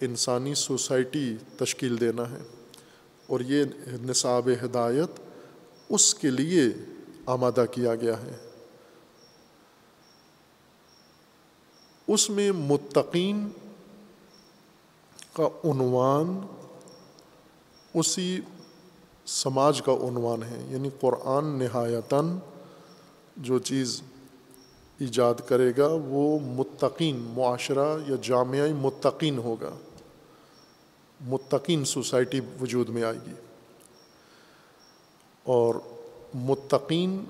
انسانی 0.00 0.54
سوسائٹی 0.54 1.36
تشکیل 1.58 2.00
دینا 2.00 2.30
ہے۔ 2.30 2.38
اور 3.26 3.40
یہ 3.40 3.64
نصاب 4.02 4.48
ہدایت 4.64 5.20
اس 5.88 6.14
کے 6.14 6.30
لیے 6.30 6.64
آمادہ 7.26 7.64
کیا 7.70 7.94
گیا 7.94 8.22
ہے۔ 8.22 8.50
اس 12.08 12.30
میں 12.30 12.52
متقین 12.52 13.48
کا 15.32 15.46
عنوان، 15.64 16.40
اسی 17.94 18.40
سماج 19.26 19.82
کا 19.82 19.92
عنوان 19.92 20.42
ہے۔ 20.42 20.66
یعنی 20.68 20.90
قرآن 21.00 21.44
نہایتاً 21.46 22.36
جو 23.36 23.58
چیز 23.58 24.02
ایجاد 24.98 25.34
کرے 25.46 25.72
گا، 25.78 25.88
وہ 25.90 26.38
متقین، 26.38 27.16
معاشرہ 27.16 27.96
یا 28.08 28.16
جامعہ 28.22 28.72
متقین 28.72 29.38
ہوگا۔ 29.38 29.70
متقین 31.20 31.84
سوسائٹی 31.84 32.40
وجود 32.60 32.88
میں 32.88 33.02
آئے 33.02 33.18
گی۔ 33.26 33.32
اور 35.44 35.74
متقین 36.34 37.24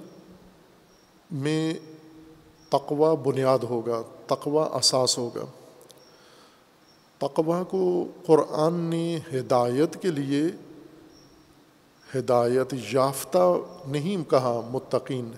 میں 1.31 1.75
تقوی 2.69 3.17
بنیاد 3.17 3.59
ہوگا، 3.59 4.03
تقوی 4.27 4.77
اساس 4.77 5.19
ہوگا۔ 5.19 5.45
تقوا 7.19 7.63
کو 7.63 8.07
قرآن 8.27 8.75
نے 8.75 9.19
ہدایت 9.35 10.03
کے 10.03 10.11
لیے 10.11 10.45
ہدایت 12.19 12.75
یافتہ 12.93 13.55
نہیں 13.87 14.31
کہا، 14.31 14.61
متقین۔ 14.71 15.31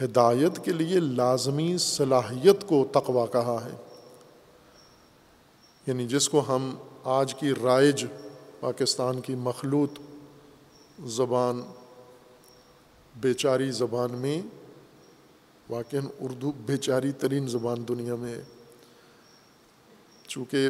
ہدایت 0.00 0.64
کے 0.64 0.72
لیے 0.72 1.00
لازمی 1.00 1.78
صلاحیت 1.78 2.68
کو 2.68 2.88
تقوا 2.92 3.26
کہا 3.26 3.64
ہے۔ 3.64 3.76
یعنی 5.86 6.06
جس 6.06 6.28
کو 6.28 6.42
ہم 6.48 6.76
آج 7.04 7.34
کی 7.34 7.52
رائج 7.62 8.04
پاکستان 8.60 9.20
کی 9.20 9.34
مخلوط 9.34 9.90
زبان، 11.04 11.62
بیچاری 13.16 13.70
زبان 13.70 14.10
میں 14.12 14.42
واقع 15.68 15.96
اردو 16.20 16.52
بیچاری 16.52 17.12
ترین 17.12 17.46
زبان 17.46 17.88
دنیا 17.88 18.14
میں 18.14 18.34
ہے۔ 18.34 18.42
چونکہ 20.26 20.68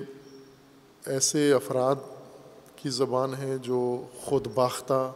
ایسے 1.07 1.53
افراد 1.53 1.97
کی 2.77 2.91
زبان 2.91 3.35
ہے 3.35 3.59
جو 3.59 4.07
خود 4.25 4.47
باختہ 4.55 5.13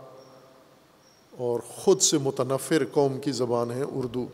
اور 1.37 1.61
خود 1.61 2.01
سے 2.01 2.19
متنفر 2.19 2.85
قوم 2.93 3.21
کی 3.21 3.33
زبان 3.33 3.71
ہے 3.71 3.83
اردو۔ 3.83 4.27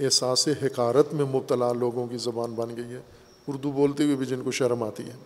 احساس 0.00 0.48
حکارت 0.62 1.14
میں 1.14 1.24
مبتلا 1.24 1.72
لوگوں 1.72 2.06
کی 2.06 2.16
زبان 2.16 2.54
بن 2.54 2.76
گئی 2.76 2.84
ہے۔ 2.84 3.00
اردو 3.48 3.72
بولتے 3.72 4.04
ہوئے 4.04 4.16
بھی 4.16 4.26
جن 4.26 4.42
کو 4.42 4.50
شرم 4.50 4.82
آتی 4.82 5.02
ہے۔ 5.02 5.16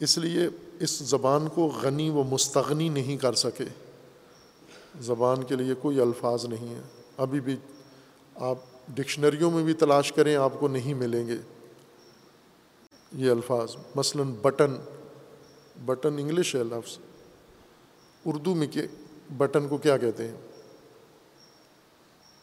اس 0.00 0.18
لیے 0.18 0.48
اس 0.80 0.90
زبان 0.90 1.48
کو 1.54 1.72
غنی 1.82 2.10
و 2.10 2.22
مستغنی 2.22 2.88
نہیں 2.88 3.16
کر 3.16 3.32
سکے۔ 3.32 3.64
زبان 5.00 5.42
کے 5.42 5.56
لیے 5.56 5.74
کوئی 5.74 6.00
الفاظ 6.00 6.44
نہیں 6.44 6.74
ہے۔ 6.74 6.80
ابھی 7.16 7.40
بھی 7.40 7.56
آپ 8.34 8.58
ڈکشنریوں 8.88 9.50
میں 9.50 9.64
بھی 9.64 9.72
تلاش 9.72 10.12
کریں 10.12 10.36
آپ 10.36 10.52
کو 10.60 10.68
نہیں 10.68 10.94
ملیں 10.94 11.26
گے۔ 11.26 11.36
یہ 13.12 13.30
الفاظ، 13.30 13.76
مثلاً 13.94 14.34
بٹن 14.42 14.76
بٹن 15.84 16.18
انگلش 16.18 16.56
ہے 16.56 16.64
لفظ۔ 16.64 16.98
اردو 18.24 18.54
میں 18.54 18.66
کہ 18.66 18.82
بٹن 19.36 19.68
کو 19.68 19.76
کیا 19.76 19.96
کہتے 19.96 20.28
ہیں؟ 20.28 20.36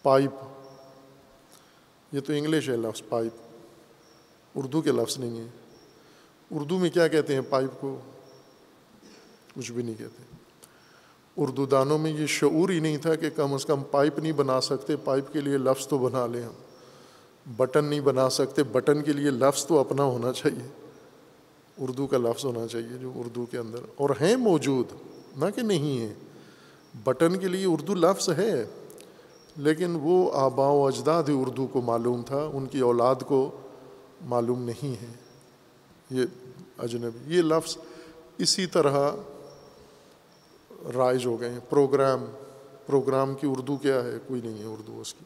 پائپ۔ 0.03 0.31
یہ 2.11 2.19
تو 2.19 2.33
انگلش 2.33 2.69
ہے 2.69 2.77
لفظ، 2.77 3.01
پائپ۔ 3.09 3.31
اردو 4.55 4.81
کے 4.81 4.91
لفظ 4.91 5.17
نہیں 5.17 5.39
ہے 5.39 5.45
اردو 6.51 6.79
میں 6.79 6.89
کیا 6.89 7.07
کہتے 7.07 7.33
ہیں 7.33 7.41
پائپ 7.49 7.81
کو؟ 7.81 7.99
کچھ 9.55 9.71
بھی 9.71 9.83
نہیں 9.83 9.95
کہتے۔ 9.95 10.23
اردو 11.37 11.65
دانوں 11.65 11.97
میں 11.97 12.11
یہ 12.11 12.25
شعور 12.25 12.69
ہی 12.69 12.79
نہیں 12.79 12.97
تھا 12.97 13.15
کہ 13.15 13.29
کم 13.29 13.53
از 13.53 13.65
کم 13.65 13.83
پائپ 13.83 14.19
نہیں 14.19 14.31
بنا 14.31 14.61
سکتے۔ 14.61 14.95
پائپ 14.95 15.33
کے 15.33 15.41
لیے 15.41 15.57
لفظ 15.57 15.87
تو 15.87 15.97
بنا 15.97 16.27
لیں 16.27 16.43
ہم۔ 16.43 16.53
بٹن 17.57 17.85
نہیں 17.85 18.01
بنا 18.01 18.29
سکتے۔ 18.29 18.63
بٹن 18.63 19.01
کے 19.01 19.13
لیے 19.13 19.29
لفظ 19.29 19.65
تو 19.65 19.79
اپنا 19.79 20.03
ہونا 20.03 20.33
چاہیے۔ 20.33 20.67
اردو 21.77 22.07
کا 22.07 22.17
لفظ 22.17 22.45
ہونا 22.45 22.67
چاہیے 22.67 22.97
جو 23.01 23.11
اردو 23.15 23.45
کے 23.45 23.57
اندر، 23.57 23.79
اور 23.95 24.09
ہیں 24.09 24.35
موجود۔ 24.35 24.85
نہ 25.37 25.45
کہ 25.55 25.61
نہیں 25.61 26.01
ہے 26.01 26.13
بٹن 26.95 27.35
کے 27.35 27.47
لیے 27.47 27.65
اردو 27.65 27.93
لفظ 27.93 28.29
ہے، 28.37 28.65
لیکن 29.57 29.97
وہ 30.01 30.31
آبا 30.33 30.67
و 30.67 30.87
اجداد 30.87 31.23
ہی 31.23 31.41
اردو 31.41 31.67
کو 31.67 31.81
معلوم 31.81 32.21
تھا، 32.21 32.49
ان 32.53 32.65
کی 32.65 32.79
اولاد 32.79 33.15
کو 33.27 33.51
معلوم 34.21 34.61
نہیں 34.61 35.01
ہے۔ 35.01 35.13
یہ 36.09 36.25
اجنبی، 36.77 37.37
یہ 37.37 37.41
لفظ 37.41 37.77
اسی 38.37 38.65
طرح 38.65 39.11
رائج 40.95 41.25
ہو 41.25 41.41
گئے۔ 41.41 41.49
ہیں 41.49 41.59
پروگرام 41.69 42.25
پروگرام 42.85 43.35
کی 43.35 43.47
اردو 43.47 43.77
کیا 43.77 44.03
ہے؟ 44.03 44.17
کوئی 44.27 44.41
نہیں 44.41 44.59
ہے 44.59 44.65
اردو 44.65 45.01
اس 45.01 45.13
کی۔ 45.13 45.25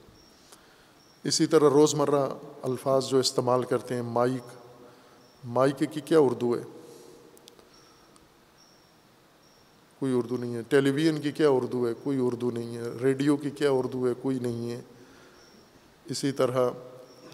اسی 1.23 1.45
طرح 1.45 1.69
روزمرہ 1.69 2.29
الفاظ 2.63 3.05
جو 3.05 3.17
استعمال 3.17 3.63
کرتے 3.63 3.95
ہیں 3.95 4.01
مائک 4.01 4.57
مائک 5.45 5.83
کی 5.91 6.01
کیا 6.01 6.19
اردو 6.19 6.55
ہے؟ 6.55 6.74
کوئی 10.05 10.17
اردو 10.17 10.37
نہیں 10.37 10.55
ہے۔ 10.55 10.61
ٹیلی 10.61 10.91
ویژن 10.91 11.21
کی 11.21 11.31
کیا 11.31 11.49
اردو 11.49 11.87
ہے؟ 11.87 11.93
کوئی 12.03 12.17
اردو 12.21 12.51
نہیں 12.51 12.77
ہے۔ 12.77 12.83
ریڈیو 13.01 13.37
کی 13.37 13.49
کیا 13.49 13.71
اردو 13.71 14.07
ہے؟ 14.07 14.13
کوئی 14.21 14.39
نہیں 14.39 14.71
ہے۔ 14.71 14.81
اسی 16.05 16.31
طرح 16.31 16.69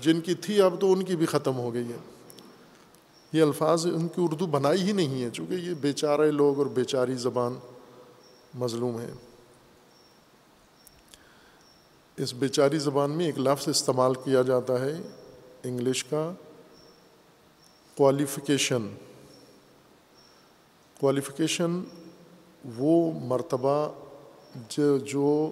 جن 0.02 0.22
کی 0.22 0.34
تھی 0.34 0.62
اب 0.62 0.82
تو 0.82 0.94
ان 0.94 1.04
کی 1.04 1.16
بھی 1.16 1.26
ختم 1.26 1.58
ہو 1.58 1.74
گئی 1.74 1.92
ہے۔ 1.92 1.98
یہ 3.34 3.42
الفاظ 3.42 3.86
ان 3.86 4.08
کی 4.08 4.22
اردو 4.24 4.46
بنائی 4.46 4.82
ہی 4.82 4.92
نہیں 4.92 5.24
ہے، 5.24 5.30
چونکہ 5.34 5.54
یہ 5.54 5.74
بیچارے 5.74 6.32
لوگ 6.32 6.58
اور 6.58 6.66
بیچاری 6.66 7.16
زبان 7.16 7.54
مظلوم 8.56 9.00
ہے 9.00 9.12
اس 12.18 12.34
بیچاری 12.34 12.80
زبان 12.80 13.12
میں 13.12 13.26
ایک 13.26 13.40
لفظ 13.40 13.70
استعمال 13.70 14.14
کیا 14.14 14.42
جاتا 14.42 14.82
ہے، 14.82 14.98
انگلش 15.64 16.04
کا 16.04 16.34
کوالیفیکیشن 17.98 18.88
کوالیفیکیشن 21.00 21.84
وہ 22.78 23.20
مرتبہ 23.20 23.92
جو 24.70 24.98
جو 24.98 25.52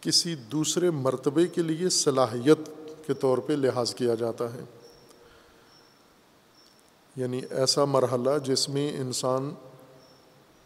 کسی 0.00 0.34
دوسرے 0.34 0.90
مرتبے 0.90 1.46
کے 1.46 1.62
لیے 1.62 1.88
صلاحیت 1.88 2.70
کے 3.06 3.14
طور 3.14 3.38
پہ 3.38 3.52
لحاظ 3.52 3.94
کیا 3.94 4.14
جاتا 4.14 4.54
ہے۔ 4.54 4.60
یعنی 7.16 7.40
ایسا 7.50 7.84
مرحلہ 7.84 8.30
جس 8.44 8.68
میں 8.68 9.00
انسان 9.00 9.50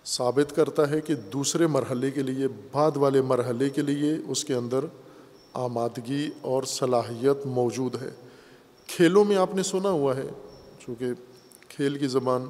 ثابت 0.04 0.56
کرتا 0.56 0.90
ہے 0.90 1.00
کہ 1.00 1.14
دوسرے 1.14 1.66
مرحلے 1.66 2.10
کے 2.10 2.22
لیے، 2.22 2.48
بعد 2.72 2.96
والے 2.96 3.22
مرحلے 3.22 3.70
کے 3.70 3.82
لیے 3.82 4.14
اس 4.28 4.44
کے 4.44 4.54
اندر 4.54 4.84
آمادگی 5.52 6.30
اور 6.40 6.62
صلاحیت 6.62 7.46
موجود 7.46 8.02
ہے۔ 8.02 8.10
کھیلوں 8.86 9.24
میں 9.24 9.36
آپ 9.36 9.54
نے 9.54 9.62
سنا 9.62 9.90
ہوا 9.90 10.16
ہے، 10.16 10.28
چونکہ 10.86 11.06
کھیل 11.68 11.98
کی 11.98 12.06
زبان 12.06 12.44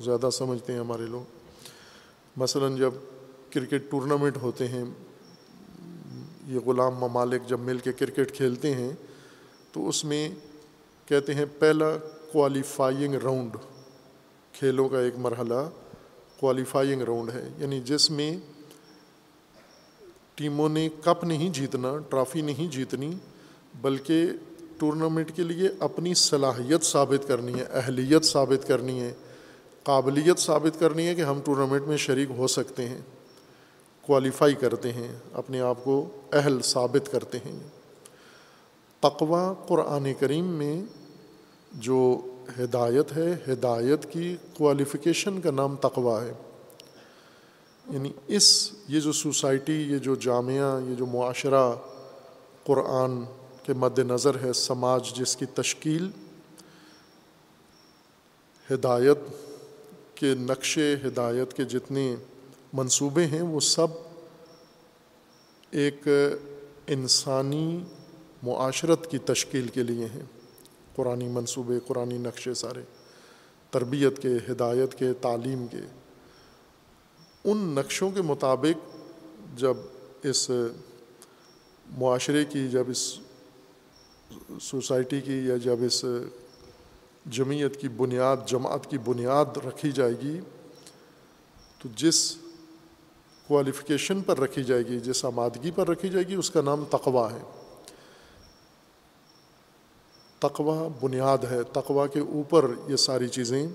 زیادہ 0.00 0.30
سمجھتے 0.32 0.72
ہیں 0.72 0.80
ہمارے 0.80 1.06
لوگ۔ 1.06 1.37
مثلاً 2.38 2.76
جب 2.76 2.94
کرکٹ 3.50 3.90
ٹورنامنٹ 3.90 4.36
ہوتے 4.36 4.68
ہیں، 4.68 4.84
یہ 6.46 6.58
غلام 6.58 6.94
ممالک 6.94 7.48
جب 7.48 7.60
مل 7.60 7.78
کے 7.78 7.92
کرکٹ 7.92 8.32
کھیلتے 8.32 8.74
ہیں، 8.74 8.92
تو 9.72 9.88
اس 9.88 10.04
میں 10.04 10.28
کہتے 11.06 11.34
ہیں 11.34 11.44
پہلا 11.58 11.96
کوالیفائنگ 12.32 13.14
راؤنڈ 13.14 13.56
کھیلوں 14.52 14.88
کا 14.88 15.00
ایک 15.00 15.14
مرحلہ 15.18 15.70
کوالیفائنگ 16.36 17.02
راؤنڈ 17.02 17.30
ہے۔ 17.30 17.48
یعنی 17.58 17.80
جس 17.80 18.10
میں 18.10 18.38
ٹیموں 20.34 20.68
نے 20.68 20.88
کپ 21.04 21.24
نہیں 21.24 21.48
جیتنا، 21.52 21.98
ٹرافی 22.10 22.40
نہیں 22.40 22.72
جیتنی، 22.72 23.12
بلکہ 23.80 24.26
ٹورنامنٹ 24.78 25.36
کے 25.36 25.42
لیے 25.42 25.68
اپنی 25.80 26.14
صلاحیت 26.14 26.82
ثابت 26.82 27.28
کرنی 27.28 27.54
ہے، 27.54 27.64
اہلیت 27.72 28.24
ثابت 28.24 28.68
کرنی 28.68 29.00
ہے۔ 29.00 29.12
قابلیت 29.88 30.38
ثابت 30.38 30.80
کرنی 30.80 31.06
ہے 31.06 31.14
کہ 31.14 31.22
ہم 31.22 31.40
ٹورنامنٹ 31.44 31.82
میں 31.82 31.96
شریک 31.96 32.28
ہو 32.30 32.46
سکتے 32.46 32.88
ہیں 32.88 33.00
کوالیفائی 34.02 34.54
کرتے 34.54 34.92
ہیں، 34.92 35.16
اپنے 35.32 35.60
آپ 35.60 35.84
کو 35.84 36.08
اہل 36.32 36.62
ثابت 36.62 37.12
کرتے 37.12 37.38
ہیں۔ 37.38 37.58
تقوا 39.00 39.54
قرآن 39.68 40.12
کریم 40.20 40.44
میں 40.44 40.82
جو 41.72 42.20
ہدایت 42.58 43.16
ہے، 43.16 43.52
ہدایت 43.52 44.12
کی 44.12 44.36
کوالیفیکیشن 44.54 45.40
کا 45.40 45.50
نام 45.50 45.76
تقوا 45.76 46.24
ہے۔ 46.24 46.32
یعنی 47.90 48.12
اس، 48.26 48.70
یہ 48.88 49.00
جو 49.00 49.12
سوسائٹی، 49.12 49.92
یہ 49.92 49.98
جو 49.98 50.14
جامعہ، 50.14 50.90
یہ 50.90 50.94
جو 50.94 51.06
معاشرہ 51.06 51.72
قرآن 52.64 53.24
کے 53.62 53.72
مد 53.72 53.98
نظر 53.98 54.36
ہے، 54.42 54.52
سماج 54.52 55.12
جس 55.14 55.36
کی 55.36 55.46
تشکیل، 55.46 56.10
ہدایت 58.70 59.47
کے 60.18 60.34
نقشے 60.34 60.94
ہدایت 61.06 61.52
کے 61.52 61.64
جتنے 61.64 62.16
منصوبے 62.72 63.26
ہیں، 63.26 63.42
وہ 63.42 63.60
سب 63.60 63.86
ایک 65.70 66.08
انسانی 66.86 67.84
معاشرت 68.42 69.10
کی 69.10 69.18
تشکیل 69.18 69.68
کے 69.68 69.82
لیے 69.82 70.06
ہیں۔ 70.06 70.22
قرآن 70.96 71.18
منصوبے 71.18 71.78
قرآن 71.86 72.08
نقشے 72.08 72.54
سارے، 72.54 72.82
تربیت 73.70 74.22
کے، 74.22 74.52
ہدایت 74.52 74.94
کے، 74.94 75.12
تعلیم 75.12 75.66
کے۔ 75.66 75.80
ان 77.44 77.58
نقشوں 77.58 78.10
کے 78.10 78.22
مطابق 78.22 78.96
جب 79.58 79.76
اس 80.22 80.50
معاشرے 81.90 82.44
کی، 82.44 82.68
جب 82.68 82.90
اس 82.90 83.18
سوسائٹی 84.60 85.20
کی 85.20 85.46
یا 85.46 85.56
جب 85.56 85.76
اس 85.86 86.04
جمعیت 87.30 87.80
کی 87.80 87.88
بنیاد، 87.88 88.36
جماعت 88.46 88.90
کی 88.90 88.98
بنیاد 88.98 89.44
رکھی 89.56 89.92
جائے 89.92 90.14
گی۔ 90.22 90.40
تو 91.82 91.88
جس 91.96 92.36
کوالیفیکیشن 93.48 94.20
پر 94.20 94.38
رکھی 94.38 94.64
جائے 94.64 94.82
گی، 94.82 95.00
جس 95.00 95.24
آمادگی 95.24 95.70
پر 95.70 95.88
رکھی 95.88 96.08
جائے 96.08 96.26
گی، 96.28 96.34
اس 96.34 96.50
کا 96.50 96.60
نام 96.60 96.84
تقوا 96.84 97.32
ہے۔ 97.32 97.38
تقوا 100.38 100.88
بنیاد 101.00 101.38
ہے 101.50 101.62
تقوا 101.62 102.06
کے 102.06 102.20
اوپر 102.20 102.66
یہ 102.88 102.96
ساری 102.96 103.28
چیزیں 103.28 103.68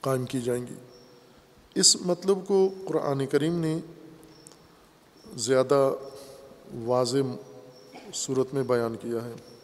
قائم 0.00 0.26
کی 0.26 0.40
جائیں 0.40 0.66
گی۔ 0.66 0.74
اس 1.74 1.96
مطلب 2.00 2.38
کو 2.46 2.74
قرآن 2.88 3.26
کریم 3.26 3.60
نے 3.60 3.78
زیادہ 5.36 5.92
واضح 6.84 7.18
صورت 8.14 8.54
میں 8.54 8.62
بیان 8.62 8.94
کیا 8.94 9.24
ہے۔ 9.24 9.55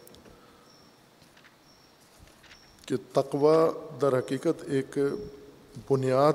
کہ 2.85 2.95
تقوا 3.13 3.71
در 4.01 4.19
حقیقت 4.19 4.63
ایک 4.67 4.97
بنیاد 5.91 6.33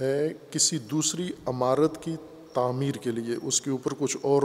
ہے 0.00 0.28
کسی 0.50 0.78
دوسری 0.78 1.30
عمارت 1.46 2.02
کی 2.02 2.16
تعمیر 2.54 2.94
کے 2.94 3.10
لیے۔ 3.10 3.36
اس 3.42 3.60
کے 3.60 3.70
اوپر 3.70 3.92
کچھ 3.98 4.16
اور 4.22 4.42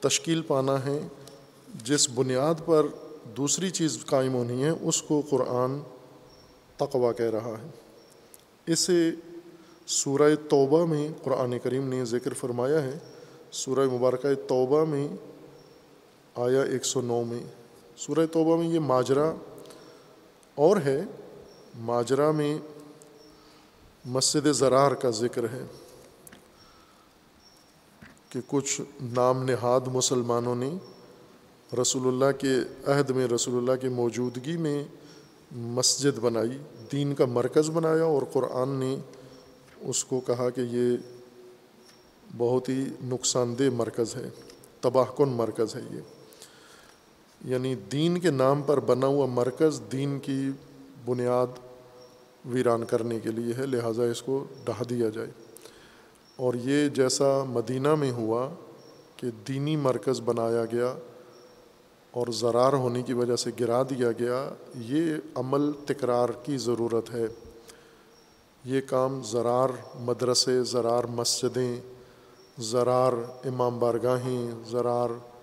تشکیل 0.00 0.42
پانا 0.42 0.84
ہے۔ 0.84 1.00
جس 1.84 2.08
بنیاد 2.14 2.54
پر 2.64 2.86
دوسری 3.36 3.70
چیز 3.70 3.98
قائم 4.06 4.34
ہونی 4.34 4.64
ہے، 4.64 4.70
اس 4.80 5.02
کو 5.02 5.22
قرآن 5.30 5.78
تقوا 6.76 7.12
کہہ 7.12 7.30
رہا 7.30 7.54
ہے۔ 7.62 7.70
اسے 8.72 9.10
سورہ 9.86 10.34
توبہ 10.48 10.86
میں 10.86 11.08
قرآن 11.22 11.58
کریم 11.58 11.88
نے 11.88 12.04
ذکر 12.04 12.34
فرمایا 12.34 12.82
ہے۔ 12.82 12.98
سورہ 13.52 13.88
مبارکہ 13.92 14.34
توبہ 14.48 14.84
میں 14.84 15.08
آیا 16.34 16.62
ایک 16.62 16.84
سو 16.84 17.00
نو 17.00 17.24
میں۔ 17.24 17.40
سورہ 17.96 18.26
توبہ 18.32 18.56
میں 18.56 18.68
یہ 18.68 18.78
ماجرا 18.78 19.34
اور 20.54 20.76
ہے 20.76 21.00
ماجرا 21.78 22.30
میں 22.30 22.58
مسجد 24.04 24.46
زرار 24.52 24.92
کا 24.92 25.10
ذکر 25.10 25.44
ہے 25.44 25.64
کہ 28.28 28.40
کچھ 28.46 28.80
نام 29.00 29.42
نہاد 29.42 29.80
مسلمانوں 29.86 30.54
نے 30.54 30.70
رسول 31.82 32.06
اللہ 32.06 32.38
کے 32.38 32.54
عہد 32.86 33.10
میں، 33.10 33.26
رسول 33.26 33.56
اللہ 33.56 33.80
کی 33.80 33.88
موجودگی 33.88 34.56
میں 34.56 34.84
مسجد 35.52 36.18
بنائی، 36.18 36.58
دین 36.92 37.14
کا 37.14 37.26
مرکز 37.26 37.70
بنایا 37.70 38.04
اور 38.04 38.22
قرآن 38.32 38.68
نے 38.68 38.96
اس 39.80 40.04
کو 40.04 40.20
کہا 40.20 40.50
کہ 40.50 40.60
یہ 40.60 40.96
بہت 42.36 42.68
ہی 42.68 42.84
نقصان 43.04 43.58
دہ 43.58 43.70
مرکز 43.72 44.16
ہے، 44.16 44.28
تباہ 44.80 45.16
کن 45.16 45.28
مرکز 45.28 45.76
ہے 45.76 45.80
یہ۔ 45.90 46.00
یعنی 47.44 47.74
دین 47.74 48.18
کے 48.18 48.30
نام 48.30 48.62
پر 48.62 48.80
بنا 48.80 49.06
ہوا 49.06 49.26
مرکز 49.26 49.80
دین 49.92 50.18
کی 50.18 50.50
بنیاد 51.04 51.46
ویران 52.44 52.84
کرنے 52.84 53.20
کے 53.20 53.30
لیے 53.30 53.54
ہے، 53.58 53.66
لہٰذا 53.66 54.04
اس 54.04 54.22
کو 54.22 54.44
ڈھا 54.64 54.82
دیا 54.90 55.08
جائے۔ 55.08 55.30
اور 56.36 56.54
یہ 56.54 56.88
جیسا 56.88 57.44
مدینہ 57.44 57.94
میں 57.94 58.10
ہوا 58.10 58.48
کہ 59.16 59.30
دینی 59.48 59.76
مرکز 59.76 60.20
بنایا 60.24 60.64
گیا 60.64 60.94
اور 62.10 62.26
زرار 62.26 62.72
ہونے 62.72 63.02
کی 63.02 63.12
وجہ 63.12 63.36
سے 63.36 63.50
گرا 63.60 63.82
دیا 63.82 64.12
گیا، 64.12 64.54
یہ 64.74 65.14
عمل 65.34 65.70
تکرار 65.86 66.28
کی 66.42 66.56
ضرورت 66.56 67.10
ہے۔ 67.10 67.26
یہ 68.64 68.80
کام 68.86 69.20
زرار 69.24 69.68
مدرسے 70.00 70.64
زرار 70.64 71.04
مسجدیں 71.04 71.76
زرار 72.58 73.12
امام 73.44 73.78
بارگاہیں 73.78 74.50
زرار 74.66 75.33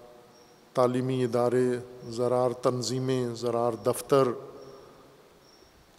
تعلیمی 0.73 1.23
ادارے، 1.23 1.69
زرار 2.09 2.51
تنظیمیں، 2.51 3.35
زرار 3.35 3.71
دفتر 3.85 4.27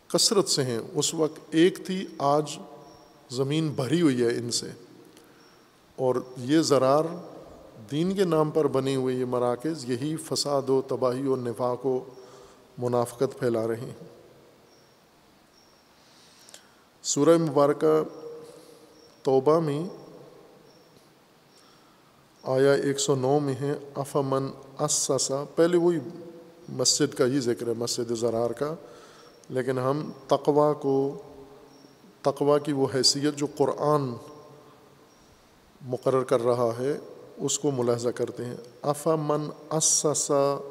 کثرت 0.07 0.49
سے 0.49 0.63
ہیں۔ 0.63 0.81
اس 0.95 1.15
وقت 1.15 1.41
ایک 1.51 1.87
تھی، 1.87 2.07
آج 2.19 2.59
زمین 3.31 3.69
بھری 3.69 4.03
ہوئی 4.03 4.23
ہے 4.23 4.29
ان 4.29 4.51
سے۔ 4.51 4.67
اور 5.97 6.17
یہ 6.37 6.61
زرار 6.61 7.05
دین 7.91 8.15
کے 8.15 8.25
نام 8.25 8.51
پر 8.51 8.67
بنے 8.67 8.97
ہوئے 8.97 9.15
یہ 9.15 9.25
مراکز، 9.25 9.91
یہی 9.91 10.17
فساد 10.17 10.69
و 10.69 10.83
تباہی 10.83 11.27
و 11.27 11.37
نفاق 11.37 11.87
و 11.87 12.01
منافقت 12.79 13.39
پھیلا 13.39 13.67
رہے 13.67 13.81
ہیں۔ 13.81 13.95
سورہ 17.03 17.39
مبارکہ 17.39 18.03
توبہ 19.23 19.61
میں 19.61 19.85
آیا 22.43 22.73
ایک 22.73 23.01
سو 23.01 23.15
نو 23.15 23.39
میں 23.39 23.55
ہے، 23.61 23.75
افامن 23.95 24.51
اسسا 24.81 25.45
پہلے 25.57 25.77
وہی 25.77 25.99
مسجد 26.69 27.15
کا 27.15 27.27
ہی 27.27 27.41
ذکر 27.41 27.67
ہے، 27.69 27.73
مسجد 27.73 28.13
زرار 28.13 28.51
کا۔ 28.51 28.75
لیکن 29.49 29.79
ہم 29.79 30.11
تقوا 30.27 30.73
کو 30.73 31.23
تقوا 32.23 32.59
کی 32.59 32.73
وہ 32.73 32.87
حیثیت 32.95 33.37
جو 33.37 33.47
قرآن 33.57 34.15
مقرر 35.83 36.23
کر 36.23 36.45
رہا 36.45 36.71
ہے، 36.79 36.99
اس 37.37 37.59
کو 37.59 37.71
ملاحظہ 37.71 38.09
کرتے 38.09 38.45
ہیں۔ 38.45 38.57
افا 38.83 39.15
من 39.17 39.49
اسسا 39.71 40.71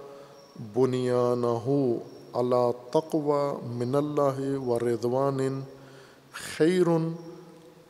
بنیانہ 0.75 1.69
اللہ 2.33 2.71
تقوا 2.91 3.53
من 3.63 3.95
اللہ 3.95 4.59
و 4.67 4.79
ردوان 4.79 5.61
خیر 6.57 6.87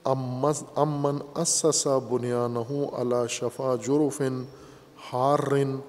امن 0.04 1.18
اسسا 1.36 1.98
بنیانہ 1.98 2.96
اللہ 2.96 3.28
شفا 3.30 3.76
جرفن 3.86 4.44
ہارن 5.14 5.80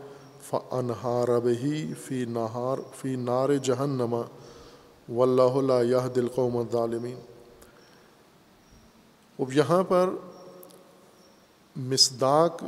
فنہار 0.51 1.41
بہی 1.41 1.95
فی 1.95 2.25
نہار 2.25 2.79
فی 2.97 3.17
نار 3.17 3.57
جہنما 3.57 4.23
و 5.13 5.23
اللہ 5.23 5.83
یہ 5.83 6.09
دل 6.09 6.29
قوم 6.29 6.63
ظالمین 6.73 7.17
اب 9.39 9.53
یہاں 9.53 9.83
پر 9.83 10.11
مصداق، 11.77 12.65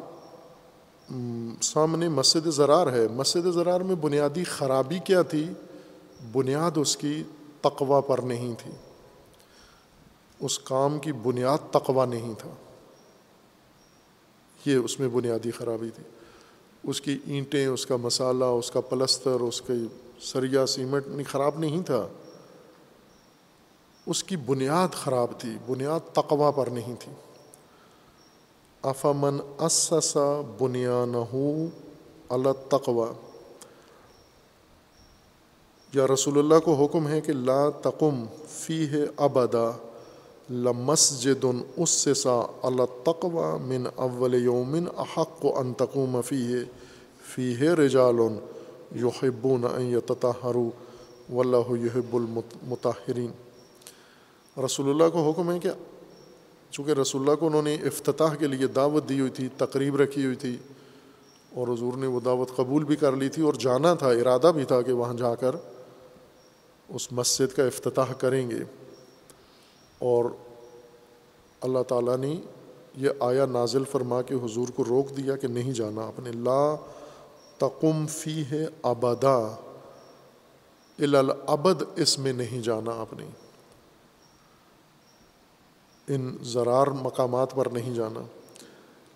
سامنے 1.62 2.08
مسجد 2.08 2.46
زرار 2.46 2.92
ہے۔ 2.92 3.08
مسجد 3.08 3.52
زرار 3.52 3.80
میں 3.80 3.94
بنیادی 3.94 4.44
خرابی 4.44 4.98
کیا 4.98 5.22
تھی؟ 5.22 5.52
بنیاد 6.32 6.70
اس 6.76 6.96
کی 6.96 7.22
تقوا 7.60 8.00
پر 8.00 8.18
نہیں 8.18 8.54
تھی۔ 8.58 8.70
اس 10.44 10.58
کام 10.58 10.98
کی 10.98 11.12
بنیاد 11.12 11.72
تقوا 11.72 12.04
نہیں 12.04 12.34
تھا۔ 12.38 12.50
یہ 14.66 14.76
اس 14.76 15.00
میں 15.00 15.08
بنیادی 15.08 15.50
خرابی 15.50 15.90
تھی۔ 15.90 16.02
اس 16.84 17.00
کی 17.00 17.18
اینٹیں، 17.26 17.66
اس 17.66 17.86
کا 17.86 17.96
مسالہ، 17.96 18.44
اس 18.44 18.70
کا 18.70 18.80
پلستر، 18.80 19.40
اس 19.40 19.62
کی 19.62 19.86
سریا، 20.20 20.66
سیمنٹ 20.66 21.26
خراب 21.28 21.58
نہیں 21.58 21.82
تھا۔ 21.82 22.08
اس 24.06 24.24
کی 24.24 24.36
بنیاد 24.36 24.94
خراب 24.94 25.28
تھی، 25.38 25.56
بنیاد 25.66 26.14
تقوا 26.14 26.50
پر 26.50 26.66
نہیں 26.66 26.94
تھی۔ 26.98 27.12
افامن 28.82 29.36
اسسا 29.60 30.40
بنیان 30.60 31.14
التقوا 32.28 33.06
یا 35.94 36.06
رسول 36.14 36.38
اللہ 36.38 36.58
کو 36.64 36.74
حکم 36.74 37.08
ہے 37.08 37.20
کہ 37.20 37.32
لا 37.32 37.70
تقم 37.70 38.24
فی 38.48 38.88
ہے 38.88 39.04
ابدا۔ 39.16 39.70
لمسجد 40.50 41.44
اسسا 41.76 42.40
التقوا 42.62 43.56
من 43.58 43.86
اول 43.96 44.34
یومن 44.34 44.86
احق 44.96 45.44
و 45.44 45.58
انتقوم 45.58 46.20
فی 46.22 46.54
ہے 46.54 46.64
فی 47.34 47.56
ہے 47.60 47.68
رجال 47.68 48.18
یحبون 48.96 49.64
ان 49.64 49.82
یتطہروا 49.82 51.32
و 51.34 51.40
اللہ 51.40 51.72
یحب 51.86 52.16
المطاہرین 52.16 53.30
رسول 54.64 54.90
اللہ 54.90 55.08
کو 55.12 55.30
حکم 55.30 55.50
ہے 55.50 55.58
کہ 55.58 55.70
چونکہ 56.70 56.92
رسول 56.92 57.20
اللہ 57.20 57.34
کو 57.34 57.46
انہوں 57.46 57.62
نے 57.62 57.74
افتتاح 57.74 58.34
کے 58.34 58.46
لیے 58.46 58.66
دعوت 58.66 59.08
دی 59.08 59.20
ہوئی 59.20 59.30
تھی، 59.30 59.48
تقریب 59.56 59.96
رکھی 59.96 60.24
ہوئی 60.24 60.36
تھی، 60.36 60.56
اور 61.54 61.68
حضور 61.68 61.96
نے 61.96 62.06
وہ 62.06 62.20
دعوت 62.20 62.56
قبول 62.56 62.84
بھی 62.84 62.96
کر 62.96 63.16
لی 63.16 63.28
تھی 63.28 63.42
اور 63.42 63.54
جانا 63.54 63.94
تھا، 63.94 64.08
ارادہ 64.08 64.52
بھی 64.54 64.64
تھا 64.64 64.82
کہ 64.82 64.92
وہاں 64.92 65.14
جا 65.14 65.34
کر 65.34 65.56
اس 66.88 67.12
مسجد 67.12 67.56
کا 67.56 67.64
افتتاح 67.64 68.12
کریں 68.12 68.50
گے۔ 68.50 68.64
اور 70.04 70.24
اللہ 71.60 71.82
تعالیٰ 71.88 72.16
نے 72.16 72.40
یہ 72.96 73.10
آیا 73.20 73.46
نازل 73.46 73.84
فرما 73.84 74.22
کے 74.22 74.34
حضور 74.34 74.68
کو 74.74 74.84
روک 74.84 75.16
دیا 75.16 75.36
کہ 75.36 75.48
نہیں 75.48 75.72
جانا۔ 75.72 76.06
آپ 76.06 76.20
نے 76.20 76.30
لا 76.32 76.76
تقم 77.58 78.06
فی 78.06 78.42
ہے 78.50 78.66
ابدا 78.82 79.56
الابد، 80.98 81.82
اس 81.96 82.18
میں 82.18 82.32
نہیں 82.32 82.62
جانا 82.62 82.90
آپ 82.96 83.14
نے۔ 83.14 83.26
ان 86.08 86.36
زرار 86.42 86.86
مقامات 86.86 87.54
پر 87.54 87.66
نہیں 87.66 87.94
جانا۔ 87.94 88.20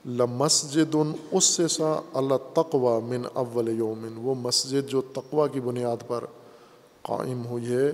لمسجد 0.06 0.96
اس 1.30 1.44
سے 1.44 1.68
سا 1.68 2.00
اللہ 2.14 2.34
تقوا 2.54 2.98
من 2.98 3.22
اول 3.32 3.68
یومن، 3.68 4.12
وہ 4.16 4.34
مسجد 4.34 4.90
جو 4.90 5.00
تقوا 5.00 5.46
کی 5.46 5.60
بنیاد 5.60 5.96
پر 6.06 6.24
قائم 7.02 7.46
ہوئی 7.46 7.66
ہے۔ 7.66 7.92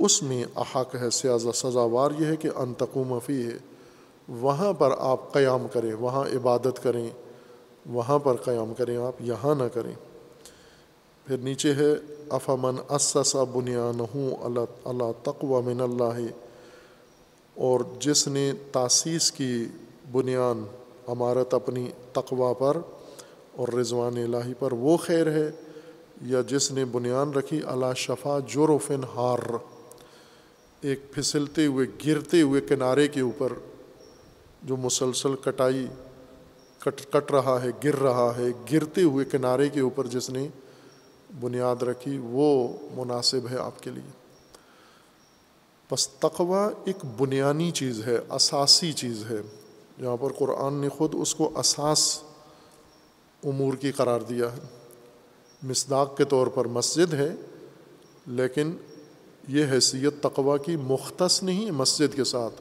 اس 0.00 0.22
میں 0.22 0.44
احق 0.56 0.94
ہے 0.94 1.10
سیاض 1.10 1.46
سزاوار 1.54 2.10
یہ 2.18 2.26
ہے 2.26 2.36
کہ 2.36 2.48
انتقوم 2.56 3.18
فی 3.26 3.42
ہے 3.42 3.56
وہاں 4.28 4.72
پر 4.72 4.92
آپ 4.98 5.32
قیام 5.32 5.66
کریں، 5.72 5.92
وہاں 5.94 6.24
عبادت 6.36 6.82
کریں، 6.82 7.08
وہاں 7.86 8.18
پر 8.18 8.36
قیام 8.36 8.72
کریں، 8.74 8.96
آپ 8.96 9.20
یہاں 9.20 9.54
نہ 9.54 9.68
کریں۔ 9.74 9.92
پھر 11.26 11.38
نیچے 11.38 11.72
ہے 11.74 11.92
افامن 12.30 12.76
اسسا 12.88 13.44
بنیان 13.44 14.00
ہوں 14.14 14.30
اللہ 14.44 14.88
اللہ 14.88 15.12
تقوا 15.22 15.60
من 15.64 15.80
اللہ، 15.80 16.20
اور 17.56 17.80
جس 18.00 18.26
نے 18.28 18.52
تاسیس 18.72 19.30
کی 19.32 19.66
بنیان 20.12 20.64
عمارت 21.08 21.54
اپنی 21.54 21.86
تقوا 22.12 22.52
پر 22.52 22.76
اور 23.52 23.68
رضوان 23.68 24.16
الہی 24.16 24.54
پر، 24.58 24.72
وہ 24.72 24.96
خیر 24.96 25.30
ہے، 25.32 25.50
یا 26.22 26.40
جس 26.48 26.70
نے 26.72 26.84
بنیان 26.84 27.32
رکھی 27.32 27.60
اللہ 27.66 27.94
شفا 27.96 28.38
جورفن 28.46 29.04
ہار۔ 29.16 29.38
ایک 30.84 31.12
پھسلتے 31.12 31.66
ہوئے، 31.66 31.86
گرتے 32.06 32.42
ہوئے 32.42 32.60
کنارے 32.60 33.08
کے 33.08 33.20
اوپر 33.20 33.52
جو 34.62 34.76
مسلسل 34.76 35.34
کٹائی 35.44 35.86
کٹ 36.78 37.12
کٹ 37.12 37.30
رہا 37.30 37.62
ہے، 37.62 37.68
گر 37.84 37.96
رہا 37.96 38.32
ہے، 38.36 38.46
گرتے 38.72 39.02
ہوئے 39.02 39.24
کنارے 39.24 39.68
کے 39.68 39.80
اوپر 39.80 40.06
جس 40.06 40.30
نے 40.30 40.48
بنیاد 41.40 41.82
رکھی، 41.82 42.18
وہ 42.22 42.76
مناسب 42.94 43.38
ہے 43.50 43.56
آپ 43.56 43.82
کے 43.82 43.90
لیے۔ 43.90 44.10
بس 45.92 46.08
تقوا 46.08 46.70
ایک 46.84 46.96
بنیانی 47.04 47.70
چیز 47.70 48.06
ہے، 48.06 48.18
اساسی 48.30 48.92
چیز 48.92 49.24
ہے۔ 49.30 49.42
جہاں 50.02 50.16
پر 50.20 50.32
قرآن 50.32 50.74
نے 50.74 50.88
خود 50.88 51.14
اس 51.18 51.34
کو 51.34 51.58
اساس 51.58 52.22
امور 53.44 53.74
کی 53.74 53.92
قرار 53.92 54.20
دیا 54.20 54.52
ہے۔ 54.52 54.60
مصداق 55.62 56.16
کے 56.16 56.24
طور 56.24 56.46
پر 56.46 56.64
مسجد 56.64 57.14
ہے، 57.14 57.32
لیکن 58.26 58.72
یہ 59.48 59.64
حیثیت 59.72 60.22
تقوا 60.22 60.56
کی 60.56 60.76
مختص 60.76 61.42
نہیں 61.42 61.66
ہے 61.66 61.70
مسجد 61.70 62.16
کے 62.16 62.24
ساتھ، 62.24 62.54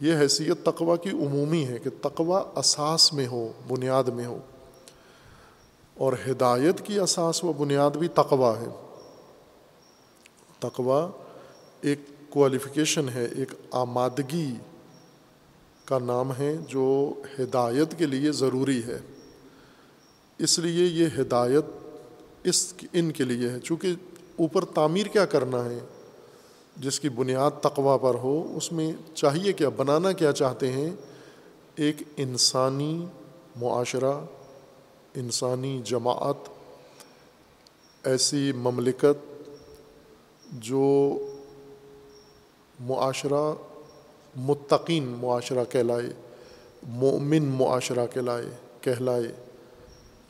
یہ 0.00 0.16
حیثیت 0.16 0.64
تقوا 0.64 0.96
کی 0.96 1.10
عمومی 1.10 1.66
ہے 1.66 1.78
کہ 1.78 1.90
تقوا 2.02 2.44
اساس 2.56 3.12
میں 3.12 3.26
ہو، 3.26 3.52
بنیاد 3.68 4.04
میں 4.04 4.26
ہو۔ 4.26 4.38
اور 5.94 6.12
ہدایت 6.30 6.86
کی 6.86 7.00
اساس 7.00 7.44
و 7.44 7.52
بنیاد 7.52 7.90
بھی 7.90 8.08
تقوا 8.08 8.60
ہے۔ 8.60 8.66
تقوا 10.58 11.10
ایک 11.80 11.98
کوالیفیکیشن 12.30 13.08
ہے، 13.08 13.24
ایک 13.24 13.48
آمادگی 13.70 14.54
کا 15.84 15.98
نام 15.98 16.32
ہے 16.38 16.56
جو 16.68 17.12
ہدایت 17.38 17.98
کے 17.98 18.06
لیے 18.06 18.32
ضروری 18.32 18.82
ہے۔ 18.86 18.98
اس 20.38 20.58
لیے 20.58 20.86
یہ 20.86 21.06
ہدایت 21.18 21.64
اس 22.44 22.74
ان 22.92 23.10
کے 23.10 23.24
لیے 23.24 23.48
ہے، 23.48 23.60
چونکہ 23.60 23.92
اوپر 24.38 24.64
تعمیر 24.64 25.06
کیا 25.06 25.24
کرنا 25.24 25.64
ہے؟ 25.64 25.78
جس 26.76 27.00
کی 27.00 27.08
بنیاد 27.08 27.50
تقوا 27.60 27.96
پر 27.96 28.14
ہو، 28.14 28.52
اس 28.56 28.72
میں 28.72 28.92
چاہیے 29.14 29.52
کیا، 29.52 29.68
بنانا 29.68 30.12
کیا 30.12 30.32
چاہتے 30.32 30.72
ہیں؟ 30.72 30.90
ایک 31.74 31.96
انسانی 32.16 33.06
معاشرہ، 33.56 34.12
انسانی 35.14 35.80
جماعت، 35.84 36.48
ایسی 38.02 38.52
مملکت 38.52 39.26
جو 40.52 41.18
معاشرہ، 42.80 43.52
متقین 44.36 45.04
معاشرہ 45.04 45.64
کہلائے 45.64 46.08
مومن 46.88 47.44
معاشرہ 47.44 48.06
کہلائے 48.06 48.46
کہلائے، 48.80 49.32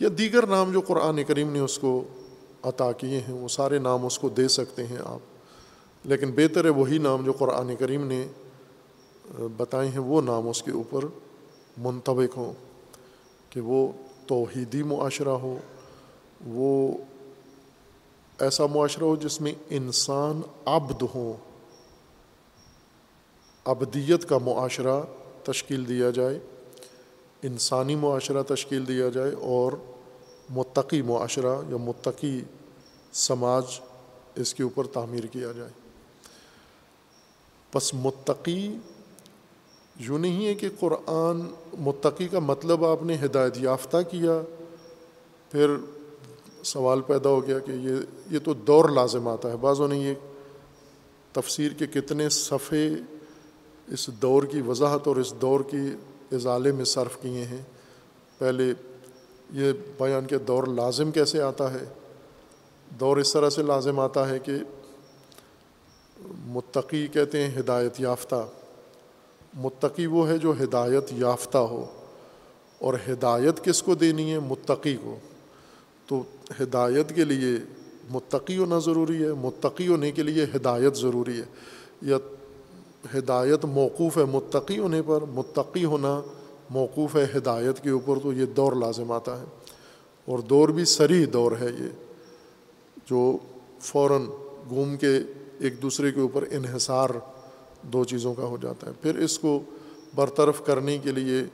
یا 0.01 0.09
دیگر 0.19 0.47
نام 0.47 0.73
جو 0.73 0.81
قرآن 0.81 1.25
کریم 1.25 1.53
نے 1.53 1.59
اس 1.59 1.79
کو 1.79 2.05
عطا 2.63 2.93
کیے 2.93 3.21
ہیں، 3.21 3.35
وہ 3.35 3.49
سارے 3.49 3.79
نام 3.79 4.07
اس 4.07 4.19
کو 4.19 4.29
دے 4.29 4.49
سکتے 4.49 4.87
ہیں 4.87 4.99
آپ۔ 5.05 5.19
لیکن 6.05 6.31
بہتر 6.31 6.65
ہے 6.65 6.71
وہی 6.71 6.99
نام 6.99 7.25
جو 7.25 7.33
قرآن 7.33 7.77
کریم 7.77 8.07
نے 8.07 8.27
بتائے 9.57 9.89
ہیں، 9.89 9.99
وہ 9.99 10.21
نام 10.21 10.49
اس 10.49 10.63
کے 10.63 10.71
اوپر 10.71 11.05
منطبق 11.77 12.37
ہوں 12.37 12.53
کہ 13.51 13.61
وہ 13.61 13.93
توحیدی 14.27 14.83
معاشرہ 14.83 15.29
ہو، 15.29 15.59
وہ 16.47 16.99
ایسا 18.39 18.67
معاشرہ 18.67 19.05
ہو 19.05 19.17
جس 19.17 19.41
میں 19.41 19.53
انسان 19.71 20.41
عبد 20.65 21.03
ہوں 21.15 21.33
ابدیت 23.65 24.29
کا 24.29 24.39
معاشرہ 24.39 25.01
تشکیل 25.45 25.89
دیا 25.89 26.11
جائے، 26.11 26.39
انسانی 27.43 27.95
معاشرہ 27.95 28.43
تشکیل 28.43 28.89
دیا 28.89 29.09
جائے 29.09 29.33
اور 29.33 29.73
متقی 30.51 31.03
معاشرہ 31.03 31.57
یا 31.69 31.77
متقی 31.77 32.41
سماج 33.13 33.65
اس 34.35 34.55
کے 34.55 34.63
اوپر 34.63 34.87
تعمیر 34.87 35.27
کیا 35.27 35.53
جائے۔ 35.53 35.71
پس 37.73 37.95
متقی 37.95 38.77
یوں 39.97 40.19
نہیں 40.19 40.47
ہے 40.47 40.55
کہ 40.55 40.69
قرآن 40.81 41.43
متقی 41.79 42.29
کا 42.29 42.39
مطلب 42.39 42.85
آپ 42.85 43.03
نے 43.03 43.17
ہدایت 43.25 43.57
یافتہ 43.57 43.97
کیا، 44.11 44.41
پھر 45.51 45.75
سوال 46.63 47.01
پیدا 47.01 47.29
ہو 47.29 47.47
گیا 47.47 47.59
کہ 47.59 47.73
یہ 47.73 47.95
یہ 48.31 48.39
تو 48.39 48.55
دور 48.55 48.89
لازم 48.89 49.29
آتا 49.29 49.51
ہے 49.51 49.57
بعضوں 49.57 49.89
نے 49.89 49.99
یہ 49.99 50.15
تفسیر 51.33 51.73
کے 51.73 51.87
کتنے 51.87 52.29
صفحے 52.29 52.89
اس 53.87 54.11
دور 54.23 54.43
کی 54.43 54.61
وضاحت 54.61 55.09
اور 55.09 55.17
اس 55.17 55.35
دور 55.41 55.61
کی 55.61 55.91
اضالے 56.33 56.73
میں 56.73 56.85
صرف 56.85 57.23
کیے 57.23 57.45
ہیں۔ 57.45 57.63
پہلے 58.39 58.75
یہ 59.53 59.73
بیان 59.99 60.27
کے 60.27 60.39
دور 60.39 60.65
لازم 60.65 61.11
کیسے 61.11 61.41
آتا 61.43 61.73
ہے؟ 61.73 61.85
دور 63.01 63.17
اس 63.17 63.33
طرح 63.33 63.51
سے 63.51 63.63
لازم 63.63 64.01
آتا 64.01 64.29
ہے 64.29 64.39
کہ 64.39 64.53
متقی 66.47 67.07
کہتے 67.07 67.47
ہیں 67.47 67.59
ہدایت 67.59 68.01
یافتہ۔ 68.01 68.47
متقی 69.55 70.07
وہ 70.07 70.29
ہے 70.29 70.39
جو 70.39 70.53
ہدایت 70.63 71.13
یافتہ 71.13 71.59
ہو۔ 71.59 71.87
اور 72.79 72.95
ہدایت 73.09 73.65
کس 73.65 73.83
کو 73.83 73.95
دینی 73.95 74.33
ہے؟ 74.33 74.39
متقی 74.39 74.97
کو۔ 74.97 75.19
تو 76.07 76.23
ہدایت 76.61 77.15
کے 77.15 77.25
لیے 77.25 77.59
متقی 78.11 78.59
ہونا 78.59 78.79
ضروری 78.79 79.25
ہے، 79.25 79.33
متقی 79.33 79.89
ہونے 79.89 80.13
کے 80.13 80.23
لیے 80.23 80.47
ہدایت 80.57 80.97
ضروری 80.97 81.41
ہے۔ 81.41 81.45
یا 82.03 82.17
ہدایت 83.19 83.65
موقوف 83.65 84.19
ہے 84.19 84.25
متقی 84.25 84.79
ہونے 84.79 85.03
پر، 85.03 85.19
متقی 85.23 85.85
ہونا 85.85 86.23
موقوف 86.71 87.17
ہے 87.17 87.27
ہدایت 87.37 87.81
کے 87.81 87.91
اوپر 87.91 88.19
تو 88.23 88.33
یہ 88.33 88.47
دور 88.47 88.73
لازم 88.73 89.13
آتا 89.13 89.41
ہے۔ 89.41 89.45
اور 90.25 90.39
دور 90.39 90.69
بھی 90.69 90.85
سری 90.85 91.27
دور 91.27 91.53
ہے 91.61 91.67
یہ۔ 91.79 91.89
جو 93.11 93.37
فوراً 93.81 94.23
گھوم 94.69 94.97
کے 94.97 95.19
ایک 95.59 95.83
دوسرے 95.83 96.13
کے 96.13 96.21
اوپر 96.21 96.45
انحصار 96.51 97.11
دو 97.83 98.05
چیزوں 98.05 98.35
کا 98.35 98.43
ہو 98.43 98.57
جاتا 98.63 98.87
ہے۔ 98.87 98.93
پھر 99.03 99.19
اس 99.19 99.39
کو 99.39 99.61
برطرف 100.15 100.63
کرنے 100.65 100.99
کے 100.99 101.13
لیے 101.13 101.45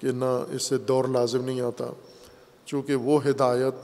کہ 0.00 0.12
نہ 0.12 0.44
اس 0.52 0.62
سے 0.62 0.78
دور 0.78 1.04
لازم 1.04 1.44
نہیں 1.44 1.60
آتا، 1.60 1.84
چونکہ 2.66 2.94
وہ 2.94 3.26
ہدایت 3.26 3.74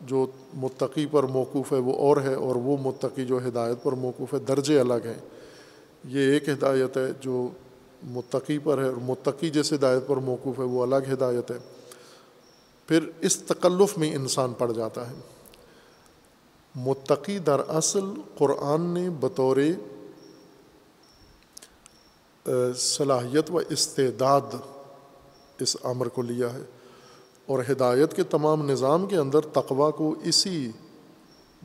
جو 0.00 0.26
متقی 0.54 1.06
پر 1.10 1.22
موقوف 1.22 1.72
ہے 1.72 1.78
وہ 1.78 1.92
اور 1.92 2.16
ہے، 2.16 2.34
اور 2.34 2.56
وہ 2.56 2.76
متقی 2.80 3.24
جو 3.24 3.38
ہدایت 3.48 3.82
پر 3.82 3.92
موقوف 3.92 4.34
ہے 4.34 4.38
درجے 4.38 4.80
الگ 4.80 5.04
ہیں۔ 5.04 5.20
یہ 6.04 6.32
ایک 6.32 6.48
ہدایت 6.48 6.96
ہے 6.96 7.06
جو 7.20 7.48
متقی 8.06 8.58
پر 8.58 8.78
ہے 8.78 8.86
اور 8.86 8.96
متقی 9.02 9.50
جس 9.50 9.72
ہدایت 9.72 10.06
پر 10.06 10.16
موقوف 10.16 10.58
ہے، 10.58 10.64
وہ 10.64 10.82
الگ 10.82 11.12
ہدایت 11.12 11.50
ہے۔ 11.50 11.58
پھر 12.86 13.10
اس 13.20 13.36
تکلف 13.36 13.98
میں 13.98 14.14
انسان 14.14 14.52
پڑ 14.52 14.72
جاتا 14.72 15.10
ہے۔ 15.10 15.14
متقی 16.74 17.38
در 17.38 17.60
اصل 17.68 18.04
قرآن 18.38 18.80
نے 18.80 19.10
بطور 19.10 19.56
صلاحیت 22.76 23.50
و 23.50 23.60
استعداد 23.68 24.54
اس 25.60 25.76
امر 25.82 26.08
کو 26.08 26.22
لیا 26.22 26.52
ہے۔ 26.52 26.62
اور 27.46 27.58
ہدایت 27.72 28.16
کے 28.16 28.22
تمام 28.22 28.70
نظام 28.70 29.06
کے 29.06 29.16
اندر 29.16 29.40
تقوا 29.40 29.90
کو 29.90 30.14
اسی 30.24 30.70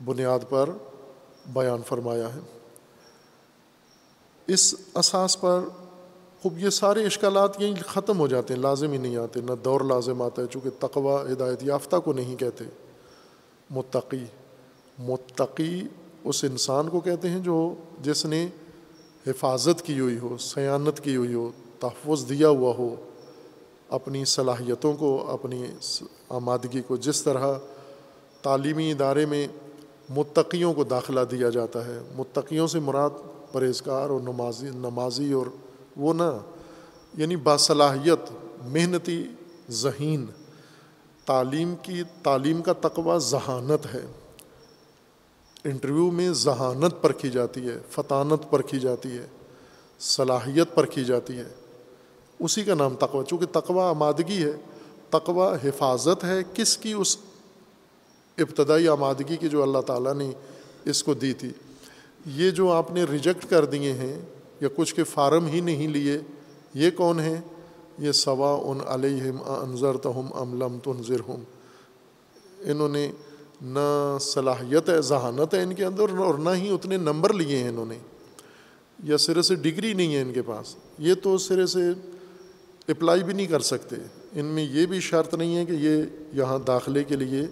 بنیاد 0.04 0.38
پر 0.48 0.70
بیان 1.52 1.82
فرمایا 1.86 2.34
ہے۔ 2.34 2.40
اس 4.46 4.74
اساس 4.94 5.40
پر 5.40 5.60
خوب، 6.42 6.58
یہ 6.58 6.70
سارے 6.70 7.04
اشکالات 7.04 7.60
یہیں 7.60 7.74
ختم 7.86 8.18
ہو 8.18 8.26
جاتے 8.26 8.54
ہیں، 8.54 8.60
لازم 8.60 8.92
ہی 8.92 8.98
نہیں 8.98 9.16
آتے، 9.16 9.40
نہ 9.40 9.52
دور 9.64 9.80
لازم 9.80 10.22
آتا 10.22 10.42
ہے، 10.42 10.46
چونکہ 10.50 10.70
تقوا 10.78 11.22
ہدایت 11.32 11.62
یافتہ 11.62 11.96
کو 11.96 12.12
نہیں 12.12 12.36
کہتے۔ 12.36 12.64
متقی 13.70 14.24
متقی 14.98 15.82
اس 16.24 16.44
انسان 16.44 16.88
کو 16.88 17.00
کہتے 17.00 17.30
ہیں 17.30 17.40
جو 17.40 17.74
جس 18.02 18.26
نے 18.26 18.48
حفاظت 19.26 19.82
کی 19.82 20.00
ہوئی 20.00 20.18
ہو، 20.18 20.36
سیانت 20.38 21.00
کی 21.00 21.16
ہوئی 21.16 21.34
ہو، 21.34 21.50
تحفظ 21.80 22.28
دیا 22.28 22.48
ہوا 22.48 22.74
ہو، 22.78 22.94
اپنی 23.88 24.24
صلاحیتوں 24.24 24.94
کو، 24.94 25.30
اپنی 25.30 25.66
آمادگی 26.28 26.82
کو، 26.82 26.96
جس 26.96 27.22
طرح 27.22 27.54
تعلیمی 28.42 28.92
ادارے 28.92 29.26
میں 29.26 29.46
متقیوں 30.08 30.74
کو 30.74 30.84
داخلہ 30.84 31.20
دیا 31.30 31.50
جاتا 31.50 31.86
ہے۔ 31.86 31.98
متقیوں 32.16 32.66
سے 32.66 32.80
مراد 32.80 33.10
پرہیزگار 33.52 34.10
اور 34.10 34.20
نمازی 34.20 34.68
نمازی 34.74 35.32
اور 35.32 35.46
وہ 35.96 36.14
نہ 36.14 36.38
یعنی 37.16 37.36
باصلاحیت، 37.36 38.32
محنتی 38.64 39.26
ذہین، 39.70 40.26
تعلیم 41.26 41.74
کی، 41.82 42.02
تعلیم 42.22 42.62
کا 42.62 42.72
تقوی 42.72 43.18
ذہانت 43.18 43.94
ہے۔ 43.94 44.06
انٹرویو 45.64 46.10
میں 46.10 46.32
ذہانت 46.32 47.02
پرکھی 47.02 47.30
جاتی 47.30 47.68
ہے، 47.68 47.78
فطانت 47.90 48.50
پرکھی 48.50 48.80
جاتی 48.80 49.18
ہے، 49.18 49.26
صلاحیت 50.00 50.74
پرکھی 50.74 51.04
جاتی 51.04 51.36
ہے۔ 51.36 51.48
اسی 52.38 52.64
کا 52.64 52.74
نام 52.74 52.94
تقوی، 52.94 53.24
چونکہ 53.28 53.46
تقوی 53.52 53.80
آمادگی 53.80 54.44
ہے، 54.44 54.52
تقوی 55.10 55.68
حفاظت 55.68 56.24
ہے، 56.24 56.42
کس 56.54 56.78
کی؟ 56.78 56.92
اس 56.92 57.16
ابتدائی 58.38 58.88
آمادگی 58.88 59.36
کی 59.36 59.48
جو 59.48 59.62
اللہ 59.62 59.78
تعالیٰ 59.78 60.14
نے 60.14 60.30
اس 60.84 61.04
کو 61.04 61.14
دی 61.14 61.32
تھی۔ 61.32 61.50
یہ 62.26 62.50
جو 62.50 62.72
آپ 62.72 62.92
نے 62.92 63.04
ریجیکٹ 63.04 63.50
کر 63.50 63.64
دیے 63.64 63.92
ہیں 63.92 64.22
یا 64.62 64.68
کچھ 64.76 64.94
کے 64.94 65.04
فارم 65.04 65.46
ہی 65.46 65.60
نہیں 65.60 65.88
لیے، 65.88 66.18
یہ 66.74 66.90
کون 66.90 67.20
ہیں؟ 67.20 67.40
یہ 67.98 68.12
سوا 68.12 68.62
ان 68.64 68.78
علیہم 68.86 69.36
انضر 69.46 69.96
تہم 69.96 70.28
املم 70.34 70.78
تنظر 70.78 71.20
ہم 71.28 71.42
انہوں 72.60 72.88
نے 72.88 73.12
نہ 73.62 74.18
صلاحیت 74.20 74.88
ہے 74.88 75.02
ذہانت 75.02 75.54
ہے 75.54 75.62
ان 75.62 75.74
کے 75.74 75.84
اندر، 75.84 76.18
اور 76.18 76.34
نہ 76.34 76.50
ہی 76.54 76.74
اتنے 76.74 76.96
نمبر 76.96 77.32
لیے 77.32 77.58
ہیں 77.58 77.68
انہوں 77.68 77.86
نے۔ 77.86 77.98
یا 79.04 79.18
سرے 79.18 79.42
سے 79.42 79.54
ڈگری 79.54 79.92
نہیں 79.92 80.14
ہے 80.14 80.20
ان 80.20 80.32
کے 80.32 80.42
پاس۔ 80.42 80.76
یہ 80.98 81.14
تو 81.14 81.38
سرے 81.38 81.66
سے 81.66 81.90
اپلائی 82.88 83.22
بھی 83.22 83.32
نہیں 83.32 83.46
کر 83.46 83.60
سکتے۔ 83.60 83.96
ان 84.32 84.44
میں 84.44 84.62
یہ 84.62 84.86
بھی 84.86 85.00
شرط 85.00 85.34
نہیں 85.34 85.56
ہے 85.56 85.64
کہ 85.64 85.72
یہ 85.72 86.02
یہاں 86.32 86.58
داخلے 86.58 87.04
کے 87.04 87.16
لیے 87.16 87.42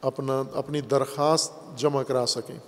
اپنا، 0.00 0.42
اپنی 0.54 0.80
درخواست 0.80 1.52
جمع 1.76 2.02
کرا 2.02 2.26
سکیں۔ 2.26 2.58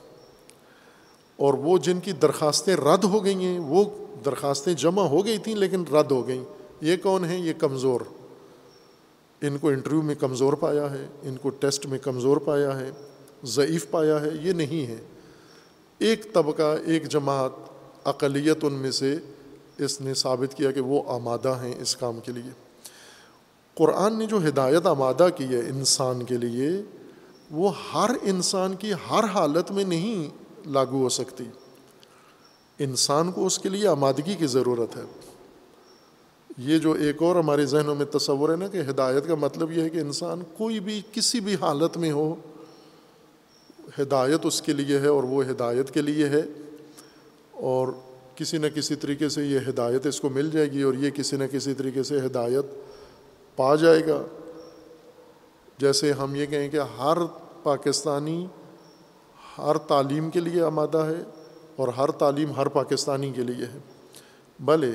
اور 1.37 1.55
وہ 1.55 1.79
جن 1.79 2.01
کی 2.01 2.13
درخواستیں 2.13 2.77
رد 2.77 3.05
ہو 3.05 3.25
گئی 3.25 3.35
ہیں، 3.35 3.59
وہ 3.59 3.85
درخواستیں 4.25 4.75
جمع 4.75 5.03
ہو 5.03 5.25
گئی 5.25 5.39
تھیں 5.39 5.55
لیکن 5.55 5.85
رد 5.93 6.11
ہو 6.11 6.29
گئیں۔ 6.29 6.45
یہ 6.81 6.97
کون 7.03 7.25
ہیں؟ 7.25 7.39
یہ 7.39 7.53
کمزور۔ 7.59 8.01
ان 9.41 9.59
کو 9.59 9.69
انٹرویو 9.69 10.03
میں 10.03 10.15
کمزور 10.15 10.53
پایا 10.53 10.91
ہے، 10.91 11.07
ان 11.23 11.37
کو 11.37 11.49
ٹیسٹ 11.49 11.87
میں 11.87 11.99
کمزور 11.99 12.37
پایا 12.37 12.81
ہے، 12.81 12.91
ضعیف 13.45 13.91
پایا 13.91 14.21
ہے، 14.21 14.29
یہ 14.43 14.53
نہیں 14.53 14.87
ہے۔ 14.87 14.97
ایک 15.99 16.33
طبقہ، 16.33 16.77
ایک 16.87 17.09
جماعت 17.09 17.51
اقلیت 18.05 18.59
ان 18.63 18.73
میں 18.73 18.91
سے 18.91 19.17
اس 19.79 20.01
نے 20.01 20.15
ثابت 20.15 20.55
کیا 20.55 20.71
کہ 20.71 20.81
وہ 20.81 21.03
آمادہ 21.07 21.59
ہیں 21.63 21.75
اس 21.81 21.97
کام 21.97 22.21
کے 22.21 22.33
لیے۔ 22.33 22.51
قرآن 23.75 24.19
نے 24.19 24.27
جو 24.27 24.49
ہدایت 24.49 24.87
آمادہ 24.87 25.29
کی 25.37 25.45
ہے 25.45 25.59
انسان 25.59 26.23
کے 26.23 26.37
لیے، 26.37 26.69
وہ 27.51 27.71
ہر 27.95 28.11
انسان 28.23 28.75
کی 28.75 28.93
ہر 28.93 29.25
حالت 29.25 29.71
میں 29.71 29.85
نہیں 29.85 30.44
لاگو 30.67 31.03
ہو 31.03 31.09
سکتی۔ 31.09 31.45
انسان 32.79 33.33
کو 33.33 33.47
اس 33.47 33.59
کے 33.59 33.69
لیے 33.69 33.89
آمادگی 33.89 34.35
کی 34.35 34.47
ضرورت 34.47 34.97
ہے۔ 34.97 35.03
یہ 36.59 36.79
جو 36.79 36.93
ایک 36.93 37.23
اور 37.23 37.37
ہمارے 37.37 37.67
ذہنوں 37.67 37.95
میں 37.95 38.07
تصور 38.07 38.51
ہے 38.51 38.57
نا 38.57 38.67
کہ 38.67 38.81
ہدایت 38.91 39.29
کا 39.29 39.35
مطلب 39.35 39.73
یہ 39.73 39.83
ہے 39.83 39.89
کہ 39.89 39.99
انسان 39.99 40.43
کوئی 40.57 40.81
بھی، 40.81 41.03
کسی 41.13 41.41
بھی 41.41 41.55
حالت 41.61 41.97
میں 41.97 42.13
ہو، 42.13 42.35
ہدایت 43.99 44.41
اس 44.45 44.63
کے 44.63 44.73
لیے 44.73 44.99
ہے 44.99 45.07
اور 45.07 45.23
وہ 45.23 45.45
ہدایت 45.45 45.91
کے 45.91 46.03
لیے 46.03 46.29
ہے۔ 46.29 46.43
اور 47.51 47.89
کسی 48.35 48.59
نہ 48.59 48.67
کسی 48.67 48.95
طریقے 48.95 49.29
سے 49.29 49.45
یہ 49.45 49.59
ہدایت 49.69 50.07
اس 50.07 50.21
کو 50.21 50.29
مل 50.29 50.51
جائے 50.51 50.73
گی 50.73 50.83
اور 50.83 50.95
یہ 50.95 51.11
کسی 51.11 51.37
نہ 51.37 51.45
کسی 51.53 51.75
طریقے 51.75 52.03
سے 52.03 52.19
ہدایت 52.19 52.65
پا 53.57 53.75
جائے 53.75 54.07
گا۔ 54.07 54.23
جیسے 55.79 56.13
ہم 56.13 56.35
یہ 56.35 56.47
کہیں 56.47 56.69
کہ 56.69 56.81
ہر 56.99 57.19
پاکستانی 57.63 58.47
ہر 59.59 59.79
تعلیم 59.79 60.31
کے 60.31 60.41
لیے 60.41 60.63
آمادہ 60.63 60.99
ہے 60.99 61.23
اور 61.77 61.89
ہر 61.89 62.11
تعلیم 62.11 62.53
ہر 62.53 62.67
پاکستانی 62.67 63.33
کے 63.33 63.43
لیے 63.43 63.65
ہے۔ 63.67 63.79
بھلے 64.65 64.91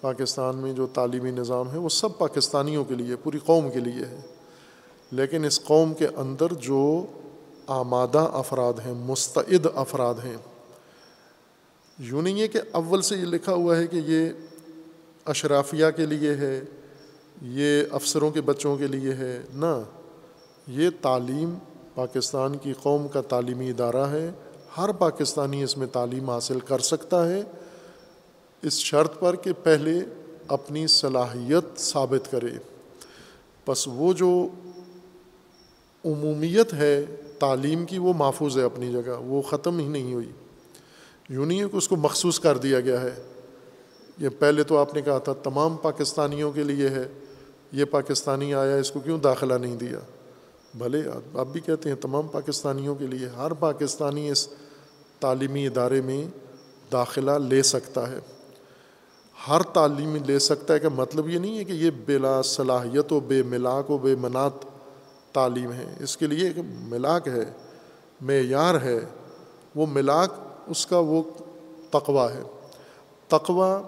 پاکستان 0.00 0.56
میں 0.56 0.72
جو 0.72 0.86
تعلیمی 0.86 1.30
نظام 1.30 1.70
ہے 1.72 1.78
وہ 1.78 1.88
سب 1.88 2.18
پاکستانیوں 2.18 2.84
کے 2.84 2.94
لیے، 2.94 3.16
پوری 3.16 3.38
قوم 3.38 3.70
کے 3.70 3.80
لیے 3.80 4.04
ہے۔ 4.04 4.20
لیکن 5.10 5.44
اس 5.44 5.64
قوم 5.64 5.94
کے 5.94 6.06
اندر 6.06 6.52
جو 6.52 7.06
آمادہ 7.66 8.30
افراد 8.32 8.72
ہیں، 8.86 8.94
مستعد 8.94 9.66
افراد 9.74 10.14
ہیں، 10.24 10.36
یوں 11.98 12.22
نہیں 12.22 12.40
ہے 12.40 12.48
کہ 12.48 12.60
اول 12.72 13.02
سے 13.02 13.16
یہ 13.16 13.24
لکھا 13.24 13.52
ہوا 13.52 13.76
ہے 13.76 13.86
کہ 13.86 14.00
یہ 14.06 14.28
اشرافیہ 15.24 15.86
کے 15.96 16.06
لیے 16.06 16.34
ہے، 16.34 16.60
یہ 17.42 17.82
افسروں 17.90 18.30
کے 18.30 18.40
بچوں 18.40 18.76
کے 18.76 18.86
لیے 18.86 19.12
ہے، 19.12 19.42
نہ۔ 19.54 19.82
یہ 20.66 20.90
تعلیم 21.00 21.54
پاکستان 21.94 22.56
کی 22.56 22.72
قوم 22.82 23.08
کا 23.08 23.20
تعلیمی 23.20 23.70
ادارہ 23.70 24.06
ہے۔ 24.10 24.30
ہر 24.78 24.92
پاکستانی 24.92 25.62
اس 25.62 25.78
میں 25.78 25.86
تعلیم 25.86 26.30
حاصل 26.30 26.60
کر 26.60 26.78
سکتا 26.78 27.28
ہے۔ 27.28 27.42
اس 28.62 28.72
شرط 28.72 29.18
پر 29.18 29.36
کہ 29.36 29.52
پہلے 29.62 30.00
اپنی 30.48 30.86
صلاحیت 30.86 31.80
ثابت 31.80 32.30
کرے۔ 32.30 32.50
بس 33.68 33.88
وہ 33.88 34.12
جو 34.12 34.48
عمومیت 36.04 36.74
ہے، 36.74 37.04
تعلیم 37.38 37.86
کی، 37.86 37.98
وہ 37.98 38.12
محفوظ 38.12 38.58
ہے 38.58 38.62
اپنی 38.62 38.92
جگہ۔ 38.92 39.12
وہ 39.20 39.42
ختم 39.42 39.78
ہی 39.78 39.88
نہیں 39.88 40.14
ہوئی۔ 40.14 40.32
یوں 41.28 41.46
نہیں 41.46 41.60
ہے 41.60 41.68
کہ 41.72 41.76
اس 41.76 41.88
کو 41.88 41.96
مخصوص 41.96 42.40
کر 42.40 42.56
دیا 42.56 42.80
گیا 42.80 43.00
ہے۔ 43.00 43.22
یہ 44.18 44.28
پہلے 44.38 44.62
تو 44.62 44.78
آپ 44.78 44.94
نے 44.94 45.02
کہا 45.02 45.18
تھا، 45.18 45.32
تمام 45.32 45.76
پاکستانیوں 45.76 46.52
کے 46.52 46.62
لیے 46.62 46.88
ہے۔ 46.88 47.08
یہ 47.72 47.84
پاکستانی 47.84 48.54
آیا، 48.54 48.76
اس 48.76 48.90
کو 48.90 49.00
کیوں 49.00 49.18
داخلہ 49.18 49.54
نہیں 49.54 49.76
دیا؟ 49.76 49.98
بھلے، 50.74 51.02
آپ 51.34 51.46
بھی 51.46 51.60
کہتے 51.60 51.88
ہیں 51.88 51.96
تمام 51.96 52.28
پاکستانیوں 52.28 52.94
کے 52.94 53.06
لیے 53.06 53.28
ہر 53.28 53.52
پاکستانی 53.52 54.30
اس 54.30 54.48
تعلیمی 55.20 55.66
ادارے 55.66 56.00
میں 56.00 56.26
داخلہ 56.92 57.30
لے 57.30 57.62
سکتا 57.62 58.10
ہے۔ 58.10 58.18
ہر 59.48 59.62
تعلیم 59.62 60.16
لے 60.16 60.38
سکتا 60.38 60.74
ہے، 60.74 60.78
کہ 60.78 60.88
مطلب 60.88 61.28
یہ 61.28 61.38
نہیں 61.38 61.58
ہے 61.58 61.64
کہ 61.64 61.72
یہ 61.72 61.90
بلا 62.06 62.42
صلاحیت 62.42 63.12
و 63.12 63.20
بے 63.20 63.42
ملاک 63.42 63.90
و 63.90 63.98
بے 63.98 64.14
منات 64.14 64.52
تعلیم 65.32 65.72
ہے۔ 65.72 65.94
اس 66.00 66.16
کے 66.16 66.26
لیے 66.26 66.46
ایک 66.46 66.58
ملاک 66.80 67.28
ہے، 67.28 67.52
معیار 68.20 68.74
ہے۔ 68.82 69.00
وہ 69.74 69.86
ملاک 69.86 70.32
اس 70.66 70.86
کا 70.86 70.98
وہ 70.98 71.22
تقوا 71.90 72.32
ہے۔ 72.32 72.42
تقوا 73.28 73.82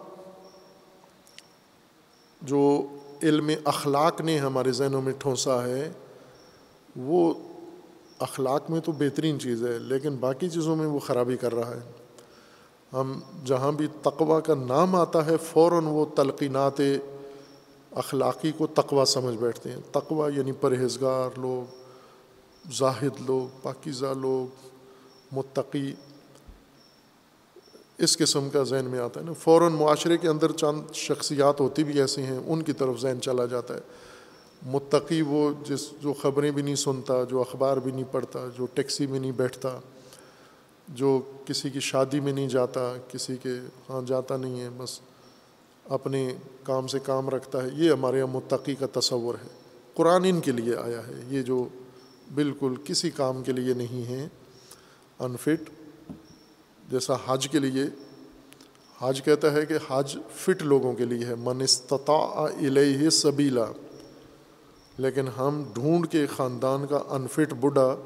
جو 2.42 2.86
علم 3.22 3.50
اخلاق 3.64 4.20
نے 4.20 4.38
ہمارے 4.38 4.72
ذہنوں 4.72 5.02
میں 5.02 5.12
ٹھونسا 5.18 5.64
ہے 5.64 5.92
وہ 6.96 7.34
اخلاق 8.18 8.70
میں 8.70 8.80
تو 8.80 8.92
بہترین 8.92 9.40
چیز 9.40 9.66
ہے، 9.66 9.78
لیکن 9.78 10.16
باقی 10.16 10.48
چیزوں 10.48 10.76
میں 10.76 10.86
وہ 10.86 10.98
خرابی 10.98 11.36
کر 11.36 11.54
رہا 11.54 11.74
ہے۔ 11.74 11.80
ہم 12.92 13.20
جہاں 13.44 13.72
بھی 13.72 13.86
تقوا 14.02 14.40
کا 14.40 14.54
نام 14.54 14.96
آتا 14.96 15.26
ہے، 15.26 15.36
فوراً 15.36 15.84
وہ 15.84 16.04
تلقینات 16.14 16.80
اخلاقی 17.90 18.52
کو 18.52 18.66
تقوا 18.66 19.04
سمجھ 19.04 19.36
بیٹھتے 19.36 19.70
ہیں۔ 19.70 19.80
تقوا 19.92 20.28
یعنی 20.28 20.52
پرہیزگار 20.52 21.38
لوگ، 21.38 21.74
زاہد 22.72 23.20
لوگ، 23.26 23.58
پاکیزہ 23.62 24.14
لوگ، 24.16 24.68
متقی۔ 25.32 25.94
اس 27.98 28.18
قسم 28.18 28.50
کا 28.50 28.62
ذہن 28.62 28.84
میں 28.84 28.98
آتا 28.98 29.20
ہے 29.20 29.24
نا۔ 29.24 29.32
فوراً 29.32 29.72
معاشرے 29.72 30.18
کے 30.18 30.28
اندر 30.28 30.52
چند 30.52 30.92
شخصیات 30.92 31.60
ہوتی 31.60 31.84
بھی 31.84 32.00
ایسی 32.00 32.22
ہیں، 32.22 32.40
ان 32.46 32.62
کی 32.62 32.72
طرف 32.72 33.00
ذہن 33.00 33.20
چلا 33.20 33.46
جاتا 33.46 33.74
ہے۔ 33.74 33.80
متقی 34.66 35.22
وہ 35.22 35.52
جس 35.66 35.90
جو 36.00 36.12
خبریں 36.12 36.50
بھی 36.50 36.62
نہیں 36.62 36.74
سنتا، 36.74 37.24
جو 37.24 37.40
اخبار 37.40 37.76
بھی 37.76 37.92
نہیں 37.92 38.04
پڑھتا، 38.12 38.46
جو 38.58 38.66
ٹیکسی 38.66 39.06
میں 39.06 39.20
نہیں 39.20 39.32
بیٹھتا، 39.32 39.78
جو 40.88 41.20
کسی 41.46 41.70
کی 41.70 41.80
شادی 41.80 42.20
میں 42.20 42.32
نہیں 42.32 42.48
جاتا، 42.48 42.96
کسی 43.08 43.36
کے 43.42 43.50
ہاں 43.90 44.02
جاتا 44.06 44.36
نہیں 44.36 44.60
ہے، 44.60 44.68
بس 44.76 45.00
اپنے 45.84 46.34
کام 46.62 46.86
سے 46.86 46.98
کام 46.98 47.28
رکھتا 47.28 47.62
ہے، 47.62 47.68
یہ 47.74 47.92
ہمارے 47.92 48.18
یہاں 48.18 48.26
متقی 48.26 48.74
کا 48.74 48.86
تصور 49.00 49.34
ہے۔ 49.34 49.48
قرآن 49.94 50.24
ان 50.24 50.40
کے 50.40 50.52
لیے 50.52 50.76
آیا 50.76 51.06
ہے، 51.06 51.20
یہ 51.28 51.42
جو 51.42 51.68
بالکل 52.34 52.74
کسی 52.84 53.10
کام 53.10 53.42
کے 53.42 53.52
لیے 53.52 53.74
نہیں 53.74 54.08
ہے 54.08 54.28
انفٹ 55.18 55.70
جیسا 56.90 57.14
حج 57.26 57.48
کے 57.48 57.58
لیے۔ 57.58 57.84
حج 58.98 59.22
کہتا 59.22 59.52
ہے 59.52 59.66
کہ 59.66 59.74
حج 59.88 60.18
فٹ 60.34 60.62
لوگوں 60.62 60.92
کے 60.92 61.04
لیے 61.04 61.24
ہے۔ 61.24 61.34
من 61.34 61.62
استطاع 61.62 62.46
الیہ 62.60 63.10
سبیلا 63.10 63.64
لیکن 64.98 65.28
ہم 65.38 65.64
ڈھونڈ 65.74 66.08
کے 66.08 66.26
خاندان 66.26 66.86
کا 66.86 66.98
انفٹ 67.08 67.54
بڈھا 67.54 67.96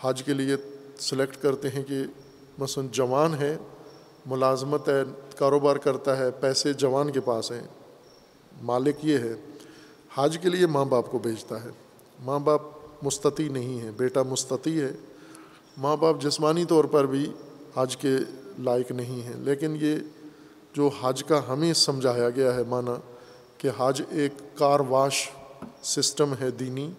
حج 0.00 0.22
کے 0.22 0.34
لیے 0.34 0.56
سلیکٹ 0.98 1.42
کرتے 1.42 1.68
ہیں 1.68 1.82
کہ 1.82 2.02
مثلاً 2.58 2.88
جوان 2.92 3.34
ہے، 3.34 3.56
ملازمت 4.26 4.88
ہے، 4.88 5.02
کاروبار 5.38 5.76
کرتا 5.76 6.18
ہے، 6.18 6.30
پیسے 6.30 6.72
جوان 6.72 7.10
کے 7.10 7.20
پاس 7.20 7.52
ہیں۔ 7.52 7.66
مالک 8.62 8.96
یہ 9.02 9.18
ہے، 9.18 9.34
حج 10.14 10.38
کے 10.42 10.48
لیے 10.48 10.66
ماں 10.66 10.84
باپ 10.84 11.10
کو 11.10 11.18
بھیجتا 11.18 11.64
ہے۔ 11.64 11.68
ماں 12.20 12.38
باپ 12.38 12.60
مستطی 13.02 13.48
نہیں 13.48 13.80
ہے 13.80 13.90
بیٹا 13.90 14.22
مستطی 14.22 14.80
ہے۔ 14.80 14.92
ماں 15.76 15.96
باپ 15.96 16.20
جسمانی 16.20 16.64
طور 16.64 16.84
پر 16.84 17.06
بھی 17.06 17.32
حج 17.76 17.96
کے 17.96 18.16
لائق 18.58 18.90
نہیں 18.90 19.22
ہیں۔ 19.22 19.36
لیکن 19.36 19.76
یہ 19.80 19.96
جو 20.74 20.90
حج 21.02 21.24
کا 21.24 21.40
ہمیں 21.48 21.72
سمجھایا 21.72 22.30
گیا 22.30 22.54
ہے 22.54 22.62
مانا 22.62 22.94
کہ 23.58 23.68
حج 23.78 24.02
ایک 24.10 24.32
کار 24.54 24.80
واش 24.80 25.30
سسٹم 25.84 26.34
ہے 26.40 26.50
دینی، 26.50 26.90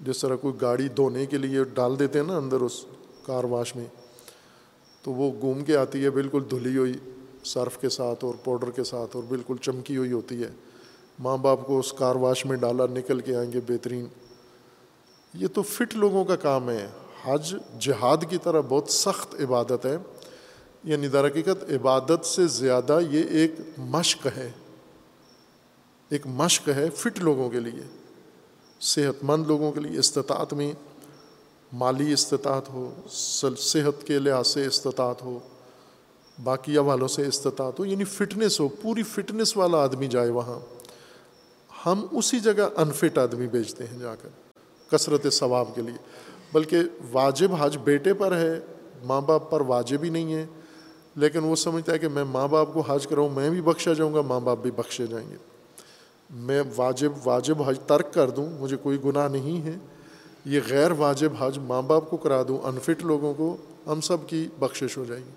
جس 0.00 0.18
طرح 0.18 0.36
کوئی 0.36 0.54
گاڑی 0.60 0.88
دھونے 0.88 1.26
کے 1.26 1.38
لیے 1.38 1.64
ڈال 1.64 1.98
دیتے 1.98 2.18
ہیں 2.18 2.26
نا 2.26 2.36
اندر 2.36 2.60
اس 2.60 2.84
کار 3.22 3.44
واش 3.44 3.76
میں، 3.76 3.84
تو 5.02 5.10
وہ 5.10 5.40
گھوم 5.40 5.64
کے 5.64 5.76
آتی 5.76 6.04
ہے، 6.04 6.10
بالکل 6.10 6.42
دھلی 6.50 6.76
ہوئی، 6.76 6.94
صرف 7.44 7.78
کے 7.78 7.88
ساتھ 7.88 8.24
اور 8.24 8.34
پاؤڈر 8.44 8.70
کے 8.70 8.84
ساتھ 8.84 9.16
اور 9.16 9.24
بالکل 9.28 9.56
چمکی 9.60 9.96
ہوئی 9.96 10.12
ہوتی 10.12 10.42
ہے۔ 10.42 10.50
ماں 11.18 11.36
باپ 11.36 11.66
کو 11.66 11.78
اس 11.78 11.92
کار 11.92 12.14
واش 12.14 12.46
میں 12.46 12.56
ڈالا، 12.56 12.86
نکل 12.86 13.20
کے 13.20 13.36
آئیں 13.36 13.52
گے 13.52 13.60
بہترین۔ 13.68 14.06
یہ 15.34 15.46
تو 15.54 15.62
فٹ 15.62 15.94
لوگوں 15.94 16.24
کا 16.24 16.36
کام 16.36 16.70
ہے۔ 16.70 16.88
حج 17.24 17.56
جہاد 17.78 18.16
کی 18.30 18.38
طرح 18.42 18.60
بہت 18.68 18.90
سخت 18.90 19.34
عبادت 19.40 19.86
ہے۔ 19.86 19.96
یعنی 20.84 21.08
در 21.08 21.26
حقیقت 21.26 21.64
عبادت 21.70 22.26
سے 22.26 22.46
زیادہ 22.46 23.00
یہ 23.10 23.22
ایک 23.30 23.52
مشق 23.78 24.26
ہے۔ 24.36 24.50
ایک 26.08 26.26
مشق 26.26 26.68
ہے 26.68 26.90
فٹ 26.90 27.18
لوگوں 27.18 27.50
کے 27.50 27.60
لیے۔ 27.60 28.01
صحت 28.82 29.24
مند 29.24 29.46
لوگوں 29.46 29.72
کے 29.72 29.80
لیے 29.80 29.98
استطاعت 29.98 30.52
میں 30.52 30.72
مالی 31.72 32.12
استطاعت 32.12 32.68
ہو 32.68 32.90
صحت 33.56 34.06
کے 34.06 34.18
لحاظ 34.18 34.46
سے 34.46 34.66
استطاعت 34.66 35.22
ہو، 35.22 35.38
باقی 36.44 36.78
حوالوں 36.78 37.08
سے 37.08 37.26
استطاعت 37.26 37.78
ہو 37.78 37.84
یعنی 37.84 38.04
فٹنس 38.04 38.60
ہو، 38.60 38.68
پوری 38.68 39.02
فٹنس 39.02 39.56
والا 39.56 39.78
آدمی 39.78 40.06
جائے 40.06 40.30
وہاں۔ 40.30 40.58
ہم 41.86 42.06
اسی 42.10 42.40
جگہ 42.40 42.68
انفٹ 42.76 43.18
آدمی 43.18 43.46
بیچتے 43.46 43.86
ہیں 43.86 43.98
جا 43.98 44.14
کر، 44.14 44.28
کثرت 44.90 45.32
ثواب 45.32 45.74
کے 45.74 45.82
لیے۔ 45.82 45.96
بلکہ 46.52 46.78
واجب 47.12 47.48
حج 47.58 47.78
بیٹے 47.78 48.14
پر 48.14 48.36
ہے، 48.36 48.60
ماں 49.04 49.20
باپ 49.20 49.50
پر 49.50 49.60
واجب 49.60 50.02
ہی 50.02 50.08
نہیں 50.08 50.34
ہے، 50.34 50.46
لیکن 51.16 51.38
وہ 51.38 51.56
سمجھتا 51.56 51.92
ہے 51.92 51.98
کہ 51.98 52.08
میں 52.08 52.24
ماں 52.24 52.48
باپ 52.48 52.74
کو 52.74 52.80
حج 52.80 53.06
کراؤں، 53.06 53.30
میں 53.30 53.50
بھی 53.50 53.60
بخشا 53.60 53.92
جاؤں 53.92 54.14
گا، 54.14 54.20
ماں 54.20 54.40
باپ 54.40 54.58
بھی 54.58 54.70
بخشے 54.70 55.06
جائیں 55.06 55.30
گے۔ 55.30 55.51
میں 56.32 56.62
واجب 56.76 57.12
واجب 57.24 57.62
حج 57.62 57.78
ترک 57.86 58.14
کر 58.14 58.30
دوں، 58.30 58.46
مجھے 58.60 58.76
کوئی 58.76 58.98
گناہ 59.04 59.28
نہیں 59.28 59.66
ہے۔ 59.66 59.76
یہ 60.44 60.60
غیر 60.70 60.90
واجب 60.90 61.28
حج 61.38 61.58
ماں 61.58 61.82
باپ 61.82 62.10
کو 62.10 62.16
کرا 62.16 62.42
دوں 62.48 62.58
انفٹ 62.66 63.04
لوگوں 63.04 63.34
کو، 63.34 63.56
ہم 63.86 64.00
سب 64.00 64.16
کی 64.26 64.48
بخشش 64.58 64.98
ہو 64.98 65.04
جائے 65.04 65.20
گی۔ 65.20 65.30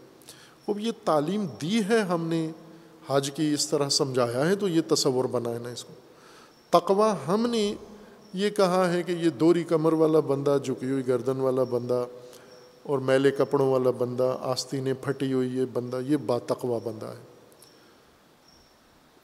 اب 0.68 0.80
یہ 0.80 0.92
تعلیم 1.06 1.46
دی 1.62 1.82
ہے 1.90 2.00
ہم 2.00 2.28
نے، 2.28 2.52
حج 3.08 3.32
کی 3.32 3.54
اس 3.54 3.68
طرح 3.68 3.90
سمجھایا 3.90 4.50
ہے 4.50 4.56
تو 4.56 4.68
یہ 4.68 4.82
تصور 4.88 5.26
بنائے 5.26 5.60
نا 5.60 5.70
اس 5.70 5.84
کو۔ 5.84 5.94
تقوا 6.70 7.16
ہم 7.28 7.50
نے 7.50 7.74
یہ 8.34 8.50
کہا 8.50 8.94
ہے 8.94 9.04
کہ 9.04 9.12
یہ 9.12 9.30
دوری 9.30 9.64
کمر 9.64 9.94
والا 9.94 10.20
بندہ، 10.20 10.58
جھکی 10.64 10.90
ہوئی 10.90 11.08
گردن 11.08 11.38
والا 11.38 11.64
بندہ 11.64 12.06
اور 12.84 13.00
میلے 13.00 13.32
کپڑوں 13.32 13.72
والا 13.72 13.90
بندہ 13.98 14.38
آستینیں 14.42 14.94
پھٹی 15.02 15.34
ہوئی 15.34 15.58
یہ 15.58 15.66
بندہ، 15.74 16.00
یہ 16.08 16.18
با 16.18 16.38
تقوا 16.38 16.80
بندہ 16.84 17.06
ہے۔ 17.06 17.35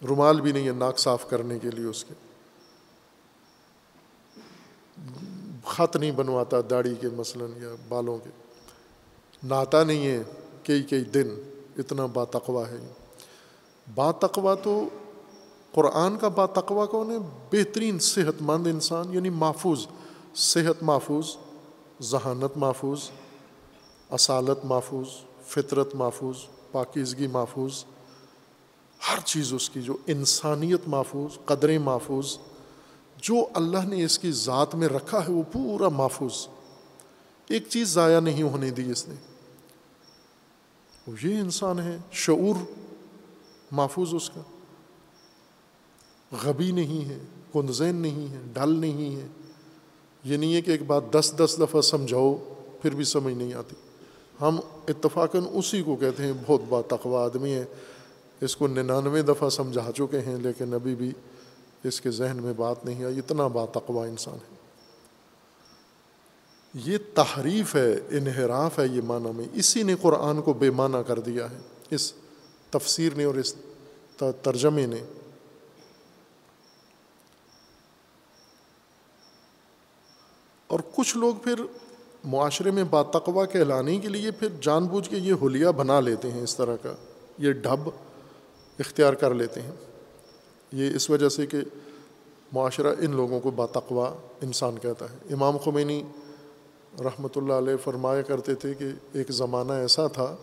رومال 0.08 0.42
بھی 0.42 0.52
نہیں 0.52 0.68
ہے 0.68 0.72
ناک 0.72 1.00
صاف 1.00 1.30
کرنے 1.30 1.60
کے 1.60 1.70
لیے 1.70 1.86
اس 1.86 2.06
کے۔ 2.06 2.14
خط 5.66 5.96
نہیں 5.96 6.12
بنواتا 6.12 6.58
داڑھی 6.70 6.96
کے 7.02 7.10
مثلاً 7.10 7.52
یا 7.62 7.76
بالوں 7.90 8.18
کے۔ 8.18 8.30
ناتا 9.44 9.84
نہیں 9.84 10.08
ہے 10.08 10.24
کئی 10.64 10.84
کئی 10.84 11.04
دن، 11.04 11.30
اتنا 11.78 12.06
با 12.06 12.24
تقوا 12.24 12.70
ہے۔ 12.70 12.94
با 13.96 14.12
تقوا 14.12 14.56
تو 14.56 14.90
قرآن 15.72 16.18
کا 16.18 16.28
با 16.28 16.46
تقوا 16.46 16.86
کون 16.86 17.12
ہے؟ 17.12 17.18
بہترین 17.52 18.00
صحت 18.00 18.42
مند 18.42 18.68
انسان 18.68 19.14
یعنی 19.14 19.30
محفوظ۔ 19.30 19.88
صحت 20.36 20.84
محفوظ، 20.84 21.38
ذہانت 22.02 22.58
محفوظ، 22.58 23.10
اصالت 24.10 24.66
محفوظ، 24.66 25.08
فطرت 25.46 25.96
محفوظ، 25.96 26.36
پاکیزگی 26.72 27.28
محفوظ۔ 27.28 27.84
ہر 29.10 29.20
چیز 29.26 29.54
اس 29.54 29.70
کی 29.70 29.82
جو 29.82 29.98
انسانیت 30.08 30.82
محفوظ، 30.88 31.46
قدریں 31.46 31.80
محفوظ، 31.80 32.38
جو 33.18 33.48
اللہ 33.54 33.86
نے 33.88 34.06
اس 34.06 34.20
کی 34.20 34.32
ذات 34.32 34.76
میں 34.76 34.88
رکھا 34.88 35.26
ہے 35.28 35.32
وہ 35.32 35.44
پورا 35.52 35.90
محفوظ۔ 35.90 36.48
ایک 37.48 37.64
چیز 37.70 37.88
ضائع 37.94 38.20
نہیں 38.20 38.44
ہونے 38.44 38.70
دی 38.70 38.92
اس 38.92 39.08
نے۔ 39.08 39.16
وہ 41.08 41.16
یہ 41.24 41.40
انسان 41.40 41.80
ہے، 41.80 41.98
شعور 42.12 42.56
محفوظ 43.72 44.14
اس 44.14 44.30
کا۔ 44.30 44.42
غبی 46.44 46.72
نہیں 46.72 47.10
ہے 47.10 47.18
کنزین 47.54 47.96
نہیں 47.96 48.34
ہے 48.34 48.40
ڈھل 48.54 48.70
نہیں 48.70 49.16
ہے۔ 49.16 49.28
یہ 50.24 50.38
نہیں 50.38 50.56
ہے 50.56 50.62
کہ 50.62 50.72
ایک 50.72 50.84
بات 50.84 51.04
دس 51.12 51.34
دس 51.38 51.56
دفعہ 51.60 51.82
سمجھاؤ، 51.82 52.38
پھر 52.82 52.96
بھی 52.96 53.04
سمجھ 53.04 53.34
نہیں 53.34 53.54
آتی۔ 53.54 53.76
ہم 54.42 54.60
اتفاقاً 54.88 55.44
اسی 55.52 55.84
کو 55.84 55.96
کہتے 55.96 56.24
ہیں، 56.24 56.34
بہت 56.48 56.62
با 56.70 56.82
تقوا 56.82 57.26
آدمی 57.26 57.54
ہے 57.54 57.66
اس 58.42 58.56
کو 58.56 58.68
ننانوے 58.68 59.22
دفعہ 59.22 59.50
سمجھا 59.50 59.92
چکے 59.96 60.20
ہیں، 60.20 60.36
لیکن 60.36 60.74
ابھی 60.74 60.96
بھی 60.96 61.12
اس 61.84 62.02
کے 62.02 62.12
ذہن 62.12 62.38
میں 62.42 62.54
بات 62.54 62.86
نہیں 62.86 63.04
آئی۔ 63.04 63.20
اتنا 63.20 63.48
با 63.48 63.66
تقوا 63.66 64.06
انسان 64.06 64.34
ہے۔ 64.34 64.56
یہ 66.74 66.98
تحریف 67.14 67.76
ہے، 67.76 67.94
انحراف 68.10 68.80
ہے 68.80 68.88
یہ 68.88 69.02
معنی 69.02 69.30
میں۔ 69.36 69.46
اسی 69.54 69.84
نے 69.84 69.96
قرآن 70.02 70.42
کو 70.42 70.54
بے 70.54 70.70
معنی 70.70 70.98
کر 71.08 71.20
دیا 71.20 71.52
ہے۔ 71.52 71.58
اس 71.90 72.14
تفسیر 72.70 73.14
نے 73.16 73.24
اور 73.24 73.36
اس 73.36 73.56
ترجمے 74.18 74.86
نے۔ 74.86 75.04
اور 80.68 80.80
کچھ 80.96 81.18
لوگ 81.18 81.36
پھر 81.36 81.56
معاشرے 82.24 82.72
میں 82.72 82.84
باتقوا 82.84 83.46
کہلانے 83.46 84.00
کے 84.00 84.08
لیے 84.08 84.32
پھر 84.32 84.48
جان 84.62 84.86
بوجھ 84.86 85.10
کے 85.10 85.18
یہ 85.18 85.34
حلیہ 85.44 85.68
بنا 85.68 86.00
لیتے 86.00 86.32
ہیں 86.32 86.42
اس 86.42 86.56
طرح 86.56 86.76
کا۔ 86.82 86.94
یہ 87.38 87.52
ڈھب 87.52 87.90
اختیار 88.80 89.14
کر 89.14 89.34
لیتے 89.34 89.62
ہیں۔ 89.62 89.72
یہ 90.72 90.96
اس 90.96 91.10
وجہ 91.10 91.30
سے 91.30 91.46
کہ 91.46 91.58
معاشرہ 92.54 92.96
ان 93.00 93.12
لوگوں 93.12 93.40
کو 93.40 93.52
باتقوا 93.52 94.10
انسان 94.42 94.78
کہتا 94.82 95.06
ہے۔ 95.06 95.34
امام 95.34 95.58
خمینی 95.58 96.04
رحمۃ 97.00 97.30
اللہ 97.36 97.54
علیہ 97.54 97.78
فرمایا 97.78 98.22
کرتے 98.22 98.56
تھے 98.56 98.74
کہ 98.74 98.86
ایک 99.14 99.32
زمانہ 99.32 99.74
ایسا 99.74 100.08
تھا 100.08 100.36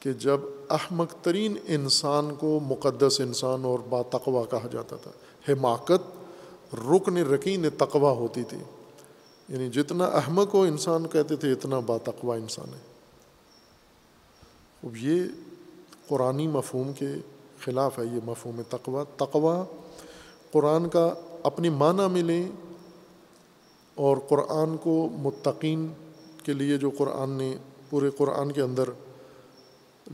کہ 0.00 0.12
جب 0.12 0.40
احمق 0.70 1.14
ترین 1.22 1.56
انسان 1.66 2.34
کو 2.34 2.60
مقدس 2.62 3.20
انسان 3.20 3.64
اور 3.64 3.78
باتقوا 3.78 4.44
کہا 4.50 4.68
جاتا 4.72 4.96
تھا۔ 4.96 5.10
حماقت، 5.48 6.24
رکن 6.74 7.16
رکین 7.16 7.66
تقوا 7.78 8.10
ہوتی 8.10 8.42
تھی۔ 8.42 8.58
یعنی 9.48 9.68
جتنا 9.68 10.04
احمق 10.04 10.54
ہو 10.54 10.62
انسان 10.62 11.06
کہتے 11.08 11.36
تھے، 11.36 11.52
اتنا 11.52 11.78
باتقوا 11.78 12.36
انسان 12.36 12.74
ہے۔ 12.74 12.90
اب 14.82 14.96
یہ 14.96 15.22
قرآن 16.10 16.36
مفہوم 16.36 16.92
کے 16.92 17.06
خلاف 17.64 17.98
ہے 17.98 18.04
یہ 18.04 18.20
مفہوم 18.24 18.60
تقوا 18.68 19.04
تقوا 19.16 19.64
قرآن 20.52 20.88
کا 20.88 21.14
اپنی 21.42 21.68
معنی 21.68 22.08
میں 22.12 22.22
لیں 22.22 22.48
اور 23.94 24.16
قرآن 24.28 24.76
کو 24.76 25.08
متقین 25.12 25.88
کے 26.42 26.52
لیے 26.52 26.76
جو 26.76 26.90
قرآن 26.98 27.30
نے 27.30 27.54
پورے 27.90 28.10
قرآن 28.10 28.52
کے 28.52 28.60
اندر 28.60 28.82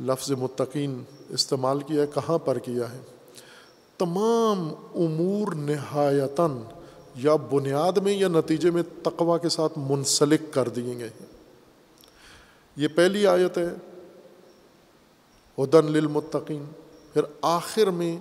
لفظ 0.00 0.30
متقین 0.30 1.02
استعمال 1.28 1.80
کیا 1.80 2.02
ہے، 2.02 2.06
کہاں 2.14 2.38
پر 2.38 2.58
کیا 2.58 2.92
ہے؟ 2.92 3.00
تمام 3.98 4.68
امور 4.94 5.52
نہایتاً 5.52 6.50
یا 7.14 7.36
بنیاد 7.36 7.92
میں 7.92 8.12
یا 8.12 8.28
نتیجے 8.28 8.70
میں 8.70 8.82
تقوا 9.02 9.38
کے 9.38 9.48
ساتھ 9.48 9.72
منسلک 9.76 10.40
کر 10.50 10.68
دیے 10.68 10.98
گئے 10.98 11.08
ہیں۔ 11.08 11.26
یہ 12.76 12.88
پہلی 12.88 13.26
آیت 13.26 13.58
ہے۔ 13.58 13.68
ہدن 15.58 15.92
للمتقین۔ 15.92 16.64
پھر 17.12 17.22
آخر 17.42 17.86
میں 17.86 18.18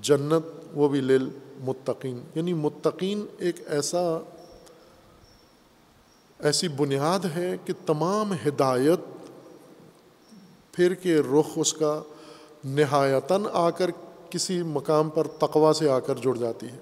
جنت 0.00 0.46
وہ 0.72 0.88
بھی 0.88 1.00
للمتقین۔ 1.00 2.22
یعنی 2.34 2.54
متقین 2.54 3.26
ایک 3.38 3.56
ایسا، 3.66 4.18
ایسی 6.38 6.68
بنیاد 6.68 7.18
ہے 7.36 7.56
کہ 7.64 7.72
تمام 7.86 8.32
ہدایت 8.32 9.00
پھر 10.72 10.94
کے 10.94 11.20
رخ 11.20 11.46
اس 11.56 11.72
کا 11.72 12.02
نہایتاً 12.64 13.42
آ 13.52 13.70
کر 13.70 13.90
کسی 14.30 14.62
مقام 14.62 15.08
پر 15.08 15.26
تقوا 15.26 15.72
سے 15.72 15.90
آ 15.90 15.98
کر 15.98 16.14
جڑ 16.14 16.34
جاتی 16.34 16.66
ہے۔ 16.66 16.78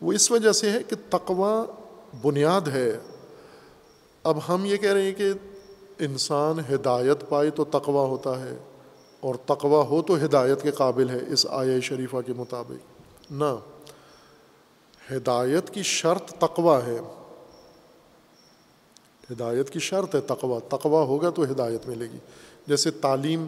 وہ 0.00 0.12
اس 0.12 0.30
وجہ 0.30 0.52
سے 0.52 0.70
ہے 0.70 0.82
کہ 0.82 0.96
تقوا 1.10 1.64
بنیاد 2.22 2.68
ہے۔ 2.68 2.98
اب 4.22 4.38
ہم 4.48 4.64
یہ 4.64 4.76
کہہ 4.76 4.92
رہے 4.92 5.02
ہیں 5.02 5.14
کہ 5.14 5.32
انسان 5.98 6.74
ہدایت 6.74 7.28
پائے 7.28 7.50
تو 7.50 7.64
تقوا 7.64 8.02
ہوتا 8.02 8.40
ہے 8.40 8.56
اور 9.20 9.34
تقوا 9.34 9.84
ہو 9.84 10.02
تو 10.02 10.14
ہدایت 10.24 10.62
کے 10.62 10.70
قابل 10.70 11.10
ہے 11.10 11.18
اس 11.28 11.46
آیا 11.50 11.80
شریفہ 11.80 12.16
کے 12.26 12.32
مطابق۔ 12.32 13.32
نہ، 13.32 13.56
ہدایت 15.12 15.70
کی 15.70 15.82
شرط 15.82 16.30
تقوا 16.30 16.86
ہے۔ 16.86 16.98
ہدایت 19.32 19.70
کی 19.70 19.78
شرط 19.78 20.14
ہے 20.14 20.20
تقوا 20.20 20.58
تقوا 20.68 21.02
ہوگا 21.02 21.30
تو 21.30 21.42
ہدایت 21.42 21.88
ملے 21.88 22.04
گی۔ 22.04 22.18
جیسے 22.66 22.90
تعلیم، 22.90 23.46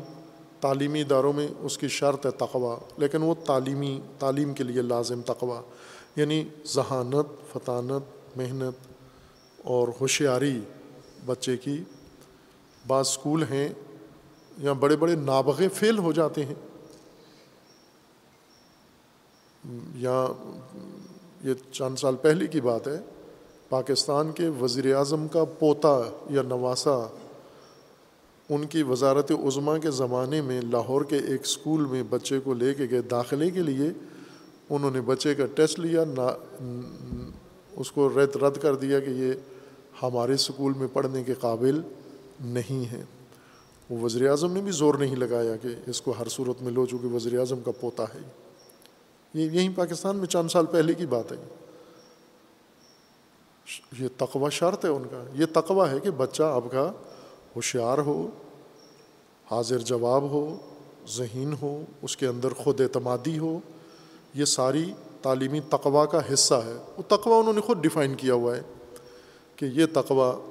تعلیمی 0.60 1.00
اداروں 1.00 1.32
میں 1.32 1.48
اس 1.60 1.78
کی 1.78 1.88
شرط 1.88 2.26
ہے 2.26 2.30
تقوا 2.30 2.76
لیکن 2.96 3.22
وہ 3.22 3.34
تعلیمی، 3.46 4.00
تعلیم 4.18 4.54
کے 4.54 4.64
لیے 4.64 4.82
لازم 4.82 5.20
تقوا 5.20 5.60
یعنی 6.16 6.44
ذہانت، 6.66 7.52
فطانت، 7.52 8.36
محنت 8.36 8.86
اور 9.62 9.88
ہوشیاری 10.00 10.60
بچے 11.26 11.56
کی 11.56 11.84
بعض 12.90 13.08
اسکول 13.08 13.42
ہیں 13.42 13.68
یا 14.58 14.72
بڑے 14.72 14.96
بڑے 14.96 15.14
نابغے 15.14 15.68
فیل 15.68 15.98
ہو 15.98 16.12
جاتے 16.12 16.44
ہیں۔ 16.44 16.54
یا 19.94 20.26
یہ 21.44 21.54
چند 21.72 21.96
سال 21.96 22.16
پہلے 22.16 22.46
کی 22.46 22.60
بات 22.60 22.88
ہے، 22.88 22.98
پاکستان 23.68 24.32
کے 24.32 24.48
وزیر 24.48 24.94
اعظم 24.94 25.28
کا 25.28 25.44
پوتا 25.58 26.00
یا 26.30 26.42
نواسا، 26.42 26.98
ان 28.48 28.66
کی 28.66 28.82
وزارت 28.82 29.30
عظما 29.30 29.78
کے 29.78 29.90
زمانے 29.90 30.40
میں 30.42 30.60
لاہور 30.60 31.02
کے 31.02 31.16
ایک 31.16 31.40
اسکول 31.40 31.84
میں 31.84 32.02
بچے 32.10 32.40
کو 32.40 32.54
لے 32.54 32.74
کے 32.74 32.86
گئے 32.90 33.02
داخلے 33.02 33.50
کے 33.50 33.60
لیے، 33.60 33.88
انہوں 34.70 34.90
نے 34.90 35.00
بچے 35.00 35.34
کا 35.34 35.46
ٹیسٹ 35.46 35.80
لیا، 35.80 36.04
نا، 36.04 36.28
اس 37.76 37.92
کو 37.92 38.08
رد 38.08 38.36
رد 38.36 38.58
کر 38.62 38.74
دیا 38.76 39.00
کہ 39.00 39.10
یہ 39.10 39.32
ہمارے 40.02 40.34
اسکول 40.34 40.72
میں 40.76 40.88
پڑھنے 40.92 41.24
کے 41.24 41.34
قابل 41.34 41.80
نہیں 42.40 42.92
ہے۔ 42.92 43.04
وہ 43.90 44.04
وزیر 44.04 44.30
اعظم 44.30 44.52
نے 44.52 44.60
بھی 44.60 44.70
زور 44.70 44.94
نہیں 44.94 45.16
لگایا 45.16 45.56
کہ 45.56 45.68
اس 45.86 46.02
کو 46.02 46.14
ہر 46.18 46.28
صورت 46.28 46.62
میں 46.62 46.72
لو، 46.72 46.86
چونکہ 46.86 47.06
وزیر 47.06 47.38
اعظم 47.38 47.60
کا 47.60 47.70
پوتا 47.80 48.04
ہے۔ 48.04 48.18
یہ 49.34 49.50
یہیں 49.50 49.68
پاکستان 49.76 50.16
میں 50.16 50.26
چند 50.26 50.48
سال 50.48 50.66
پہلے 50.66 50.94
کی 50.94 51.06
بات 51.06 51.32
ہے۔ 51.32 51.36
یہ 53.98 54.08
تقوی 54.16 54.50
شرط 54.50 54.84
ہے 54.84 54.90
ان 54.90 55.02
کا۔ 55.04 55.24
یہ 55.34 55.46
تقوی 55.52 55.90
ہے 55.90 56.00
کہ 56.00 56.10
بچہ 56.10 56.42
آپ 56.42 56.64
کا 56.72 56.92
ہوشیار 57.56 57.98
ہو، 57.98 58.30
حاضر 59.50 59.78
جواب 59.78 60.22
ہو، 60.22 60.56
ذہین 61.08 61.54
ہو، 61.62 61.84
اس 62.02 62.16
کے 62.16 62.26
اندر 62.26 62.52
خود 62.52 62.80
اعتمادی 62.80 63.38
ہو۔ 63.38 63.58
یہ 64.34 64.44
ساری 64.44 64.92
تعلیمی 65.22 65.60
تقوا 65.60 66.06
کا 66.06 66.20
حصہ 66.32 66.54
ہے۔ 66.54 66.76
وہ 66.96 67.02
تقوی 67.08 67.34
انہوں 67.34 67.52
نے 67.52 67.60
خود 67.60 67.78
ڈیفائن 67.80 68.14
کیا 68.14 68.34
ہوا 68.34 68.56
ہے 68.56 68.62
کہ 69.56 69.64
یہ 69.64 69.86
تقوی 69.92 70.49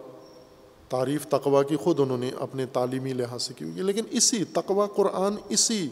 تعریف 0.89 1.27
تقوا 1.27 1.63
کی 1.63 1.75
خود 1.75 1.99
انہوں 1.99 2.17
نے 2.17 2.31
اپنے 2.39 2.65
تعلیمی 2.65 3.13
لحاظ 3.13 3.43
سے 3.43 3.53
کی 3.53 3.65
ہوئی 3.65 3.83
لیکن 3.83 4.03
اسی 4.11 4.43
تقوا 4.43 4.87
قرآن 4.95 5.35
اسی 5.49 5.89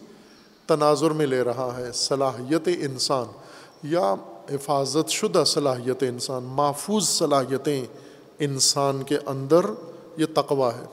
تناظر 0.68 1.12
میں 1.12 1.26
لے 1.26 1.42
رہا 1.42 1.78
ہے، 1.78 1.92
صلاحیت 1.92 2.70
انسان، 2.80 3.26
یا 3.84 4.16
حفاظت 4.52 5.10
شدہ 5.10 5.44
صلاحیت 5.46 6.04
انسان، 6.04 6.44
محفوظ 6.44 7.04
صلاحیتیں 7.04 7.86
انسان 8.40 9.04
کے 9.04 9.18
اندر 9.26 9.60
یہ 10.18 10.26
تقوا 10.36 10.76
ہے۔ 10.76 10.86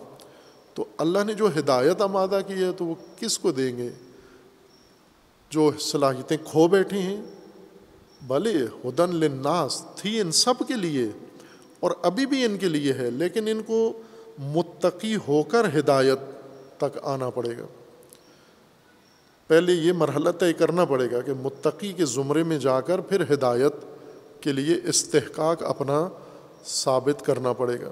تو 0.74 0.84
اللہ 0.96 1.18
نے 1.24 1.34
جو 1.34 1.48
ہدایت 1.58 2.02
آمادہ 2.02 2.40
کی 2.46 2.54
ہے 2.54 2.72
تو 2.72 2.84
وہ 2.84 2.94
کس 3.20 3.38
کو 3.38 3.52
دیں 3.52 3.76
گے؟ 3.76 3.88
جو 5.50 5.70
صلاحیتیں 5.80 6.36
کھو 6.44 6.68
بیٹھے 6.68 6.98
ہیں، 6.98 7.22
بھلے 8.26 8.54
ہدن 8.84 9.16
لناس 9.16 9.82
تھی 9.96 10.20
ان 10.20 10.32
سب 10.32 10.54
کے 10.68 10.74
لیے 10.74 11.08
اور 11.84 11.92
ابھی 12.02 12.26
بھی 12.26 12.44
ان 12.44 12.58
کے 12.58 12.68
لیے 12.68 12.92
ہے، 12.92 13.10
لیکن 13.10 13.48
ان 13.48 13.62
کو 13.62 13.92
متقی 14.38 15.16
ہو 15.28 15.42
کر 15.42 15.78
ہدایت 15.78 16.18
تک 16.76 16.98
آنا 17.02 17.30
پڑے 17.30 17.58
گا۔ 17.58 17.66
پہلے 19.46 19.72
یہ 19.72 19.92
مرحلہ 19.92 20.30
طے 20.30 20.52
کرنا 20.52 20.84
پڑے 20.84 21.10
گا 21.12 21.20
کہ 21.20 21.32
متقی 21.32 21.92
کے 21.92 22.04
زمرے 22.04 22.42
میں 22.42 22.58
جا 22.58 22.80
کر 22.80 23.00
پھر 23.00 23.34
ہدایت 23.34 23.72
کے 24.42 24.52
لیے 24.52 24.80
استحقاق 24.84 25.62
اپنا 25.62 26.08
ثابت 26.64 27.26
کرنا 27.26 27.52
پڑے 27.52 27.80
گا۔ 27.80 27.90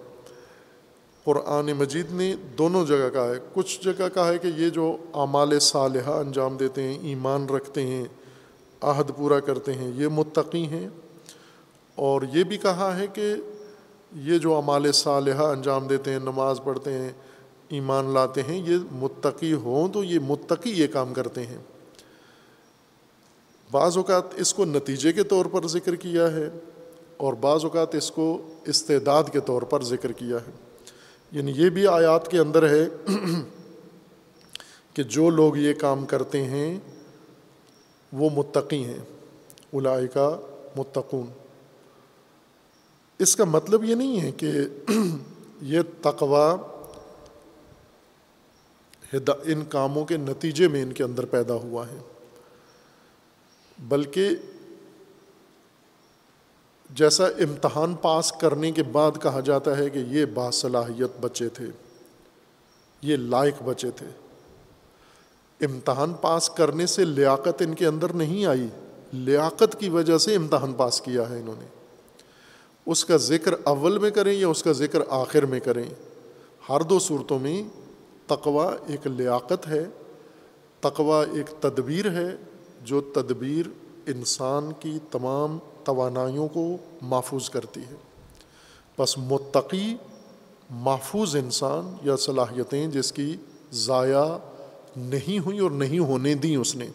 قرآن 1.25 1.67
مجید 1.67 2.13
نے 2.13 2.35
دونوں 2.59 2.87
جگہ 2.87 3.11
کہا 3.13 3.29
ہے، 3.29 3.39
کچھ 3.55 3.85
جگہ 3.85 4.09
کہا 4.15 4.29
ہے 4.29 4.39
کہ 4.39 4.49
یہ 4.57 4.71
جو 4.71 4.97
اعمال 5.15 5.59
صالحہ 5.59 6.13
انجام 6.13 6.57
دیتے 6.57 6.83
ہیں، 6.83 6.99
ایمان 6.99 7.47
رکھتے 7.47 7.83
ہیں، 7.83 8.05
عہد 8.81 9.11
پورا 9.17 9.41
کرتے 9.41 9.73
ہیں، 9.73 9.91
یہ 9.95 10.09
متقی 10.09 10.67
ہیں۔ 10.67 10.89
اور 11.95 12.23
یہ 12.33 12.45
بھی 12.45 12.57
کہا 12.57 12.99
ہے 12.99 13.07
کہ 13.07 13.35
یہ 14.15 14.39
جو 14.39 14.55
اعمال 14.55 14.93
صالحہ 14.93 15.43
انجام 15.43 15.87
دیتے 15.87 16.13
ہیں، 16.13 16.19
نماز 16.19 16.61
پڑھتے 16.65 16.93
ہیں، 16.93 17.13
ایمان 17.69 18.11
لاتے 18.15 18.43
ہیں، 18.43 18.71
یہ 18.71 18.77
متقی 18.93 19.53
ہوں 19.53 19.89
تو 19.93 20.05
یہ 20.05 20.19
متقی 20.19 20.71
یہ 20.71 20.87
کام 20.87 21.15
کرتے 21.15 21.47
ہیں۔ 21.47 21.59
بعض 23.71 23.97
اوقات 23.97 24.23
اس 24.37 24.55
کو 24.55 24.65
نتیجے 24.65 25.13
کے 25.13 25.23
طور 25.23 25.47
پر 25.47 25.67
ذکر 25.67 25.95
کیا 25.95 26.33
ہے 26.33 26.51
اور 27.17 27.33
بعض 27.33 27.65
اوقات 27.65 27.95
اس 27.95 28.11
کو 28.11 28.55
استعداد 28.67 29.25
کے 29.33 29.41
طور 29.41 29.63
پر 29.63 29.83
ذکر 29.83 30.13
کیا 30.13 30.37
ہے۔ 30.37 30.51
یعنی 31.33 31.53
یہ 31.57 31.71
بھی 31.71 31.87
آیات 31.87 32.31
کے 32.31 32.39
اندر 32.39 32.69
ہے 32.69 33.13
کہ 34.95 35.03
جو 35.03 35.31
لوگ 35.31 35.57
یہ 35.57 35.73
کام 35.73 36.07
کرتے 36.07 36.45
ہیں، 36.45 36.79
وہ 38.13 38.31
متقی 38.35 38.85
ہیں 38.85 38.99
الائے 39.73 40.07
کا 40.07 40.41
متقون۔ 40.77 41.42
اس 43.23 43.37
کا 43.37 43.45
مطلب 43.45 43.85
یہ 43.85 43.95
نہیں 43.95 44.21
ہے 44.21 44.33
کہ 44.33 44.51
یہ 45.63 45.81
تقوا 46.03 46.57
ان 49.45 49.65
کاموں 49.69 50.05
کے 50.05 50.17
نتیجے 50.17 50.69
میں 50.69 50.83
ان 50.83 50.93
کے 50.93 51.05
اندر 51.05 51.25
پیدا 51.25 51.55
ہوا 51.55 51.89
ہے، 51.89 51.99
بلکہ 53.79 54.29
جیسا 56.91 57.27
امتحان 57.27 57.95
پاس 57.95 58.33
کرنے 58.33 58.73
کے 58.73 58.83
بعد 58.83 59.13
کہا 59.23 59.41
جاتا 59.41 59.77
ہے 59.77 59.91
کہ 59.91 59.99
یہ 59.99 60.25
باصلاحیت 60.25 61.21
بچے 61.21 61.49
تھے، 61.49 61.67
یہ 63.03 63.17
لائق 63.17 63.63
بچے 63.63 63.91
تھے۔ 63.91 64.07
امتحان 65.61 66.13
پاس 66.13 66.51
کرنے 66.51 66.87
سے 66.87 67.05
لیاقت 67.05 67.63
ان 67.63 67.75
کے 67.75 67.87
اندر 67.87 68.13
نہیں 68.13 68.47
آئی، 68.47 68.67
لیاقت 69.13 69.77
کی 69.79 69.89
وجہ 69.89 70.19
سے 70.19 70.35
امتحان 70.35 70.73
پاس 70.73 71.01
کیا 71.01 71.31
ہے 71.31 71.41
انہوں 71.41 71.57
نے۔ 71.59 71.82
اس 72.87 73.05
کا 73.05 73.17
ذکر 73.17 73.55
اول 73.65 73.99
میں 73.99 74.11
کریں 74.11 74.33
یا 74.33 74.49
اس 74.49 74.63
کا 74.63 74.73
ذکر 74.73 74.99
آخر 75.09 75.47
میں 75.47 75.61
کریں؟ 75.61 75.85
ہر 76.69 76.81
دو 76.81 76.99
صورتوں 76.99 77.39
میں 77.39 77.63
تقوا 78.27 78.77
ایک 78.87 79.07
لیاقت 79.07 79.69
ہے 79.69 79.87
تقوا 80.81 81.25
ایک 81.33 81.63
تدبیر 81.63 82.11
ہے، 82.11 82.37
جو 82.85 83.01
تدبیر 83.01 83.69
انسان 84.07 84.71
کی 84.81 84.99
تمام 85.11 85.59
توانائیوں 85.85 86.49
کو 86.49 86.77
محفوظ 87.03 87.51
کرتی 87.51 87.81
ہے۔ 87.81 87.95
بس 88.99 89.19
متقی، 89.19 89.97
محفوظ 90.71 91.37
انسان 91.37 91.95
یا 92.03 92.17
صلاحیتیں 92.17 92.87
جس 92.87 93.13
کی 93.13 93.37
ضائع 93.73 94.37
نہیں 94.97 95.39
ہوئی 95.39 95.59
اور 95.59 95.71
نہیں 95.71 95.99
ہونے 95.99 96.35
دیں 96.35 96.57
اس 96.57 96.77
نے۔ 96.77 96.87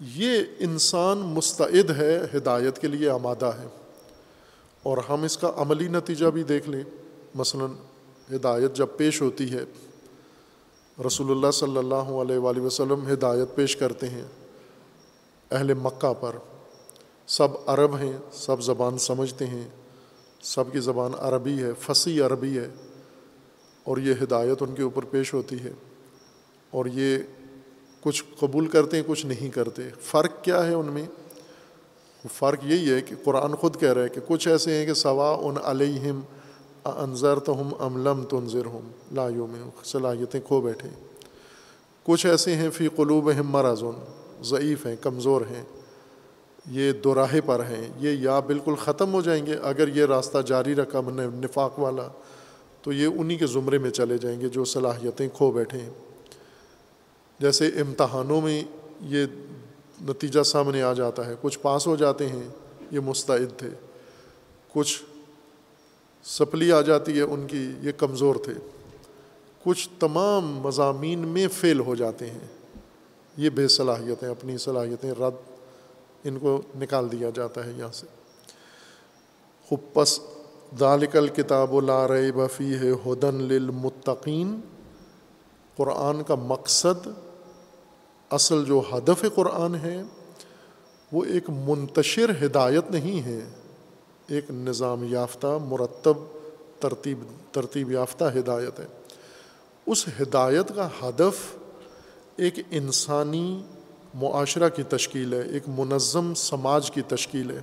یہ 0.00 0.42
انسان 0.58 1.18
مستعد 1.18 1.90
ہے، 1.90 2.20
ہدایت 2.34 2.78
کے 2.78 2.88
لیے 2.88 3.10
آمادہ 3.10 3.46
ہے۔ 3.46 3.66
اور 4.86 4.98
ہم 5.08 5.22
اس 5.22 5.36
کا 5.36 5.52
عملی 5.56 5.88
نتیجہ 5.88 6.26
بھی 6.26 6.42
دیکھ 6.42 6.68
لیں۔ 6.68 6.84
مثلاً 7.34 7.70
ہدایت 8.36 8.74
جب 8.74 8.86
پیش 8.96 9.22
ہوتی 9.22 9.52
ہے، 9.52 9.64
رسول 11.06 11.30
اللہ 11.30 11.50
صلی 11.50 11.76
اللہ 11.76 11.94
علیہ 11.94 12.38
وآلہ 12.38 12.60
وسلم 12.60 13.12
ہدایت 13.12 13.56
پیش 13.56 13.76
کرتے 13.76 14.08
ہیں 14.08 14.24
اہل 15.50 15.74
مکہ 15.74 16.14
پر۔ 16.20 16.36
سب 17.26 17.48
عرب 17.66 17.96
ہیں، 17.96 18.12
سب 18.32 18.62
زبان 18.62 18.98
سمجھتے 18.98 19.46
ہیں۔ 19.46 19.68
سب 20.42 20.72
کی 20.72 20.80
زبان 20.80 21.12
عربی 21.18 21.62
ہے، 21.62 21.70
فصیح 21.80 22.24
عربی 22.24 22.58
ہے۔ 22.58 22.68
اور 23.84 23.96
یہ 23.96 24.14
ہدایت 24.22 24.62
ان 24.62 24.74
کے 24.74 24.82
اوپر 24.82 25.04
پیش 25.04 25.34
ہوتی 25.34 25.56
ہے۔ 25.64 25.72
اور 26.70 26.86
یہ 26.86 27.18
کچھ 28.00 28.24
قبول 28.38 28.66
کرتے 28.66 28.96
ہیں، 28.96 29.04
کچھ 29.06 29.26
نہیں 29.26 29.50
کرتے۔ 29.50 29.82
فرق 30.00 30.44
کیا 30.44 30.66
ہے 30.66 30.74
ان 30.74 30.86
میں؟ 30.86 31.06
فرق 32.32 32.58
یہی 32.64 32.92
ہے 32.92 33.00
کہ 33.00 33.14
قرآن 33.24 33.54
خود 33.54 33.80
کہہ 33.80 33.92
رہا 33.92 34.02
ہے 34.02 34.08
کہ 34.08 34.20
کچھ 34.26 34.48
ایسے 34.48 34.78
ہیں 34.78 34.86
کہ 34.86 34.94
سوا 34.94 35.36
ان 35.40 35.54
علیہم 35.64 36.20
انضر 36.84 37.38
تو 37.38 37.60
ہم 37.60 37.70
املم 37.78 38.24
تنظر 38.24 38.66
ہوں 38.66 39.14
لایوں 39.14 39.46
میں 39.46 39.60
صلاحیتیں 39.84 40.40
کھو 40.40 40.60
بیٹھے 40.60 40.88
کچھ 42.02 42.26
ایسے 42.26 42.54
ہیں 42.54 42.70
فی 42.70 42.88
قلوب 42.88 43.30
ہم 43.40 43.50
مرضن 43.50 44.04
ضعیف 44.42 44.86
ہیں، 44.86 44.96
کمزور 45.00 45.40
ہیں۔ 45.40 45.62
یہ 46.70 46.92
دوراہے 46.92 47.40
پر 47.40 47.60
ہیں، 47.60 47.88
یہ 47.98 48.10
یا 48.10 48.40
بالکل 48.40 48.74
ختم 48.74 49.12
ہو 49.12 49.20
جائیں 49.20 49.46
گے 49.46 49.54
اگر 49.54 49.88
یہ 49.88 50.04
راستہ 50.04 50.38
جاری 50.46 50.74
رکھا 50.74 51.00
من 51.00 51.16
نفاق 51.16 51.78
والا، 51.78 52.08
تو 52.82 52.92
یہ 52.92 53.06
انہی 53.06 53.36
کے 53.36 53.46
زمرے 53.46 53.78
میں 53.78 53.90
چلے 53.90 54.18
جائیں 54.18 54.40
گے 54.40 54.48
جو 54.48 54.64
صلاحیتیں 54.64 55.28
کھو 55.34 55.50
بیٹھے 55.50 55.78
ہیں۔ 55.78 55.90
جیسے 57.38 57.66
امتحانوں 57.66 58.40
میں 58.40 58.62
یہ 59.00 59.26
نتیجہ 60.02 60.42
سامنے 60.42 60.82
آ 60.82 60.92
جاتا 60.92 61.26
ہے۔ 61.26 61.34
کچھ 61.40 61.58
پاس 61.58 61.86
ہو 61.86 61.96
جاتے 61.96 62.28
ہیں، 62.28 62.48
یہ 62.90 63.00
مستعد 63.00 63.58
تھے۔ 63.58 63.68
کچھ 64.72 65.02
سپلی 66.24 66.72
آ 66.72 66.80
جاتی 66.80 67.16
ہے، 67.16 67.22
ان 67.22 67.46
کی 67.46 67.72
یہ 67.82 67.92
کمزور 67.92 68.36
تھے۔ 68.36 68.52
کچھ 69.64 69.88
تمام 69.98 70.60
مضامین 70.60 71.18
میں 71.18 71.48
فیل 71.48 71.80
ہو 71.80 71.94
جاتے 71.94 72.30
ہیں۔ 72.30 72.46
یہ 73.36 73.50
بے 73.50 73.68
صلاحیتیں، 73.68 74.28
اپنی 74.28 74.58
صلاحیتیں 74.58 75.12
رد 75.12 75.34
ان 76.24 76.38
کو 76.38 76.62
نکال 76.80 77.12
دیا 77.12 77.30
جاتا 77.34 77.66
ہے 77.66 77.72
یہاں 77.76 77.92
سے۔ 77.92 78.06
خوب 79.68 79.80
پس 79.94 80.20
ذالک 80.78 81.16
الکتاب 81.16 81.72
و 81.72 81.80
لار 81.80 82.10
بفی 82.34 82.74
ہے 82.74 82.90
ہدن 83.06 83.34
للمتقین۔ 83.34 84.60
قرآن 85.76 86.22
کا 86.22 86.34
مقصد 86.34 87.08
اصل 88.30 88.64
جو 88.64 88.82
ہدف 88.92 89.24
قرآن 89.34 89.74
ہے، 89.74 90.02
وہ 91.12 91.24
ایک 91.24 91.50
منتشر 91.50 92.30
ہدایت 92.44 92.90
نہیں 92.90 93.22
ہے۔ 93.22 93.40
ایک 94.28 94.50
نظام 94.50 95.04
یافتہ، 95.12 95.58
مرتب، 95.64 96.14
ترتیب 96.80 97.18
ترتیب 97.52 97.92
یافتہ 97.92 98.24
ہدایت 98.24 98.80
ہے۔ 98.80 98.86
اس 99.86 100.08
ہدایت 100.22 100.72
کا 100.74 100.88
ہدف 101.02 101.56
ایک 102.36 102.54
انسانی 102.70 103.62
معاشرہ 104.14 104.68
کی 104.68 104.82
تشکیل 104.82 105.32
ہے، 105.34 105.42
ایک 105.42 105.62
منظم 105.68 106.34
سماج 106.34 106.90
کی 106.90 107.02
تشکیل 107.02 107.50
ہے، 107.50 107.60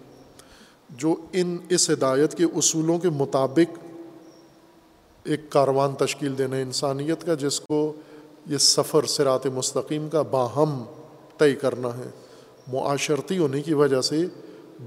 جو 0.90 1.16
ان، 1.34 1.58
اس 1.70 1.90
ہدایت 1.90 2.38
کے 2.38 2.44
اصولوں 2.44 3.00
کے 3.00 3.10
مطابق 3.10 3.80
ایک 5.24 5.50
کاروان 5.50 5.94
تشکیل 5.96 6.38
دینا، 6.38 6.56
انسانیت 6.56 7.26
کا، 7.26 7.34
جس 7.34 7.60
کو 7.60 7.94
یہ 8.48 8.58
سفر 8.58 9.06
سرات 9.06 9.48
مستقیم 9.48 10.10
کا 10.10 10.22
باہم 10.22 10.84
طے 11.38 11.56
کرنا 11.56 11.88
ہے۔ 11.88 12.10
معاشرتی 12.68 13.38
ہونے 13.38 13.62
کی 13.62 13.74
وجہ 13.74 14.02
سے 14.02 14.26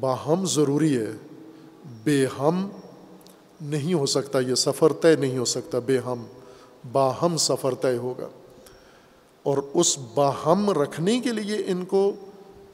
باہم 0.00 0.46
ضروری 0.46 0.96
ہے۔ 0.96 1.12
بے 2.04 2.26
ہم 2.38 2.68
نہیں 3.60 3.94
ہو 3.94 4.06
سکتا، 4.06 4.40
یہ 4.40 4.54
سفر 4.54 4.92
طے 4.92 5.16
نہیں 5.16 5.38
ہو 5.38 5.44
سکتا۔ 5.44 5.78
بے 5.78 5.98
ہم، 5.98 6.24
باہم 6.92 7.36
سفر 7.36 7.74
طے 7.74 7.96
ہوگا۔ 7.96 8.28
اور 9.42 9.58
اس 9.74 9.98
باہم 10.14 10.70
رکھنے 10.70 11.20
کے 11.20 11.32
لیے 11.32 11.56
ان 11.66 11.84
کو 11.84 12.12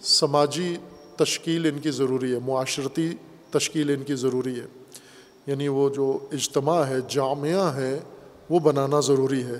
سماجی 0.00 0.76
تشکیل 1.16 1.66
ان 1.66 1.78
کی 1.78 1.90
ضروری 1.90 2.34
ہے، 2.34 2.38
معاشرتی 2.38 3.10
تشکیل 3.50 3.90
ان 3.90 4.02
کی 4.02 4.14
ضروری 4.14 4.60
ہے۔ 4.60 4.66
یعنی 5.46 5.68
وہ 5.68 5.90
جو 5.90 6.18
اجتماع 6.32 6.82
ہے، 6.82 6.96
جامعہ 7.08 7.76
ہے، 7.76 7.98
وہ 8.50 8.60
بنانا 8.60 9.00
ضروری 9.00 9.44
ہے۔ 9.44 9.58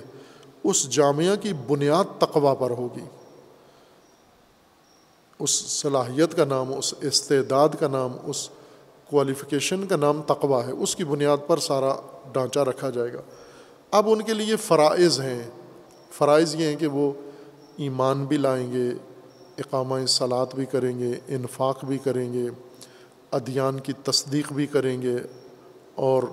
اس 0.63 0.89
جامعہ 0.89 1.35
کی 1.35 1.53
بنیاد 1.53 2.03
تقوا 2.19 2.53
پر 2.53 2.71
ہوگی۔ 2.71 3.05
اس 5.39 5.51
صلاحیت 5.81 6.37
کا 6.37 6.45
نام، 6.45 6.73
اس 6.73 6.93
استعداد 7.01 7.69
کا 7.79 7.87
نام، 7.87 8.11
اس 8.23 8.49
کوالیفیکیشن 9.09 9.87
کا 9.87 9.95
نام 9.95 10.21
تقوا 10.21 10.67
ہے۔ 10.67 10.71
اس 10.71 10.95
کی 10.95 11.03
بنیاد 11.03 11.37
پر 11.47 11.57
سارا 11.57 11.95
ڈھانچہ 12.31 12.59
رکھا 12.59 12.89
جائے 12.89 13.13
گا۔ 13.13 13.21
اب 13.91 14.09
ان 14.09 14.21
کے 14.21 14.33
لیے 14.33 14.55
فرائض 14.55 15.19
ہیں۔ 15.19 15.49
فرائض 16.11 16.55
یہ 16.55 16.65
ہیں 16.65 16.75
کہ 16.75 16.87
وہ 16.87 17.11
ایمان 17.77 18.25
بھی 18.25 18.37
لائیں 18.37 18.71
گے، 18.71 18.89
اقامہ 19.57 20.05
صلات 20.05 20.55
بھی 20.55 20.65
کریں 20.65 20.99
گے، 20.99 21.11
انفاق 21.27 21.85
بھی 21.85 21.97
کریں 21.97 22.33
گے، 22.33 22.49
ادیان 23.31 23.79
کی 23.79 23.93
تصدیق 24.03 24.53
بھی 24.53 24.67
کریں 24.67 25.01
گے 25.01 25.15
اور 25.95 26.23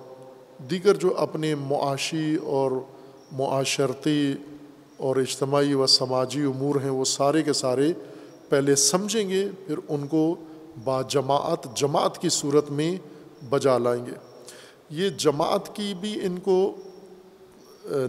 دیگر 0.70 0.94
جو 0.94 1.16
اپنے 1.16 1.54
معاشی 1.54 2.36
اور 2.36 2.70
معاشرتی 3.32 4.34
اور 4.96 5.16
اجتماعی 5.16 5.74
و 5.74 5.86
سماجی 5.86 6.42
امور 6.42 6.74
ہیں، 6.80 6.90
وہ 6.90 7.04
سارے 7.04 7.42
کے 7.42 7.52
سارے 7.52 7.92
پہلے 8.48 8.74
سمجھیں 8.76 9.28
گے، 9.28 9.48
پھر 9.66 9.78
ان 9.88 10.06
کو 10.06 10.36
با 10.84 11.02
جماعت 11.02 11.76
جماعت 11.76 12.18
کی 12.18 12.28
صورت 12.28 12.70
میں 12.70 12.96
بجا 13.44 13.78
لائیں 13.78 14.06
گے۔ 14.06 14.12
یہ 14.90 15.08
جماعت 15.08 15.76
کی 15.76 15.94
بھی 16.00 16.18
ان 16.22 16.38
کو 16.38 16.76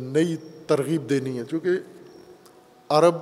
نئی 0.01 0.35
ترغیب 0.67 1.09
دینی 1.09 1.39
ہے۔ 1.39 1.43
چونکہ 1.51 1.69
عرب، 2.89 3.15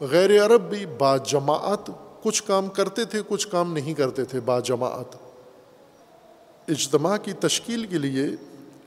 غیر 0.00 0.46
عرب 0.46 0.70
بھی 0.70 0.86
با 0.86 1.16
جماعت 1.16 1.90
کچھ 2.22 2.42
کام 2.42 2.68
کرتے 2.68 3.04
تھے، 3.04 3.22
کچھ 3.28 3.48
کام 3.48 3.72
نہیں 3.72 3.94
کرتے 3.94 4.24
تھے 4.24 4.40
با 4.40 4.60
جماعت 4.60 5.16
اجتماع 6.68 7.16
کی 7.16 7.32
تشکیل 7.32 7.86
کے 7.86 7.98
لیے 7.98 8.26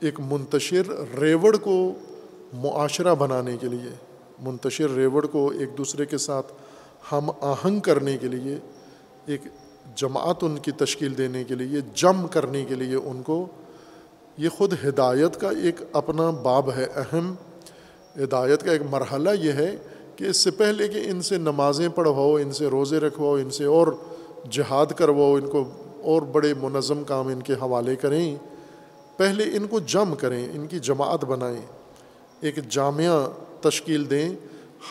ایک 0.00 0.20
منتشر 0.20 0.82
ریوڑ 1.20 1.56
کو 1.56 1.92
معاشرہ 2.52 3.14
بنانے 3.14 3.56
کے 3.60 3.68
لیے، 3.68 3.90
منتشر 4.42 4.90
ریوڑ 4.90 5.26
کو 5.26 5.52
ایک 5.58 5.78
دوسرے 5.78 6.06
کے 6.06 6.18
ساتھ 6.18 6.52
ہم 7.12 7.30
آہنگ 7.40 7.80
کرنے 7.80 8.18
کے 8.18 8.28
لیے، 8.28 8.58
ایک 9.26 9.40
جماعت 9.96 10.44
ان 10.44 10.58
کی 10.58 10.72
تشکیل 10.72 11.18
دینے 11.18 11.44
کے 11.44 11.54
لیے، 11.54 11.80
جم 11.94 12.26
کرنے 12.26 12.64
کے 12.64 12.74
لیے 12.74 12.96
ان 12.96 13.22
کو، 13.22 13.46
یہ 14.38 14.48
خود 14.48 14.72
ہدایت 14.84 15.40
کا 15.40 15.48
ایک 15.48 15.76
اپنا 15.92 16.30
باب 16.30 16.70
ہے، 16.76 16.84
اہم 16.84 17.34
ہدایت 18.16 18.62
کا 18.62 18.72
ایک 18.72 18.82
مرحلہ 18.90 19.30
یہ 19.40 19.52
ہے 19.52 19.76
کہ 20.16 20.24
اس 20.24 20.36
سے 20.36 20.50
پہلے 20.50 20.88
کہ 20.88 21.02
ان 21.04 21.22
سے 21.22 21.38
نمازیں 21.38 21.88
پڑھواؤ 21.88 22.34
ان 22.34 22.52
سے 22.52 22.66
روزے 22.66 23.00
رکھواؤ 23.00 23.34
ان 23.34 23.50
سے 23.50 23.64
اور 23.64 23.86
جہاد 24.50 24.86
کرواؤ 24.86 25.34
ان 25.34 25.46
کو 25.46 25.64
اور 26.02 26.22
بڑے 26.22 26.54
منظم 26.54 27.04
کام 27.04 27.28
ان 27.28 27.42
کے 27.42 27.52
حوالے 27.52 27.96
کریں، 27.96 28.36
پہلے 29.16 29.56
ان 29.56 29.66
کو 29.66 29.80
جم 29.80 30.14
کریں، 30.14 30.48
ان 30.52 30.66
کی 30.66 30.78
جماعت 30.78 31.24
بنائیں۔ 31.24 31.81
ایک 32.42 32.56
جامعہ 32.68 33.16
تشکیل 33.60 34.08
دیں، 34.10 34.28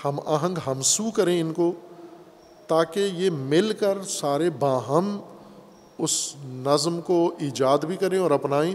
ہم 0.04 0.20
آہنگ 0.26 0.58
ہمسو 0.68 1.10
کریں 1.12 1.40
ان 1.42 1.52
کو، 1.54 1.72
تاکہ 2.68 3.10
یہ 3.14 3.30
مل 3.30 3.74
کر 3.80 3.98
سارے 4.10 4.50
باہم 4.50 5.20
اس 5.98 6.14
نظم 6.66 7.02
کو 7.02 7.18
ایجاد 7.40 7.78
بھی 7.78 7.96
کریں 7.96 8.18
اور 8.20 8.32
اپنائیں 8.32 8.74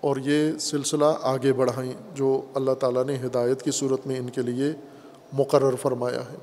اور 0.00 0.16
یہ 0.16 0.58
سلسلہ 0.60 1.04
آگے 1.22 1.52
بڑھائیں، 1.52 1.92
جو 2.14 2.40
اللہ 2.54 2.74
تعالیٰ 2.80 3.04
نے 3.04 3.16
ہدایت 3.16 3.62
کی 3.62 3.70
صورت 3.70 4.06
میں 4.06 4.18
ان 4.18 4.28
کے 4.30 4.42
لیے 4.42 4.72
مقرر 5.32 5.76
فرمایا 5.76 6.20
ہے۔ 6.20 6.36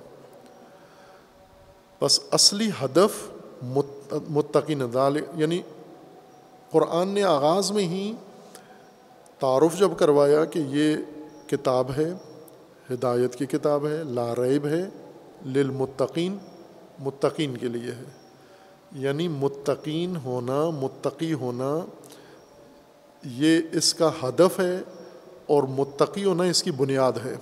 بس 2.01 2.19
اصلی 2.31 2.69
ہدف 2.81 3.21
متقین 4.29 4.81
دال 4.93 5.17
یعنی 5.35 5.61
قرآن 6.71 7.07
نے 7.07 7.23
آغاز 7.23 7.71
میں 7.71 7.83
ہی 7.83 8.13
تعارف 9.39 9.79
جب 9.79 9.91
کروایا 9.97 10.45
کہ 10.45 10.59
یہ 10.69 10.95
کتاب 11.57 11.91
ہے، 11.97 12.13
ہدایت 12.91 13.35
کی 13.35 13.45
کتاب 13.45 13.87
ہے 13.87 14.03
لاریب 14.03 14.67
ہے، 14.67 14.89
للمتقین، 15.45 16.37
متقین 16.99 17.57
کے 17.57 17.67
لیے 17.67 17.91
ہے۔ 17.91 18.03
یعنی 18.91 19.27
متقین 19.27 20.15
ہونا، 20.15 20.69
متقی 20.69 21.33
ہونا، 21.33 21.79
یہ 23.23 23.59
اس 23.71 23.93
کا 23.93 24.11
ہدف 24.23 24.59
ہے 24.59 24.81
اور 25.47 25.63
متقی 25.63 26.25
ہونا 26.25 26.43
اس 26.43 26.63
کی 26.63 26.71
بنیاد 26.71 27.11
ہے۔ 27.25 27.35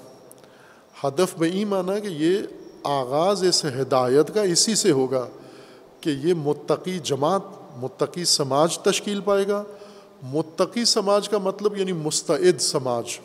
ہدف 1.04 1.40
میں 1.40 1.50
ای 1.50 1.66
مانا 1.66 2.00
کہ 2.00 2.08
یہ 2.08 2.38
آغاز 2.84 3.44
اس 3.44 3.66
ہدایت 3.66 4.34
کا 4.34 4.42
اسی 4.42 4.76
سے 4.76 4.92
ہوگا 4.92 5.28
کہ 6.02 6.10
یہ 6.10 6.34
متقی 6.34 7.00
جماعت، 7.04 7.42
متقی 7.78 8.26
سماج 8.26 8.78
تشکیل 8.78 9.22
پائے 9.22 9.48
گا۔ 9.48 9.64
متقی 10.24 10.86
سماج 10.86 11.30
کا 11.30 11.38
مطلب 11.38 11.78
یعنی 11.78 11.94
مستعد 11.94 12.62
سماج۔ 12.62 13.20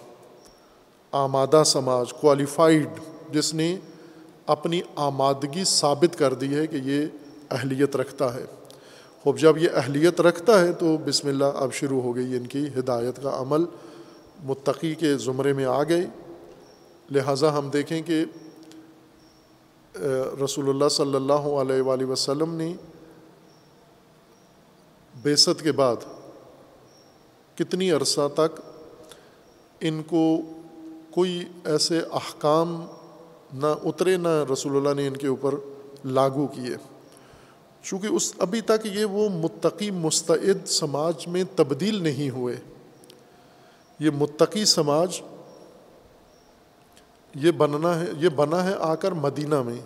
آمادہ 1.17 1.63
سماج 1.67 2.13
کوالیفائڈ 2.13 2.89
جس 3.33 3.55
نے 3.55 3.77
اپنی 4.47 4.81
آمادگی 4.97 5.65
ثابت 5.65 6.19
کر 6.19 6.35
دی 6.35 6.55
ہے 6.57 6.67
کہ 6.67 6.77
یہ 6.77 7.07
اہلیت 7.51 7.97
رکھتا 7.97 8.35
ہے۔ 8.35 8.45
خوب، 9.23 9.39
جب 9.39 9.59
یہ 9.59 9.69
اہلیت 9.75 10.21
رکھتا 10.21 10.61
ہے 10.61 10.73
تو 10.73 10.97
بسم 10.97 11.29
اللہ 11.29 11.45
اب 11.45 11.73
شروع 11.73 12.03
ہو 12.03 12.17
گئی 12.17 12.37
ان 12.37 12.47
کی 12.47 12.67
ہدایت 12.79 13.23
کا 13.23 13.41
عمل۔ 13.41 13.65
متقی 14.45 14.95
کے 14.95 15.17
زمرے 15.17 15.53
میں 15.53 15.65
آ 15.65 15.83
گئے۔ 15.83 16.07
لہٰذا 17.11 17.59
ہم 17.59 17.69
دیکھیں 17.69 18.03
کہ 18.03 18.25
رسول 20.45 20.69
اللہ 20.69 20.89
صلی 20.89 21.15
اللہ 21.15 21.49
علیہ 21.61 21.83
وآلہ 21.83 22.05
وسلم 22.05 22.55
نے 22.55 22.73
بیست 25.23 25.63
کے 25.63 25.73
بعد 25.73 25.97
کتنی 27.55 27.91
عرصہ 27.91 28.29
تک 28.35 28.61
ان 29.81 30.03
کو 30.03 30.41
کوئی 31.17 31.45
ایسے 31.65 31.99
احکام 31.99 32.87
نہ 33.53 33.67
اترے 33.85 34.17
نہ 34.17 34.45
رسول 34.53 34.77
اللہ 34.77 35.01
نے 35.01 35.07
ان 35.07 35.17
کے 35.17 35.27
اوپر 35.27 35.55
لاگو 36.05 36.47
کیے۔ 36.47 36.77
چونکہ 37.83 38.07
اس 38.07 38.35
ابھی 38.39 38.61
تک 38.61 38.87
یہ 38.87 39.05
وہ 39.05 39.29
متقی 39.29 39.91
مستعد 39.91 40.67
سماج 40.67 41.27
میں 41.27 41.45
تبدیل 41.57 42.03
نہیں 42.03 42.31
ہوئے۔ 42.31 42.57
یہ 43.99 44.11
متقی 44.11 44.65
سماج 44.65 45.21
یہ 47.35 47.51
بننا 47.51 48.01
ہے، 48.01 48.05
یہ 48.19 48.29
بنا 48.29 48.65
ہے 48.65 48.75
آ 48.79 48.95
کر 48.95 49.13
مدینہ 49.13 49.63
میں۔ 49.63 49.79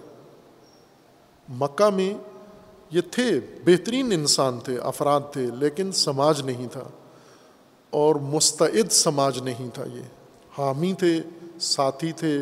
مکہ 1.48 1.90
میں 1.90 2.15
یہ 2.90 3.01
تھے، 3.11 3.40
بہترین 3.65 4.12
انسان 4.12 4.61
تھے، 4.61 4.78
افراد 4.78 5.20
تھے، 5.32 5.47
لیکن 5.59 5.93
سماج 5.93 6.43
نہیں 6.43 6.69
تھا۔ 6.73 6.85
اور 7.90 8.15
مستعد 8.15 8.93
سماج 8.93 9.39
نہیں 9.39 9.69
تھا 9.74 9.85
یہ۔ 9.85 10.19
حامی 10.61 10.93
تھے، 10.93 11.20
ساتھی 11.61 12.12
تھے، 12.12 12.37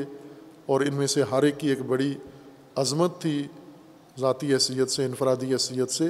اور 0.67 0.81
ان 0.81 0.95
میں 0.95 1.07
سے 1.07 1.23
ہر 1.23 1.43
ایک 1.43 1.59
کی 1.59 1.69
ایک 1.69 1.81
بڑی 1.83 2.15
عظمت 2.77 3.21
تھی، 3.21 3.43
ذاتی 4.21 4.53
حیثیت 4.53 4.91
سے، 4.91 5.05
انفرادی 5.05 5.53
حیثیت 5.53 5.91
سے۔ 5.91 6.09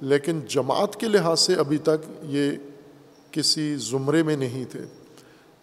لیکن 0.00 0.40
جماعت 0.48 0.96
کے 0.96 1.08
لحاظ 1.08 1.40
سے 1.40 1.54
ابھی 1.54 1.78
تک 1.78 2.08
یہ 2.22 2.50
کسی 3.30 3.76
زمرے 3.76 4.22
میں 4.22 4.36
نہیں 4.36 4.64
تھے۔ 4.70 4.80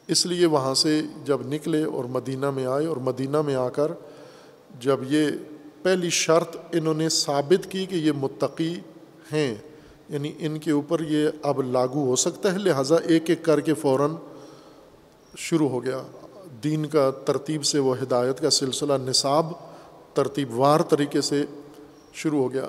اس 0.07 0.25
لیے 0.25 0.45
وہاں 0.45 0.73
سے 0.73 1.01
جب 1.25 1.41
نکلے 1.47 1.83
اور 1.83 2.05
مدینہ 2.05 2.49
میں 2.51 2.65
آئے، 2.65 2.85
اور 2.85 2.97
مدینہ 2.97 3.41
میں 3.41 3.55
آ 3.55 3.69
کر 3.69 3.91
جب 4.79 4.99
یہ 5.09 5.29
پہلی 5.83 6.09
شرط 6.09 6.57
انہوں 6.71 6.93
نے 6.93 7.09
ثابت 7.09 7.71
کی 7.71 7.85
کہ 7.85 7.95
یہ 7.95 8.11
متقی 8.11 8.73
ہیں 9.31 9.55
یعنی 10.09 10.31
ان 10.39 10.57
کے 10.59 10.71
اوپر 10.71 11.01
یہ 11.07 11.29
اب 11.41 11.61
لاگو 11.61 12.05
ہو 12.05 12.15
سکتا 12.15 12.53
ہے، 12.53 12.57
لہٰذا 12.57 12.95
ایک 12.95 13.29
ایک 13.29 13.43
کر 13.43 13.59
کے 13.59 13.73
فوراً 13.73 14.15
شروع 15.37 15.69
ہو 15.69 15.83
گیا۔ 15.83 16.01
دین 16.63 16.85
کا 16.85 17.11
ترتیب 17.25 17.65
سے 17.65 17.79
وہ 17.79 17.95
ہدایت 17.97 18.39
کا 18.39 18.49
سلسلہ 18.49 18.93
نصاب 18.93 19.45
ترتیب 20.13 20.59
وار 20.59 20.79
طریقے 20.79 21.21
سے 21.21 21.45
شروع 22.13 22.43
ہو 22.43 22.53
گیا۔ 22.53 22.67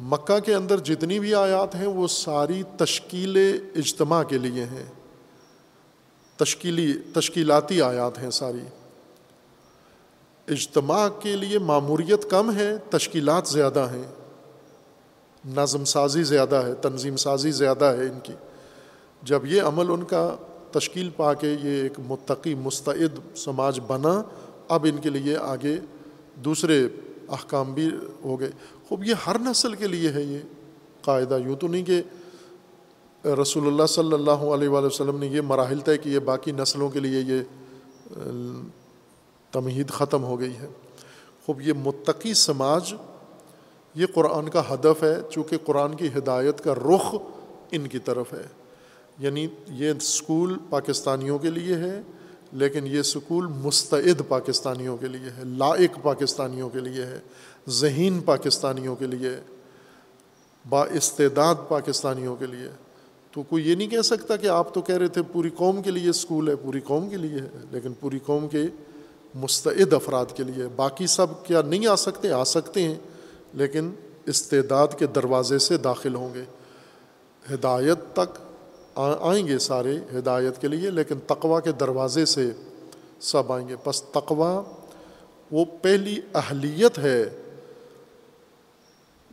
مکہ 0.00 0.38
کے 0.38 0.54
اندر 0.54 0.78
جتنی 0.78 1.20
بھی 1.20 1.34
آیات 1.34 1.74
ہیں 1.74 1.86
وہ 1.86 2.08
ساری 2.08 2.62
تشکیل 2.76 3.36
اجتماع 3.74 4.22
کے 4.22 4.38
لیے 4.38 4.64
ہیں۔ 4.64 4.84
تشکیلی، 6.36 6.92
تشکیلاتی 7.14 7.82
آیات 7.82 8.18
ہیں 8.18 8.30
ساری۔ 8.30 8.66
اجتماع 10.48 11.08
کے 11.08 11.36
لیے 11.36 11.58
معموریت 11.58 12.30
کم 12.30 12.54
ہے، 12.54 12.76
تشکیلات 12.90 13.48
زیادہ 13.48 13.86
ہیں۔ 13.90 14.12
نظم 15.48 15.84
سازی 15.84 16.22
زیادہ 16.22 16.56
ہے، 16.56 16.74
تنظیم 16.74 17.16
سازی 17.16 17.50
زیادہ 17.50 17.84
ہے 17.84 18.02
ان 18.02 18.18
کی۔ 18.22 18.32
جب 19.22 19.46
یہ 19.46 19.62
عمل 19.62 19.90
ان 19.90 20.04
کا 20.04 20.36
تشکیل 20.72 21.10
پا 21.16 21.34
کے 21.34 21.46
یہ 21.62 21.82
ایک 21.82 21.92
متقی 22.08 22.54
مستعد 22.54 23.36
سماج 23.36 23.80
بنا، 23.86 24.22
اب 24.68 24.86
ان 24.90 24.96
کے 24.96 25.10
لیے 25.10 25.36
آگے 25.36 25.76
دوسرے 26.34 26.88
احکام 27.28 27.74
بھی 27.74 27.90
ہو 28.24 28.40
گئے۔ 28.40 28.50
خوب، 28.88 29.04
یہ 29.04 29.14
ہر 29.26 29.38
نسل 29.38 29.74
کے 29.74 29.86
لیے 29.86 30.10
ہے 30.10 30.22
یہ 30.22 30.38
قاعدہ۔ 31.02 31.38
یوں 31.44 31.56
تو 31.56 31.68
نہیں 31.68 31.84
کہ 31.84 32.02
رسول 33.26 33.66
اللہ 33.66 33.86
صلی 33.86 34.12
اللہ 34.12 34.30
علیہ 34.30 34.68
وآلہ 34.68 34.86
وسلم 34.86 35.18
نے 35.18 35.26
یہ 35.26 35.40
مراحل 35.40 35.78
طے 35.78 35.98
کہ 35.98 36.08
یہ 36.08 36.18
باقی 36.18 36.52
نسلوں 36.52 36.88
کے 36.88 37.00
لیے 37.00 37.20
یہ 37.20 37.40
تمہید 39.50 39.90
ختم 39.90 40.24
ہو 40.24 40.40
گئی 40.40 40.56
ہے۔ 40.62 40.68
خوب، 41.46 41.60
یہ 41.60 41.72
متقی 41.72 42.34
سماج، 42.34 42.94
یہ 43.94 44.06
قرآن 44.14 44.48
کا 44.48 44.74
ہدف 44.74 45.02
ہے، 45.02 45.16
چونکہ 45.30 45.56
قرآن 45.64 45.94
کی 45.94 46.08
ہدایت 46.18 46.64
کا 46.64 46.74
رخ 46.74 47.14
ان 47.70 47.86
کی 47.86 47.98
طرف 47.98 48.32
ہے۔ 48.32 48.65
یعنی 49.18 49.46
یہ 49.68 49.92
اسکول 49.96 50.56
پاکستانیوں 50.70 51.38
کے 51.38 51.50
لیے 51.50 51.74
ہے، 51.74 52.02
لیکن 52.52 52.86
یہ 52.86 53.02
سکول 53.02 53.46
مستعد 53.46 54.22
پاکستانیوں 54.28 54.96
کے 54.96 55.06
لیے 55.06 55.30
ہے، 55.38 55.44
لائق 55.44 55.98
پاکستانیوں 56.02 56.68
کے 56.68 56.80
لیے 56.80 57.04
ہے، 57.04 57.20
ذہین 57.68 58.20
پاکستانیوں 58.20 58.96
کے 58.96 59.06
لیے، 59.06 59.30
با 60.68 60.84
استعداد 60.84 61.54
پاکستانیوں 61.68 62.36
کے 62.36 62.46
لیے۔ 62.46 62.68
تو 63.30 63.42
کوئی 63.42 63.70
یہ 63.70 63.74
نہیں 63.74 63.88
کہہ 63.88 64.02
سکتا 64.02 64.36
کہ 64.36 64.46
آپ 64.46 64.74
تو 64.74 64.82
کہہ 64.82 64.94
رہے 64.94 65.08
تھے 65.08 65.22
پوری 65.32 65.50
قوم 65.50 65.82
کے 65.82 65.90
لیے 65.90 66.10
اسکول 66.10 66.48
ہے، 66.48 66.56
پوری 66.56 66.80
قوم 66.80 67.08
کے 67.08 67.16
لیے 67.16 67.40
ہے، 67.40 67.48
لیکن 67.70 67.92
پوری 67.92 68.18
قوم 68.26 68.48
کے 68.48 68.62
مستعد 69.34 69.92
افراد 69.92 70.26
کے 70.34 70.42
لیے۔ 70.42 70.66
باقی 70.76 71.06
سب 71.06 71.26
کیا 71.46 71.62
نہیں 71.62 71.86
آ 71.86 71.96
سکتے؟ 71.96 72.30
آ 72.30 72.44
سکتے 72.44 72.82
ہیں، 72.82 72.94
لیکن 73.54 73.90
استعداد 74.26 74.88
کے 74.98 75.06
دروازے 75.06 75.58
سے 75.58 75.76
داخل 75.76 76.14
ہوں 76.14 76.34
گے۔ 76.34 76.44
ہدایت 77.54 77.98
تک 78.12 78.38
آئیں 78.96 79.46
گے 79.46 79.58
سارے 79.58 79.98
ہدایت 80.18 80.60
کے 80.60 80.68
لیے، 80.68 80.90
لیکن 80.90 81.14
تقوا 81.26 81.60
کے 81.60 81.72
دروازے 81.72 82.24
سے 82.24 82.50
سب 83.20 83.52
آئیں 83.52 83.68
گے۔ 83.68 83.76
بس 83.86 84.02
تقوا 84.02 84.62
وہ 85.50 85.64
پہلی 85.82 86.20
اہلیت 86.34 86.98
ہے 86.98 87.24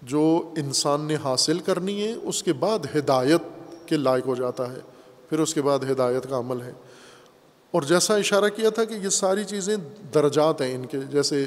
جو 0.01 0.53
انسان 0.57 1.01
نے 1.01 1.15
حاصل 1.15 1.59
کرنی 1.59 2.07
ہے، 2.07 2.13
اس 2.23 2.43
کے 2.43 2.53
بعد 2.53 2.79
ہدایت 2.95 3.41
کے 3.85 3.97
لائق 3.97 4.27
ہو 4.27 4.35
جاتا 4.35 4.73
ہے، 4.73 4.77
پھر 5.29 5.39
اس 5.39 5.53
کے 5.53 5.61
بعد 5.61 5.79
ہدایت 5.91 6.29
کا 6.29 6.37
عمل 6.37 6.61
ہے۔ 6.61 6.71
اور 7.71 7.81
جیسا 7.81 8.15
اشارہ 8.15 8.49
کیا 8.55 8.69
تھا 8.69 8.85
کہ 8.85 8.93
یہ 8.93 9.09
ساری 9.09 9.43
چیزیں 9.43 9.75
درجات 10.13 10.61
ہیں 10.61 10.75
ان 10.75 10.85
کے، 10.85 10.99
جیسے 11.09 11.45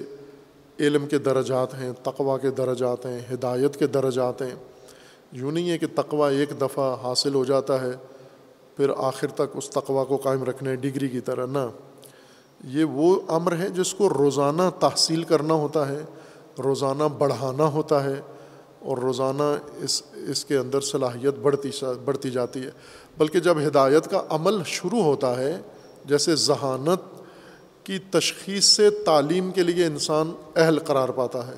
علم 0.81 1.07
کے 1.07 1.19
درجات 1.19 1.75
ہیں 1.75 1.93
تقوا 2.03 2.39
کے 2.39 2.51
درجات 2.51 3.07
ہیں، 3.07 3.21
ہدایت 3.35 3.77
کے 3.77 3.87
درجات 3.87 4.43
ہیں۔ 4.43 4.55
یوں 5.33 5.53
نہیں 5.53 5.71
ہے 5.71 5.79
کہ 5.79 5.87
تقوا 5.95 6.31
ایک 6.31 6.51
دفعہ 6.61 6.95
حاصل 7.03 7.35
ہو 7.35 7.45
جاتا 7.45 7.81
ہے، 7.81 7.93
پھر 8.77 8.91
آخر 8.99 9.31
تک 9.35 9.57
اس 9.57 9.71
تقوا 9.71 10.05
کو 10.05 10.17
قائم 10.17 10.45
رکھنے 10.45 10.75
ڈگری 10.77 11.09
کی 11.09 11.21
طرح۔ 11.21 11.47
نہ، 11.47 11.67
یہ 12.65 12.85
وہ 12.85 13.15
امر 13.29 13.57
ہے 13.57 13.69
جس 13.69 13.93
کو 13.95 14.09
روزانہ 14.09 14.69
تحصیل 14.81 15.23
کرنا 15.25 15.55
ہوتا 15.55 15.89
ہے، 15.89 16.03
روزانہ 16.65 17.05
بڑھانا 17.19 17.65
ہوتا 17.65 18.03
ہے، 18.05 18.21
اور 18.81 18.99
روزانہ 18.99 19.43
اس 19.77 20.03
اس 20.27 20.45
کے 20.45 20.57
اندر 20.57 20.81
صلاحیت 20.81 21.39
بڑھتی 21.43 21.71
بڑھتی 22.05 22.31
جاتی 22.31 22.61
ہے۔ 22.63 22.71
بلکہ 23.19 23.41
جب 23.41 23.59
ہدایت 23.59 24.11
کا 24.11 24.23
عمل 24.29 24.63
شروع 24.67 25.03
ہوتا 25.03 25.37
ہے، 25.37 25.57
جیسے 26.05 26.35
ذہانت 26.37 27.15
کی 27.85 27.99
تشخیص 28.11 28.65
سے 28.67 28.89
تعلیم 29.05 29.51
کے 29.51 29.63
لیے 29.63 29.87
انسان 29.87 30.33
اہل 30.57 30.79
قرار 30.79 31.09
پاتا 31.09 31.47
ہے، 31.47 31.57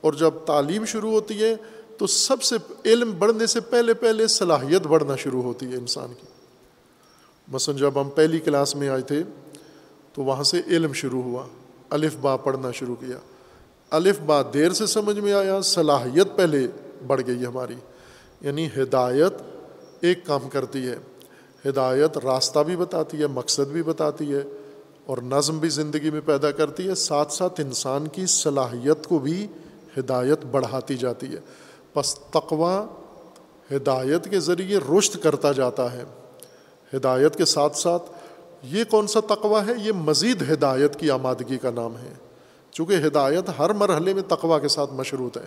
اور 0.00 0.12
جب 0.12 0.34
تعلیم 0.46 0.84
شروع 0.84 1.10
ہوتی 1.12 1.42
ہے 1.42 1.54
تو 2.00 2.06
سب 2.06 2.42
سے 2.42 2.56
علم 2.84 3.14
بڑھنے 3.18 3.46
سے 3.46 3.60
پہلے 3.60 3.94
پہلے 3.94 4.26
صلاحیت 4.26 4.82
بڑھنا 4.82 5.16
شروع 5.16 5.42
ہوتی 5.42 5.66
ہے 5.66 5.76
انسان 5.76 6.12
کی۔ 6.20 6.26
مثلاً 7.48 7.78
جب 7.78 8.00
ہم 8.00 8.08
پہلی 8.10 8.38
کلاس 8.38 8.76
میں 8.76 8.88
آئے 8.88 9.02
تھے 9.02 9.22
تو 10.12 10.22
وہاں 10.22 10.42
سے 10.42 10.60
علم 10.66 10.92
شروع 10.92 11.22
ہوا، 11.22 11.46
الف 11.90 12.16
با 12.20 12.36
پڑھنا 12.36 12.70
شروع 12.70 12.94
کیا۔ 12.94 13.16
الف 13.90 14.20
با 14.20 14.42
دیر 14.54 14.72
سے 14.72 14.86
سمجھ 14.86 15.18
میں 15.18 15.32
آیا، 15.32 15.60
صلاحیت 15.60 16.36
پہلے 16.36 16.66
بڑھ 17.06 17.22
گئی 17.26 17.46
ہماری۔ 17.46 17.74
یعنی 18.40 18.66
ہدایت 18.66 19.32
ایک 20.00 20.26
کام 20.26 20.48
کرتی 20.48 20.88
ہے۔ 20.88 20.96
ہدایت 21.68 22.18
راستہ 22.18 22.58
بھی 22.58 22.76
بتاتی 22.76 23.20
ہے، 23.20 23.26
مقصد 23.26 23.68
بھی 23.72 23.82
بتاتی 23.82 24.34
ہے، 24.34 24.42
اور 25.06 25.18
نظم 25.18 25.58
بھی 25.58 25.68
زندگی 25.68 26.10
میں 26.10 26.20
پیدا 26.24 26.50
کرتی 26.50 26.88
ہے۔ 26.88 26.94
ساتھ 26.94 27.32
ساتھ 27.32 27.60
انسان 27.60 28.08
کی 28.08 28.26
صلاحیت 28.26 29.06
کو 29.06 29.18
بھی 29.18 29.46
ہدایت 29.98 30.44
بڑھاتی 30.44 30.96
جاتی 30.96 31.26
ہے۔ 31.26 31.69
پس 31.92 32.14
تقوا 32.14 32.84
ہدایت 33.72 34.30
کے 34.30 34.40
ذریعے 34.40 34.78
رشت 34.78 35.22
کرتا 35.22 35.52
جاتا 35.52 35.92
ہے۔ 35.92 36.04
ہدایت 36.96 37.36
کے 37.36 37.44
ساتھ 37.44 37.76
ساتھ 37.76 38.02
یہ 38.62 38.84
کون 38.84 39.06
سا 39.06 39.20
تقوا 39.20 39.66
ہے؟ 39.66 39.72
یہ 39.82 39.92
مزید 39.92 40.52
ہدایت 40.52 40.96
کی 40.96 41.10
آمادگی 41.10 41.58
کا 41.58 41.70
نام 41.70 41.96
ہے۔ 41.96 42.12
چونکہ 42.70 42.96
ہدایت 43.06 43.50
ہر 43.58 43.70
مرحلے 43.70 44.14
میں 44.14 44.22
تقوا 44.28 44.58
کے 44.58 44.68
ساتھ 44.68 44.92
مشروط 44.92 45.36
ہے۔ 45.36 45.46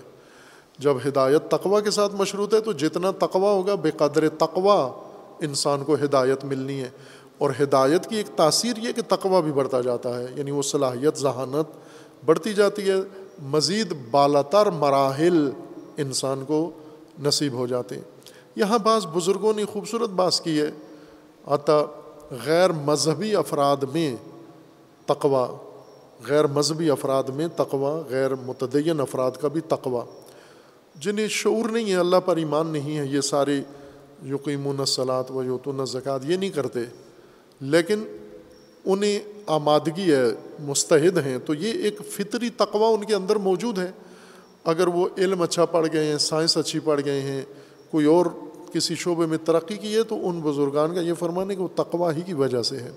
جب 0.79 0.97
ہدایت 1.07 1.51
تقوا 1.51 1.79
کے 1.79 1.91
ساتھ 1.91 2.15
مشروط 2.15 2.53
ہے 2.53 2.61
تو 2.61 2.71
جتنا 2.71 3.11
تقوا 3.11 3.51
ہوگا 3.51 3.75
بے 3.75 3.91
قدر 3.91 4.29
تقوا 4.29 4.91
انسان 5.39 5.83
کو 5.83 5.93
ہدایت 5.93 6.45
ملنی 6.45 6.81
ہے۔ 6.81 6.89
اور 7.37 7.51
ہدایت 7.61 8.07
کی 8.07 8.15
ایک 8.15 8.27
تاثیر 8.35 8.77
یہ 8.77 8.91
کہ 8.91 9.01
تقوا 9.07 9.39
بھی 9.39 9.51
بڑھتا 9.51 9.81
جاتا 9.81 10.19
ہے۔ 10.19 10.25
یعنی 10.35 10.51
وہ 10.51 10.61
صلاحیت، 10.61 11.17
ذہانت 11.17 11.77
بڑھتی 12.25 12.53
جاتی 12.53 12.89
ہے۔ 12.89 12.95
مزید 13.41 13.93
بالا 14.11 14.41
تر 14.41 14.65
مراحل 14.65 15.49
انسان 15.97 16.43
کو 16.47 16.71
نصیب 17.23 17.53
ہو 17.53 17.67
جاتے 17.67 17.95
ہیں۔ 17.95 18.01
یہاں 18.55 18.77
بعض 18.77 19.05
بزرگوں 19.05 19.53
نے 19.53 19.65
خوبصورت 19.65 20.09
باس 20.09 20.41
کی 20.41 20.61
ہے 20.61 20.71
عطا 21.45 21.85
غیر 22.45 22.71
مذہبی 22.71 23.35
افراد 23.35 23.77
میں 23.93 24.15
تقوا 25.05 25.47
غیر 26.27 26.47
مذہبی 26.47 26.89
افراد 26.89 27.23
میں 27.23 27.47
تقوا 27.47 28.01
غیر 28.09 28.35
متدین 28.35 28.99
افراد 28.99 29.31
کا 29.41 29.47
بھی 29.47 29.61
تقوا 29.61 30.05
جنہیں 30.95 31.27
شعور 31.27 31.69
نہیں 31.69 31.91
ہے، 31.91 31.95
اللہ 31.95 32.15
پر 32.25 32.37
ایمان 32.37 32.67
نہیں 32.67 32.97
ہے، 32.97 33.05
یہ 33.05 33.21
سارے 33.21 33.61
یقیم 34.25 34.67
الصلاط 34.79 35.31
و 35.31 35.43
یوتون 35.43 35.85
زکوٰۃ 35.85 36.19
یہ 36.23 36.37
نہیں 36.37 36.49
کرتے۔ 36.49 36.79
لیکن 37.61 38.03
انہیں 38.85 39.19
آمادگی 39.47 40.13
ہے، 40.13 40.23
مستحد 40.59 41.17
ہیں۔ 41.17 41.37
تو 41.45 41.53
یہ 41.53 41.71
ایک 41.71 42.01
فطری 42.09 42.49
تقوا 42.49 42.89
ان 42.89 43.03
کے 43.03 43.15
اندر 43.15 43.35
موجود 43.35 43.79
ہے۔ 43.79 43.91
اگر 44.65 44.88
وہ 44.88 45.07
علم 45.18 45.41
اچھا 45.41 45.65
پڑھ 45.65 45.88
گئے 45.94 46.11
ہیں، 46.11 46.18
سائنس 46.18 46.57
اچھی 46.57 46.80
پڑھ 46.80 47.02
گئے 47.06 47.22
ہیں، 47.22 47.41
کوئی 47.91 48.06
اور 48.06 48.26
کسی 48.73 48.95
شعبے 48.95 49.26
میں 49.26 49.38
ترقی 49.38 49.77
کی 49.77 49.95
ہے 49.95 50.03
تو 50.03 50.30
ان 50.30 50.40
بزرگان 50.40 50.95
کا 50.95 51.02
یہ 51.02 51.14
فرمانے 51.14 51.56
کہ 51.56 51.61
وہ 51.61 51.68
تقوا 51.76 52.15
ہی 52.15 52.22
کی 52.22 52.34
وجہ 52.34 52.61
سے 52.61 52.77
ہے 52.77 52.91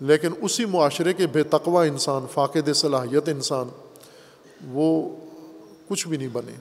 لیکن 0.00 0.28
اسی 0.40 0.64
معاشرے 0.64 1.12
کے 1.12 1.26
بے 1.26 1.42
تقوا 1.42 1.84
انسان، 1.84 2.26
فاقد 2.32 2.72
صلاحیت 2.74 3.28
انسان، 3.28 3.68
وہ 4.72 5.16
کچھ 5.88 6.08
بھی 6.08 6.16
نہیں 6.16 6.28
بنے۔ 6.32 6.52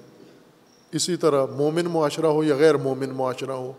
اسی 0.91 1.15
طرح 1.15 1.45
مومن 1.45 1.85
معاشرہ 1.85 2.25
ہو 2.25 2.43
یا 2.43 2.55
غیر 2.55 2.77
مومن 2.77 3.09
معاشرہ 3.09 3.51
ہو، 3.51 3.71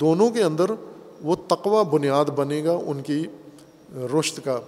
دونوں 0.00 0.30
کے 0.30 0.42
اندر 0.42 0.70
وہ 1.22 1.36
تقوا 1.48 1.82
بنیاد 1.82 2.24
بنے 2.24 2.64
گا 2.64 2.72
ان 2.72 3.02
کی 3.02 3.24
رشت 3.92 4.40
کا۔ 4.44 4.60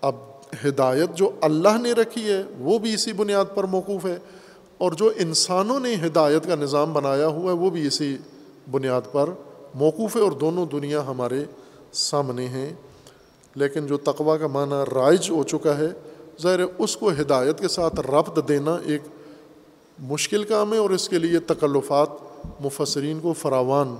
اب 0.00 0.14
ہدایت 0.64 1.14
جو 1.14 1.30
اللہ 1.40 1.78
نے 1.80 1.92
رکھی 1.92 2.24
ہے، 2.24 2.42
وہ 2.58 2.78
بھی 2.78 2.94
اسی 2.94 3.12
بنیاد 3.12 3.44
پر 3.54 3.64
موقوف 3.64 4.06
ہے۔ 4.06 4.16
اور 4.78 4.92
جو 4.92 5.12
انسانوں 5.16 5.80
نے 5.80 5.94
ہدایت 6.06 6.46
کا 6.46 6.54
نظام 6.54 6.92
بنایا 6.92 7.26
ہوا 7.26 7.52
ہے، 7.52 7.56
وہ 7.56 7.70
بھی 7.70 7.86
اسی 7.86 8.16
بنیاد 8.70 9.00
پر 9.12 9.30
موقوف 9.74 10.16
ہے۔ 10.16 10.20
اور 10.20 10.32
دونوں 10.32 10.66
دنیا 10.66 11.06
ہمارے 11.06 11.44
سامنے 11.92 12.48
ہیں۔ 12.48 12.72
لیکن 13.54 13.86
جو 13.86 13.96
تقوا 13.96 14.36
کا 14.36 14.46
معنی 14.46 14.94
رائج 14.94 15.30
ہو 15.30 15.42
چکا 15.42 15.78
ہے، 15.78 15.88
ظاہر 16.42 16.60
اس 16.78 16.96
کو 16.96 17.08
ہدایت 17.08 17.58
کے 17.58 17.68
ساتھ 17.68 18.00
ربط 18.00 18.48
دینا 18.48 18.76
ایک 18.84 19.00
مشکل 19.98 20.44
کام 20.44 20.72
ہے۔ 20.72 20.78
اور 20.78 20.90
اس 20.90 21.08
کے 21.08 21.18
لیے 21.18 21.38
تکلفات 21.38 22.08
مفسرین 22.60 23.20
کو 23.20 23.32
فراوان 23.32 23.94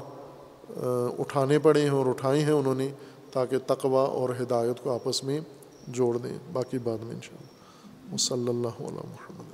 اٹھانے 1.18 1.58
پڑے 1.58 1.82
ہیں 1.82 1.90
اور 1.90 2.06
اٹھائے 2.06 2.42
ہیں 2.42 2.52
انہوں 2.52 2.74
نے، 2.74 2.88
تاکہ 3.32 3.56
تقوا 3.66 4.02
اور 4.02 4.28
ہدایت 4.42 4.84
کو 4.84 4.94
آپس 4.94 5.24
میں 5.24 5.40
جوڑ 5.88 6.18
دیں 6.18 6.38
باقی 6.52 6.78
بعد 6.78 6.98
میں 6.98 7.14
انشاءاللہ۔ 7.14 7.48
شاء 7.48 7.56
اللہ 8.04 8.16
صلی 8.16 8.48
اللہ 8.48 8.88
علیہ 8.88 9.10
محمد۔ 9.10 9.47